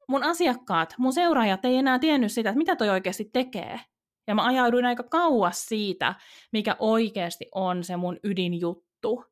mun 0.09 0.25
asiakkaat, 0.25 0.95
mun 0.99 1.13
seuraajat 1.13 1.65
ei 1.65 1.77
enää 1.77 1.99
tiennyt 1.99 2.33
sitä, 2.33 2.51
että 2.51 2.59
mitä 2.59 2.77
toi 2.77 2.89
oikeasti 2.89 3.31
tekee. 3.33 3.81
Ja 4.27 4.35
mä 4.35 4.45
ajauduin 4.45 4.85
aika 4.85 5.03
kauas 5.03 5.67
siitä, 5.67 6.15
mikä 6.53 6.77
oikeasti 6.79 7.49
on 7.55 7.85
se 7.85 7.97
mun 7.97 8.19
ydinjuttu. 8.25 9.25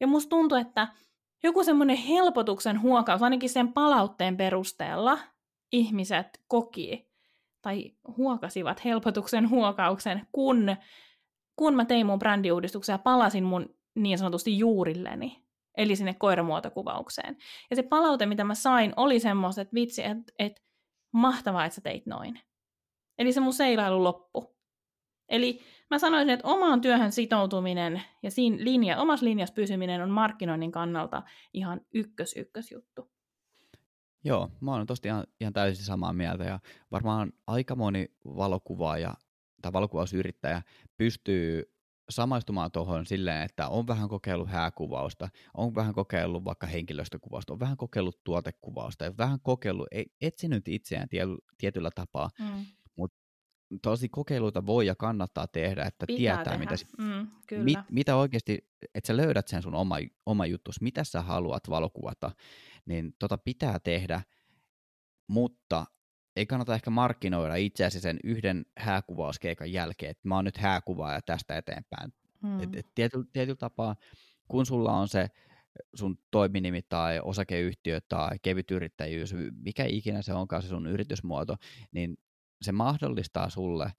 Ja 0.00 0.06
musta 0.06 0.30
tuntuu, 0.30 0.58
että 0.58 0.88
joku 1.42 1.64
semmoinen 1.64 1.96
helpotuksen 1.96 2.82
huokaus, 2.82 3.22
ainakin 3.22 3.50
sen 3.50 3.72
palautteen 3.72 4.36
perusteella, 4.36 5.18
ihmiset 5.72 6.42
koki 6.48 7.08
tai 7.62 7.92
huokasivat 8.16 8.84
helpotuksen 8.84 9.50
huokauksen, 9.50 10.26
kun, 10.32 10.76
kun 11.56 11.74
mä 11.74 11.84
tein 11.84 12.06
mun 12.06 12.18
brändiuudistuksen 12.18 12.94
ja 12.94 12.98
palasin 12.98 13.44
mun 13.44 13.74
niin 13.94 14.18
sanotusti 14.18 14.58
juurilleni, 14.58 15.44
eli 15.76 15.96
sinne 15.96 16.14
koiramuotokuvaukseen. 16.14 17.36
Ja 17.70 17.76
se 17.76 17.82
palaute, 17.82 18.26
mitä 18.26 18.44
mä 18.44 18.54
sain, 18.54 18.92
oli 18.96 19.20
semmoista, 19.20 19.60
että 19.60 19.74
vitsi, 19.74 20.04
että 20.04 20.32
et, 20.38 20.62
mahtavaa, 21.12 21.64
että 21.64 21.74
sä 21.74 21.80
teit 21.80 22.06
noin. 22.06 22.40
Eli 23.18 23.32
se 23.32 23.40
mun 23.40 23.52
seilailu 23.52 24.04
loppu. 24.04 24.56
Eli 25.28 25.60
mä 25.90 25.98
sanoisin, 25.98 26.30
että 26.30 26.48
omaan 26.48 26.80
työhön 26.80 27.12
sitoutuminen 27.12 28.02
ja 28.22 28.30
siinä 28.30 28.56
linja, 28.60 28.98
omassa 28.98 29.26
linjassa 29.26 29.54
pysyminen 29.54 30.02
on 30.02 30.10
markkinoinnin 30.10 30.72
kannalta 30.72 31.22
ihan 31.52 31.80
ykkös 31.94 32.34
ykkös 32.36 32.70
juttu. 32.70 33.10
Joo, 34.24 34.50
mä 34.60 34.70
oon 34.70 34.86
tosta 34.86 35.08
ihan, 35.08 35.26
ihan 35.40 35.52
täysin 35.52 35.84
samaa 35.84 36.12
mieltä 36.12 36.44
ja 36.44 36.60
varmaan 36.90 37.32
aika 37.46 37.76
moni 37.76 38.06
valokuvaaja 38.24 39.14
tai 39.62 39.72
valokuvausyrittäjä 39.72 40.62
pystyy 40.96 41.74
samaistumaan 42.10 42.72
tuohon 42.72 43.06
silleen, 43.06 43.42
että 43.42 43.68
on 43.68 43.86
vähän 43.86 44.08
kokeillut 44.08 44.48
hääkuvausta, 44.48 45.28
on 45.54 45.74
vähän 45.74 45.94
kokeillut 45.94 46.44
vaikka 46.44 46.66
henkilöstökuvausta, 46.66 47.52
on 47.52 47.60
vähän 47.60 47.76
kokeillut 47.76 48.24
tuotekuvausta 48.24 49.04
ja 49.04 49.16
vähän 49.16 49.38
kokeillut, 49.42 49.88
etsinyt 50.20 50.68
itseään 50.68 51.08
tietyllä 51.58 51.90
tapaa. 51.94 52.30
Mm 52.38 52.66
tosi 53.82 54.08
kokeiluita 54.08 54.66
voi 54.66 54.86
ja 54.86 54.94
kannattaa 54.94 55.46
tehdä, 55.46 55.82
että 55.84 56.06
Pitää 56.06 56.16
tietää, 56.18 56.44
tehdä. 56.44 56.58
mitä, 56.58 56.74
mm, 56.98 57.26
kyllä. 57.46 57.64
mit, 57.64 57.78
mitä 57.90 58.16
oikeasti, 58.16 58.70
että 58.94 59.06
sä 59.06 59.16
löydät 59.16 59.48
sen 59.48 59.62
sun 59.62 59.74
oma, 59.74 59.96
oma 60.26 60.46
juttus, 60.46 60.80
mitä 60.80 61.04
sä 61.04 61.22
haluat 61.22 61.70
valokuvata, 61.70 62.30
niin 62.86 63.14
tota 63.18 63.38
pitää 63.38 63.78
tehdä, 63.78 64.22
mutta 65.26 65.86
ei 66.36 66.46
kannata 66.46 66.74
ehkä 66.74 66.90
markkinoida 66.90 67.56
itseäsi 67.56 68.00
sen 68.00 68.18
yhden 68.24 68.66
hääkuvauskeikan 68.78 69.72
jälkeen, 69.72 70.10
että 70.10 70.28
mä 70.28 70.34
oon 70.34 70.44
nyt 70.44 70.56
hääkuvaaja 70.56 71.20
tästä 71.22 71.56
eteenpäin. 71.58 72.12
Mm. 72.42 72.62
Et, 72.62 72.74
et 72.76 72.86
tietyllä, 72.94 73.24
tietyllä 73.32 73.56
tapaa, 73.56 73.96
kun 74.48 74.66
sulla 74.66 74.92
on 74.92 75.08
se 75.08 75.28
sun 75.94 76.18
toiminimi 76.30 76.82
tai 76.82 77.20
osakeyhtiö 77.24 78.00
tai 78.08 78.38
kevyt 78.42 78.70
yrittäjyys, 78.70 79.34
mikä 79.64 79.84
ikinä 79.84 80.22
se 80.22 80.34
onkaan 80.34 80.62
se 80.62 80.68
sun 80.68 80.86
yritysmuoto, 80.86 81.56
niin 81.92 82.16
se 82.64 82.72
mahdollistaa 82.72 83.50
sulle 83.50 83.92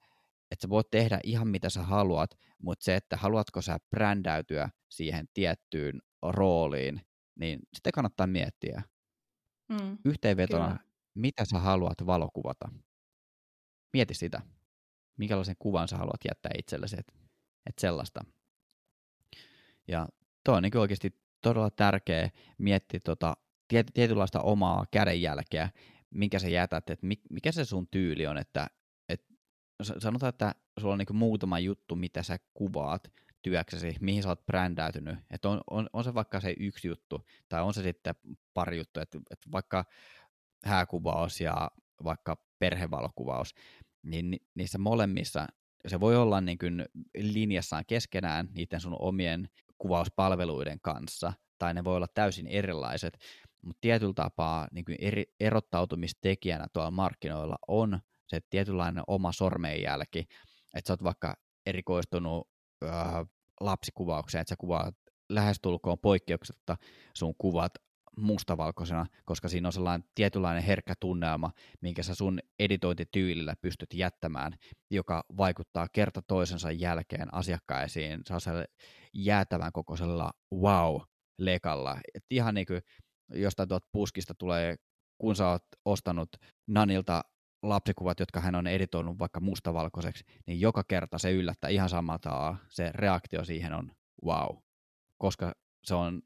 että 0.51 0.61
sä 0.61 0.70
voit 0.70 0.88
tehdä 0.91 1.20
ihan 1.24 1.47
mitä 1.47 1.70
sä 1.70 1.84
haluat, 1.84 2.32
mutta 2.61 2.84
se, 2.84 2.95
että 2.95 3.18
haluatko 3.18 3.61
sä 3.61 3.78
brändäytyä 3.89 4.70
siihen 4.89 5.28
tiettyyn 5.34 6.01
rooliin, 6.22 7.01
niin 7.39 7.59
sitä 7.74 7.91
kannattaa 7.91 8.28
miettiä. 8.28 8.84
Mm, 9.70 9.97
Yhteenvetona, 10.05 10.66
kyllä. 10.66 10.80
mitä 11.16 11.45
sä 11.45 11.59
haluat 11.59 12.05
valokuvata. 12.05 12.70
Mieti 13.93 14.13
sitä. 14.13 14.41
Minkälaisen 15.18 15.55
kuvan 15.59 15.88
sä 15.88 15.97
haluat 15.97 16.26
jättää 16.28 16.51
itsellesi, 16.57 16.95
että 16.99 17.13
et 17.70 17.80
sellaista. 17.80 18.26
Ja 19.88 20.07
tuo 20.43 20.55
on 20.55 20.63
niin 20.63 20.78
oikeasti 20.78 21.22
todella 21.41 21.70
tärkeä 21.70 22.30
miettiä 22.57 22.99
tota, 23.03 23.38
tiet, 23.68 23.88
tietynlaista 23.93 24.41
omaa 24.41 24.86
kädenjälkeä, 24.91 25.70
minkä 26.16 26.39
sä 26.39 26.49
jätät, 26.49 26.89
että 26.89 27.07
mikä 27.30 27.51
se 27.51 27.66
sun 27.66 27.88
tyyli 27.91 28.28
on, 28.28 28.38
että 28.38 28.68
et, 29.09 29.26
sanotaan, 29.97 30.30
että 30.30 30.55
sulla 30.80 30.93
on 30.93 30.99
niin 30.99 31.16
muutama 31.16 31.59
juttu, 31.59 31.95
mitä 31.95 32.24
sä 32.24 32.38
kuvaat 32.53 33.11
työksesi, 33.41 33.95
mihin 34.01 34.24
sä 34.24 34.30
oot 34.30 34.45
brändäytynyt, 34.45 35.20
että 35.32 35.49
on, 35.49 35.61
on, 35.70 35.89
on 35.93 36.03
se 36.03 36.13
vaikka 36.13 36.39
se 36.39 36.55
yksi 36.59 36.88
juttu, 36.88 37.26
tai 37.49 37.61
on 37.61 37.74
se 37.74 37.84
sitten 37.84 38.16
pari 38.53 38.78
juttu, 38.78 38.99
että, 38.99 39.18
että 39.32 39.51
vaikka 39.51 39.86
hääkuvaus 40.63 41.41
ja 41.41 41.72
vaikka 42.03 42.38
perhevalokuvaus, 42.59 43.55
niin 44.03 44.39
niissä 44.55 44.78
molemmissa 44.78 45.47
se 45.88 45.99
voi 45.99 46.16
olla 46.16 46.41
niin 46.41 46.57
kuin 46.57 46.86
linjassaan 47.18 47.84
keskenään 47.88 48.49
niiden 48.53 48.82
sun 48.82 48.95
omien 48.99 49.49
kuvauspalveluiden 49.78 50.80
kanssa, 50.82 51.34
tai 51.57 51.74
ne 51.74 51.84
voi 51.84 51.95
olla 51.95 52.07
täysin 52.07 52.47
erilaiset, 52.47 53.18
mutta 53.66 53.82
tietyllä 53.82 54.13
tapaa 54.13 54.68
niin 54.72 54.86
kuin 54.86 54.97
eri, 55.01 55.26
erottautumistekijänä 55.39 56.68
tuolla 56.74 56.91
markkinoilla 56.91 57.55
on 57.68 57.99
se 58.28 58.39
tietynlainen 58.49 59.03
oma 59.07 59.32
sormenjälki, 59.32 60.20
että 60.76 60.88
sä 60.88 60.93
oot 60.93 61.03
vaikka 61.03 61.36
erikoistunut 61.66 62.47
äh, 62.86 63.26
lapsikuvaukseen, 63.61 64.41
että 64.41 64.49
sä 64.49 64.55
kuvaat 64.59 64.95
lähestulkoon 65.30 65.97
poikkeuksetta 65.99 66.78
sun 67.13 67.34
kuvat 67.38 67.72
mustavalkoisena, 68.18 69.05
koska 69.26 69.47
siinä 69.47 69.68
on 69.68 69.74
sellainen 69.74 70.07
tietynlainen 70.16 70.63
herkkä 70.63 70.93
tunnelma, 70.99 71.51
minkä 71.82 72.03
sä 72.03 72.16
sun 72.16 72.39
editointityylillä 72.59 73.55
pystyt 73.61 73.93
jättämään, 73.93 74.53
joka 74.91 75.24
vaikuttaa 75.38 75.88
kerta 75.93 76.22
toisensa 76.22 76.72
jälkeen 76.72 77.34
asiakkaisiin 77.34 78.22
sellaisella 78.26 78.66
jäätävän 79.13 79.72
kokoisella 79.72 80.32
wow-lekalla. 80.53 81.97
Et 82.13 82.24
ihan 82.30 82.53
niin 82.53 82.66
kuin 82.66 82.82
jostain 83.30 83.69
tuot 83.69 83.91
puskista 83.91 84.34
tulee, 84.34 84.76
kun 85.17 85.36
sä 85.36 85.49
oot 85.49 85.63
ostanut 85.86 86.30
Nanilta 86.67 87.23
lapsikuvat, 87.63 88.19
jotka 88.19 88.39
hän 88.39 88.55
on 88.55 88.67
editoinut 88.67 89.19
vaikka 89.19 89.39
mustavalkoiseksi, 89.39 90.23
niin 90.47 90.61
joka 90.61 90.84
kerta 90.84 91.17
se 91.17 91.32
yllättää 91.32 91.69
ihan 91.69 91.89
samalta. 91.89 92.55
Se 92.69 92.91
reaktio 92.95 93.45
siihen 93.45 93.73
on 93.73 93.91
wow, 94.26 94.57
koska 95.17 95.55
se 95.84 95.95
on 95.95 96.21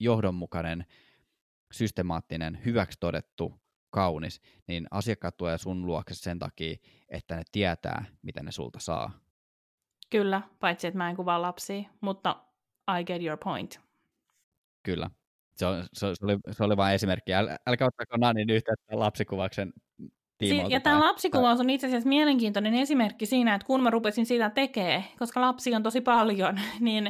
johdonmukainen, 0.00 0.86
systemaattinen, 1.72 2.58
hyväksi 2.64 2.98
todettu, 3.00 3.54
kaunis, 3.90 4.40
niin 4.66 4.86
asiakkaat 4.90 5.36
tulee 5.36 5.58
sun 5.58 5.86
luokse 5.86 6.14
sen 6.14 6.38
takia, 6.38 6.76
että 7.08 7.36
ne 7.36 7.42
tietää, 7.52 8.04
mitä 8.22 8.42
ne 8.42 8.52
sulta 8.52 8.80
saa. 8.80 9.10
Kyllä, 10.10 10.42
paitsi 10.60 10.86
että 10.86 10.98
mä 10.98 11.10
en 11.10 11.16
kuvaa 11.16 11.42
lapsia, 11.42 11.82
mutta 12.00 12.44
I 13.00 13.04
get 13.04 13.22
your 13.22 13.38
point. 13.44 13.80
Kyllä. 14.82 15.10
Se, 15.56 15.66
on, 15.66 15.84
se, 15.92 16.06
oli, 16.06 16.38
se 16.50 16.64
oli 16.64 16.76
vain 16.76 16.94
esimerkki. 16.94 17.34
Äl, 17.34 17.48
älkää 17.66 17.88
ottako 17.88 18.16
Nanin 18.16 18.50
yhteyttä 18.50 18.98
lapsikuvauksen 18.98 19.72
tiimoilta. 20.38 20.72
Ja 20.72 20.80
tämä 20.80 21.00
lapsikuvaus 21.00 21.60
on 21.60 21.70
itse 21.70 21.86
asiassa 21.86 22.08
mielenkiintoinen 22.08 22.74
esimerkki 22.74 23.26
siinä, 23.26 23.54
että 23.54 23.66
kun 23.66 23.82
mä 23.82 23.90
rupesin 23.90 24.26
sitä 24.26 24.50
tekemään, 24.50 25.04
koska 25.18 25.40
lapsi 25.40 25.74
on 25.74 25.82
tosi 25.82 26.00
paljon, 26.00 26.60
niin 26.80 27.06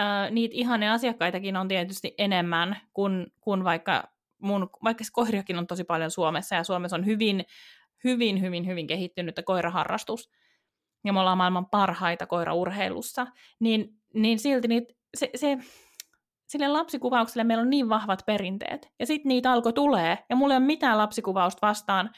äh, 0.00 0.30
niitä 0.30 0.54
ihania 0.54 0.92
asiakkaitakin 0.92 1.56
on 1.56 1.68
tietysti 1.68 2.14
enemmän 2.18 2.76
kuin, 2.92 3.26
kuin 3.40 3.64
vaikka 3.64 4.04
mun, 4.38 4.70
vaikka 4.84 5.04
se 5.04 5.10
koiriakin 5.12 5.58
on 5.58 5.66
tosi 5.66 5.84
paljon 5.84 6.10
Suomessa, 6.10 6.54
ja 6.54 6.64
Suomessa 6.64 6.96
on 6.96 7.06
hyvin, 7.06 7.44
hyvin, 8.04 8.40
hyvin, 8.40 8.66
hyvin 8.66 8.86
kehittynyt 8.86 9.40
koiraharrastus, 9.44 10.30
ja 11.04 11.12
me 11.12 11.20
ollaan 11.20 11.38
maailman 11.38 11.66
parhaita 11.66 12.26
koiraurheilussa, 12.26 13.26
niin, 13.60 13.88
niin 14.14 14.38
silti 14.38 14.68
niitä, 14.68 14.94
se, 15.16 15.30
se, 15.34 15.58
sille 16.46 16.68
lapsikuvaukselle 16.68 17.44
meillä 17.44 17.62
on 17.62 17.70
niin 17.70 17.88
vahvat 17.88 18.22
perinteet. 18.26 18.92
Ja 19.00 19.06
sitten 19.06 19.28
niitä 19.28 19.52
alkoi 19.52 19.72
tulee, 19.72 20.18
ja 20.30 20.36
mulla 20.36 20.54
ei 20.54 20.58
ole 20.58 20.66
mitään 20.66 20.98
lapsikuvausta 20.98 21.66
vastaan, 21.66 22.10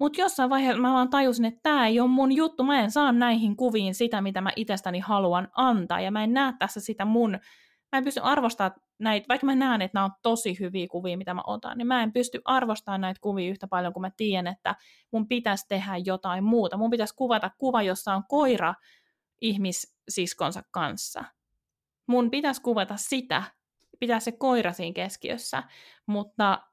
mutta 0.00 0.20
jossain 0.20 0.50
vaiheessa 0.50 0.82
mä 0.82 0.92
vaan 0.92 1.10
tajusin, 1.10 1.44
että 1.44 1.60
tämä 1.62 1.86
ei 1.86 2.00
ole 2.00 2.08
mun 2.08 2.32
juttu, 2.32 2.64
mä 2.64 2.80
en 2.80 2.90
saa 2.90 3.12
näihin 3.12 3.56
kuviin 3.56 3.94
sitä, 3.94 4.20
mitä 4.20 4.40
mä 4.40 4.50
itsestäni 4.56 4.98
haluan 4.98 5.48
antaa, 5.56 6.00
ja 6.00 6.10
mä 6.10 6.24
en 6.24 6.32
näe 6.32 6.52
tässä 6.58 6.80
sitä 6.80 7.04
mun, 7.04 7.30
mä 7.92 7.98
en 7.98 8.04
pysty 8.04 8.20
arvostamaan 8.22 8.80
näitä, 8.98 9.26
vaikka 9.28 9.46
mä 9.46 9.54
näen, 9.54 9.82
että 9.82 9.96
nämä 9.96 10.04
on 10.04 10.12
tosi 10.22 10.58
hyviä 10.60 10.86
kuvia, 10.90 11.18
mitä 11.18 11.34
mä 11.34 11.42
otan, 11.46 11.78
niin 11.78 11.86
mä 11.86 12.02
en 12.02 12.12
pysty 12.12 12.40
arvostamaan 12.44 13.00
näitä 13.00 13.20
kuvia 13.20 13.50
yhtä 13.50 13.66
paljon, 13.66 13.92
kun 13.92 14.02
mä 14.02 14.10
tiedän, 14.16 14.46
että 14.46 14.74
mun 15.12 15.28
pitäisi 15.28 15.66
tehdä 15.68 15.96
jotain 16.04 16.44
muuta. 16.44 16.76
Mun 16.76 16.90
pitäisi 16.90 17.14
kuvata 17.16 17.50
kuva, 17.58 17.82
jossa 17.82 18.14
on 18.14 18.22
koira 18.28 18.74
ihmissiskonsa 19.40 20.62
kanssa. 20.70 21.24
Mun 22.08 22.30
pitäisi 22.30 22.62
kuvata 22.62 22.96
sitä, 22.96 23.42
pitää 24.00 24.20
se 24.20 24.32
koira 24.32 24.72
siinä 24.72 24.94
keskiössä, 24.94 25.62
mutta 26.06 26.66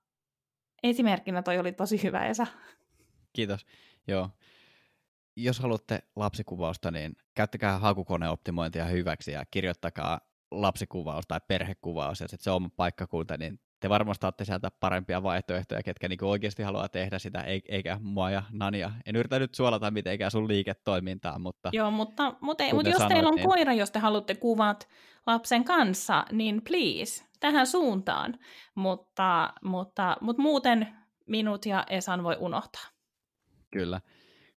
esimerkkinä 0.83 1.41
toi 1.41 1.59
oli 1.59 1.71
tosi 1.71 2.03
hyvä, 2.03 2.25
Esa. 2.25 2.47
Kiitos. 3.33 3.65
Joo. 4.07 4.29
Jos 5.35 5.59
haluatte 5.59 5.99
lapsikuvausta, 6.15 6.91
niin 6.91 7.15
käyttäkää 7.33 7.79
hakukoneoptimointia 7.79 8.85
hyväksi 8.85 9.31
ja 9.31 9.45
kirjoittakaa 9.51 10.19
lapsikuvaus 10.51 11.25
tai 11.27 11.39
perhekuvaus 11.47 12.21
ja 12.21 12.27
se 12.27 12.51
oma 12.51 12.69
paikkakunta, 12.75 13.37
niin 13.37 13.59
te 13.85 13.89
varmasti 13.89 14.21
saatte 14.21 14.45
sieltä 14.45 14.71
parempia 14.79 15.23
vaihtoehtoja, 15.23 15.83
ketkä 15.83 16.07
niin 16.07 16.23
oikeasti 16.23 16.63
haluaa 16.63 16.89
tehdä 16.89 17.19
sitä, 17.19 17.41
eikä 17.69 17.99
mua 18.01 18.31
ja 18.31 18.43
Nania. 18.51 18.91
En 19.05 19.15
yritä 19.15 19.39
nyt 19.39 19.55
suolata 19.55 19.91
mitenkään 19.91 20.31
sun 20.31 20.47
liiketoimintaa, 20.47 21.39
mutta... 21.39 21.69
Joo, 21.73 21.91
mutta, 21.91 22.33
mutta, 22.41 22.63
ei, 22.63 22.73
mutta 22.73 22.89
jos 22.89 22.97
sanoit, 22.97 23.13
teillä 23.13 23.29
on 23.29 23.35
niin... 23.35 23.49
koira, 23.49 23.73
jos 23.73 23.91
te 23.91 23.99
haluatte 23.99 24.35
kuvat 24.35 24.87
lapsen 25.25 25.63
kanssa, 25.63 26.25
niin 26.31 26.61
please, 26.61 27.25
tähän 27.39 27.67
suuntaan. 27.67 28.39
Mutta, 28.75 29.53
mutta, 29.63 30.17
mutta 30.21 30.41
muuten 30.41 30.87
minut 31.27 31.65
ja 31.65 31.85
Esan 31.89 32.23
voi 32.23 32.37
unohtaa. 32.39 32.85
Kyllä. 33.71 34.01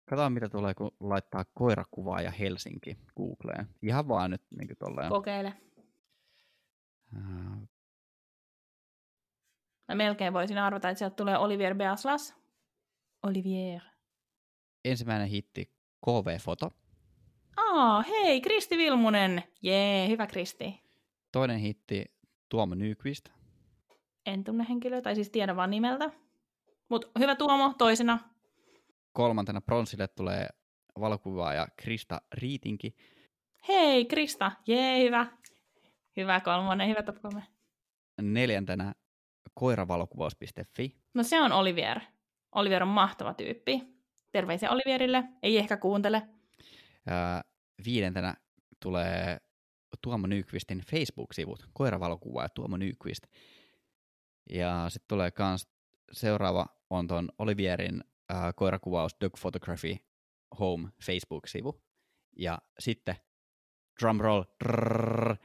Katsotaan, 0.10 0.34
mitä 0.34 0.50
tulee, 0.50 0.74
kun 0.74 0.92
laittaa 1.00 1.46
koirakuvaa 1.54 2.22
ja 2.22 2.32
Helsinki 2.32 2.98
Googleen. 3.18 3.68
Ihan 3.82 4.08
vaan 4.08 4.32
nyt 4.32 4.42
niin 4.58 4.78
tolleen. 4.80 5.10
Kokeile. 5.10 5.54
Mä 9.88 9.96
melkein 9.96 10.34
voisin 10.34 10.58
arvata, 10.58 10.90
että 10.90 11.00
sieltä 11.00 11.16
tulee 11.16 11.38
Olivier 11.38 11.76
Beaslas. 11.76 12.36
Olivier. 13.24 13.82
Ensimmäinen 14.86 15.28
hitti, 15.28 15.72
KV-foto. 16.06 16.72
Aa, 17.58 18.02
hei, 18.02 18.42
Kristi 18.42 18.78
Vilmunen. 18.78 19.44
Jee, 19.62 20.08
hyvä 20.08 20.28
Kristi. 20.28 20.82
Toinen 21.32 21.60
hitti, 21.60 22.06
Tuomo 22.50 22.76
Nyqvist. 22.76 23.30
En 24.26 24.44
tunne 24.44 24.66
henkilöä, 24.70 25.02
tai 25.02 25.16
siis 25.16 25.30
tiedä 25.30 25.56
vaan 25.56 25.70
nimeltä. 25.70 26.12
Mutta 26.90 27.08
hyvä 27.20 27.36
Tuomo, 27.36 27.74
toisena. 27.78 28.20
Kolmantena 29.14 29.62
pronssille 29.62 30.08
tulee 30.08 30.50
valokuvaaja 31.00 31.68
Krista 31.78 32.22
Riitinki. 32.34 32.96
Hei 33.68 34.06
Krista, 34.06 34.52
jee, 34.68 35.04
hyvä. 35.04 35.26
Hyvä 36.18 36.40
kolmonen, 36.40 36.90
hyvä 36.90 37.04
top 37.04 37.22
kolme. 37.22 37.44
Neljäntenä 38.22 38.96
koiravalokuvaus.fi. 39.56 40.95
No 41.14 41.24
se 41.24 41.41
on 41.41 41.51
Olivier. 41.51 41.99
Olivier 42.56 42.84
on 42.84 42.89
mahtava 42.89 43.34
tyyppi. 43.34 43.82
Terveisiä 44.32 44.72
Olivierille, 44.72 45.24
ei 45.43 45.58
ehkä 45.58 45.78
kuuntele. 45.78 46.22
Ja 47.06 47.43
viidentenä 47.86 48.36
tulee 48.80 49.38
Tuomo 50.01 50.28
Nykvistin 50.28 50.84
Facebook-sivut, 50.91 51.70
koiravalokuvaaja 51.74 52.49
Tuomo 52.49 52.78
Nykvist. 52.78 53.24
Ja 54.49 54.86
sitten 54.89 55.08
tulee 55.08 55.32
kans 55.32 55.68
seuraava 56.12 56.66
on 56.89 57.08
ton 57.08 57.30
Olivierin 57.39 58.03
äh, 58.32 58.53
koirakuvaus 58.56 59.16
Dog 59.22 59.34
Photography 59.39 59.97
Home 60.60 60.89
Facebook-sivu. 61.03 61.82
Ja 62.38 62.58
sitten 62.80 63.16
drumroll, 64.01 64.43
drrrr, 64.64 65.36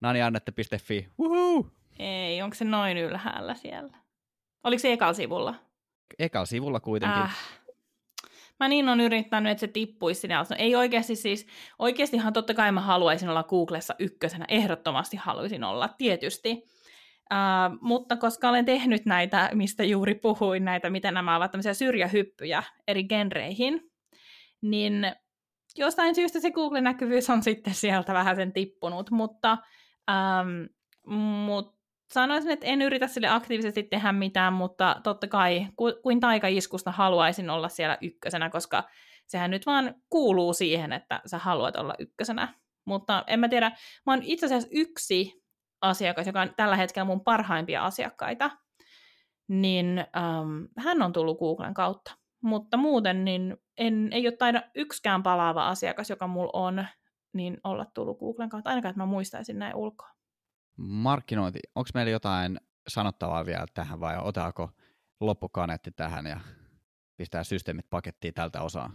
naniannette.fi, 0.00 1.08
Woohoo! 1.20 1.79
Ei, 2.00 2.42
onko 2.42 2.54
se 2.54 2.64
noin 2.64 2.96
ylhäällä 2.96 3.54
siellä? 3.54 3.96
Oliko 4.64 4.80
se 4.80 4.92
ekalla 4.92 5.12
sivulla? 5.12 5.54
Ekalla 6.18 6.46
sivulla 6.46 6.80
kuitenkin. 6.80 7.22
Äh. 7.22 7.36
Mä 8.60 8.68
niin 8.68 8.88
on 8.88 9.00
yrittänyt, 9.00 9.50
että 9.50 9.60
se 9.60 9.66
tippuisi 9.66 10.20
sinne 10.20 10.34
alas. 10.34 10.50
No, 10.50 10.56
ei 10.58 10.76
oikeasti 10.76 11.16
siis, 11.16 11.46
oikeastihan 11.78 12.32
totta 12.32 12.54
kai 12.54 12.72
mä 12.72 12.80
haluaisin 12.80 13.28
olla 13.28 13.42
Googlessa 13.42 13.94
ykkösenä, 13.98 14.44
ehdottomasti 14.48 15.16
haluaisin 15.16 15.64
olla, 15.64 15.88
tietysti. 15.88 16.50
Uh, 17.32 17.78
mutta 17.80 18.16
koska 18.16 18.48
olen 18.48 18.64
tehnyt 18.64 19.06
näitä, 19.06 19.50
mistä 19.54 19.84
juuri 19.84 20.14
puhuin, 20.14 20.64
näitä, 20.64 20.90
miten 20.90 21.14
nämä 21.14 21.36
ovat 21.36 21.50
tämmöisiä 21.50 21.74
syrjähyppyjä 21.74 22.62
eri 22.88 23.04
genreihin, 23.04 23.90
niin 24.60 25.12
jostain 25.76 26.14
syystä 26.14 26.40
se 26.40 26.50
Google-näkyvyys 26.50 27.30
on 27.30 27.42
sitten 27.42 27.74
sieltä 27.74 28.14
vähän 28.14 28.36
sen 28.36 28.52
tippunut, 28.52 29.10
mutta, 29.10 29.58
ähm, 30.10 30.64
mut 31.44 31.79
sanoisin, 32.12 32.50
että 32.50 32.66
en 32.66 32.82
yritä 32.82 33.06
sille 33.06 33.28
aktiivisesti 33.28 33.82
tehdä 33.82 34.12
mitään, 34.12 34.52
mutta 34.52 35.00
totta 35.04 35.26
kai 35.26 35.66
ku, 35.76 35.84
kuin 36.02 36.20
taikaiskusta 36.20 36.92
haluaisin 36.92 37.50
olla 37.50 37.68
siellä 37.68 37.98
ykkösenä, 38.00 38.50
koska 38.50 38.84
sehän 39.26 39.50
nyt 39.50 39.66
vaan 39.66 39.94
kuuluu 40.10 40.52
siihen, 40.52 40.92
että 40.92 41.20
sä 41.26 41.38
haluat 41.38 41.76
olla 41.76 41.94
ykkösenä. 41.98 42.54
Mutta 42.84 43.24
en 43.26 43.40
mä 43.40 43.48
tiedä, 43.48 43.70
mä 44.06 44.12
oon 44.12 44.22
itse 44.22 44.46
asiassa 44.46 44.68
yksi 44.72 45.42
asiakas, 45.80 46.26
joka 46.26 46.40
on 46.40 46.54
tällä 46.56 46.76
hetkellä 46.76 47.04
mun 47.04 47.24
parhaimpia 47.24 47.84
asiakkaita, 47.84 48.50
niin 49.48 49.98
ähm, 49.98 50.64
hän 50.78 51.02
on 51.02 51.12
tullut 51.12 51.38
Googlen 51.38 51.74
kautta. 51.74 52.16
Mutta 52.42 52.76
muuten 52.76 53.24
niin 53.24 53.56
en, 53.78 54.08
ei 54.12 54.26
ole 54.26 54.36
taida 54.36 54.62
yksikään 54.74 55.22
palaava 55.22 55.68
asiakas, 55.68 56.10
joka 56.10 56.26
mulla 56.26 56.50
on, 56.52 56.86
niin 57.32 57.60
olla 57.64 57.84
tullut 57.84 58.18
Googlen 58.18 58.48
kautta, 58.48 58.70
ainakaan 58.70 58.90
että 58.90 59.02
mä 59.02 59.06
muistaisin 59.06 59.58
näin 59.58 59.76
ulkoa. 59.76 60.19
Markkinointi, 60.80 61.58
onko 61.74 61.90
meillä 61.94 62.10
jotain 62.10 62.60
sanottavaa 62.88 63.46
vielä 63.46 63.66
tähän 63.74 64.00
vai 64.00 64.18
otaako 64.18 64.70
loppukaneetti 65.20 65.90
tähän 65.90 66.26
ja 66.26 66.40
pistää 67.16 67.44
systeemit 67.44 67.90
pakettiin 67.90 68.34
tältä 68.34 68.62
osaa? 68.62 68.90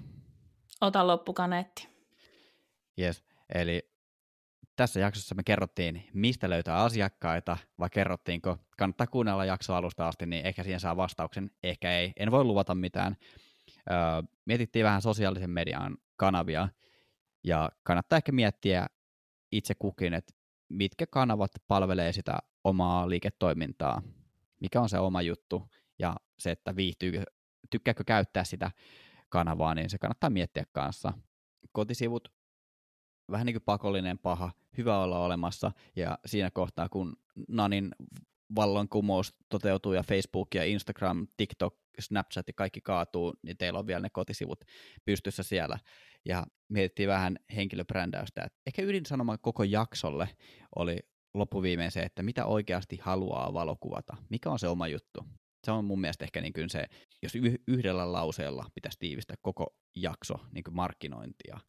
Ota 0.81 1.07
loppukaneetti. 1.07 1.87
Yes, 2.99 3.23
eli 3.53 3.89
tässä 4.75 4.99
jaksossa 4.99 5.35
me 5.35 5.43
kerrottiin, 5.43 6.09
mistä 6.13 6.49
löytää 6.49 6.75
asiakkaita, 6.75 7.57
vai 7.79 7.89
kerrottiinko, 7.89 8.57
kannattaa 8.77 9.07
kuunnella 9.07 9.45
jakso 9.45 9.75
alusta 9.75 10.07
asti, 10.07 10.25
niin 10.25 10.45
ehkä 10.45 10.63
siihen 10.63 10.79
saa 10.79 10.97
vastauksen, 10.97 11.51
ehkä 11.63 11.97
ei. 11.97 12.13
En 12.17 12.31
voi 12.31 12.43
luvata 12.43 12.75
mitään. 12.75 13.17
Öö, 13.91 13.97
mietittiin 14.45 14.85
vähän 14.85 15.01
sosiaalisen 15.01 15.49
median 15.49 15.97
kanavia, 16.15 16.69
ja 17.43 17.71
kannattaa 17.83 18.17
ehkä 18.17 18.31
miettiä 18.31 18.87
itse 19.51 19.75
kukin, 19.75 20.13
että 20.13 20.33
mitkä 20.69 21.07
kanavat 21.07 21.51
palvelee 21.67 22.13
sitä 22.13 22.37
omaa 22.63 23.09
liiketoimintaa, 23.09 24.01
mikä 24.61 24.81
on 24.81 24.89
se 24.89 24.99
oma 24.99 25.21
juttu, 25.21 25.69
ja 25.99 26.15
se, 26.39 26.51
että 26.51 26.75
viihtyy, 26.75 27.23
tykkääkö 27.69 28.03
käyttää 28.03 28.43
sitä 28.43 28.71
kanavaa, 29.29 29.75
niin 29.75 29.89
se 29.89 29.97
kannattaa 29.97 30.29
miettiä 30.29 30.65
kanssa. 30.71 31.13
Kotisivut 31.71 32.33
vähän 33.31 33.45
niin 33.45 33.53
kuin 33.53 33.63
pakollinen 33.65 34.19
paha, 34.19 34.51
hyvä 34.77 34.99
olla 34.99 35.19
olemassa, 35.19 35.71
ja 35.95 36.17
siinä 36.25 36.51
kohtaa, 36.51 36.89
kun 36.89 37.17
Nanin 37.47 37.91
vallankumous 38.55 39.35
toteutuu 39.49 39.93
ja 39.93 40.03
Facebook 40.03 40.55
ja 40.55 40.63
Instagram, 40.63 41.27
TikTok, 41.37 41.75
Snapchat 41.99 42.47
ja 42.47 42.53
kaikki 42.53 42.81
kaatuu, 42.81 43.33
niin 43.41 43.57
teillä 43.57 43.79
on 43.79 43.87
vielä 43.87 44.01
ne 44.01 44.09
kotisivut 44.09 44.63
pystyssä 45.05 45.43
siellä. 45.43 45.79
Ja 46.25 46.45
mietittiin 46.69 47.09
vähän 47.09 47.37
henkilöbrändäystä. 47.55 48.43
Että 48.43 48.59
ehkä 48.67 48.81
ydinsanoma 48.81 49.37
koko 49.37 49.63
jaksolle 49.63 50.29
oli 50.75 50.97
loppuviimein 51.33 51.91
se, 51.91 52.01
että 52.01 52.23
mitä 52.23 52.45
oikeasti 52.45 52.99
haluaa 53.01 53.53
valokuvata. 53.53 54.17
Mikä 54.29 54.49
on 54.49 54.59
se 54.59 54.67
oma 54.67 54.87
juttu? 54.87 55.25
Se 55.63 55.71
on 55.71 55.85
mun 55.85 56.01
mielestä 56.01 56.25
ehkä 56.25 56.41
niin 56.41 56.53
kuin 56.53 56.69
se, 56.69 56.85
jos 57.21 57.33
yhdellä 57.67 58.11
lauseella 58.11 58.65
pitäisi 58.75 58.99
tiivistää 58.99 59.35
koko 59.41 59.75
jakso 59.95 60.35
niin 60.51 60.63
kuin 60.63 60.75
markkinointia, 60.75 61.59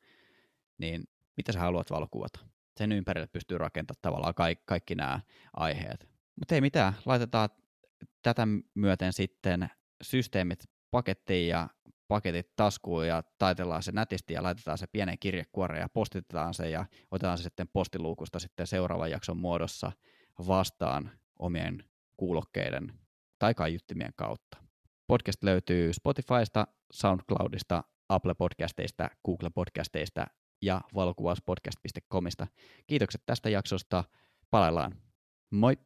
niin 0.78 1.04
mitä 1.36 1.52
sä 1.52 1.60
haluat 1.60 1.90
valokuvata. 1.90 2.40
Sen 2.76 2.92
ympärille 2.92 3.26
pystyy 3.26 3.58
rakentamaan 3.58 3.98
tavallaan 4.02 4.34
kaikki, 4.34 4.62
kaikki 4.66 4.94
nämä 4.94 5.20
aiheet. 5.52 6.08
Mutta 6.38 6.54
ei 6.54 6.60
mitään, 6.60 6.92
laitetaan 7.06 7.48
tätä 8.22 8.48
myöten 8.74 9.12
sitten 9.12 9.68
systeemit 10.02 10.58
pakettiin 10.90 11.48
ja 11.48 11.68
paketit 12.08 12.56
taskuun 12.56 13.06
ja 13.06 13.22
taitellaan 13.38 13.82
se 13.82 13.92
nätisti 13.92 14.34
ja 14.34 14.42
laitetaan 14.42 14.78
se 14.78 14.86
pienen 14.86 15.18
kirjekuoreen 15.18 15.80
ja 15.80 15.88
postitetaan 15.88 16.54
se 16.54 16.70
ja 16.70 16.86
otetaan 17.10 17.38
se 17.38 17.42
sitten 17.42 17.68
postiluukusta 17.72 18.38
sitten 18.38 18.66
seuraavan 18.66 19.10
jakson 19.10 19.36
muodossa 19.36 19.92
vastaan 20.46 21.10
omien 21.38 21.84
kuulokkeiden 22.16 22.92
tai 23.38 23.54
kaiuttimien 23.54 24.12
kautta. 24.16 24.56
Podcast 25.06 25.42
löytyy 25.42 25.92
Spotifysta, 25.92 26.66
SoundCloudista, 26.92 27.84
Apple 28.08 28.34
Podcasteista, 28.34 29.10
Google 29.24 29.50
Podcasteista 29.50 30.26
ja 30.62 30.80
valokuvauspodcast.comista. 30.94 32.46
Kiitokset 32.86 33.22
tästä 33.26 33.50
jaksosta. 33.50 34.04
Palaillaan. 34.50 34.92
Moi! 35.50 35.76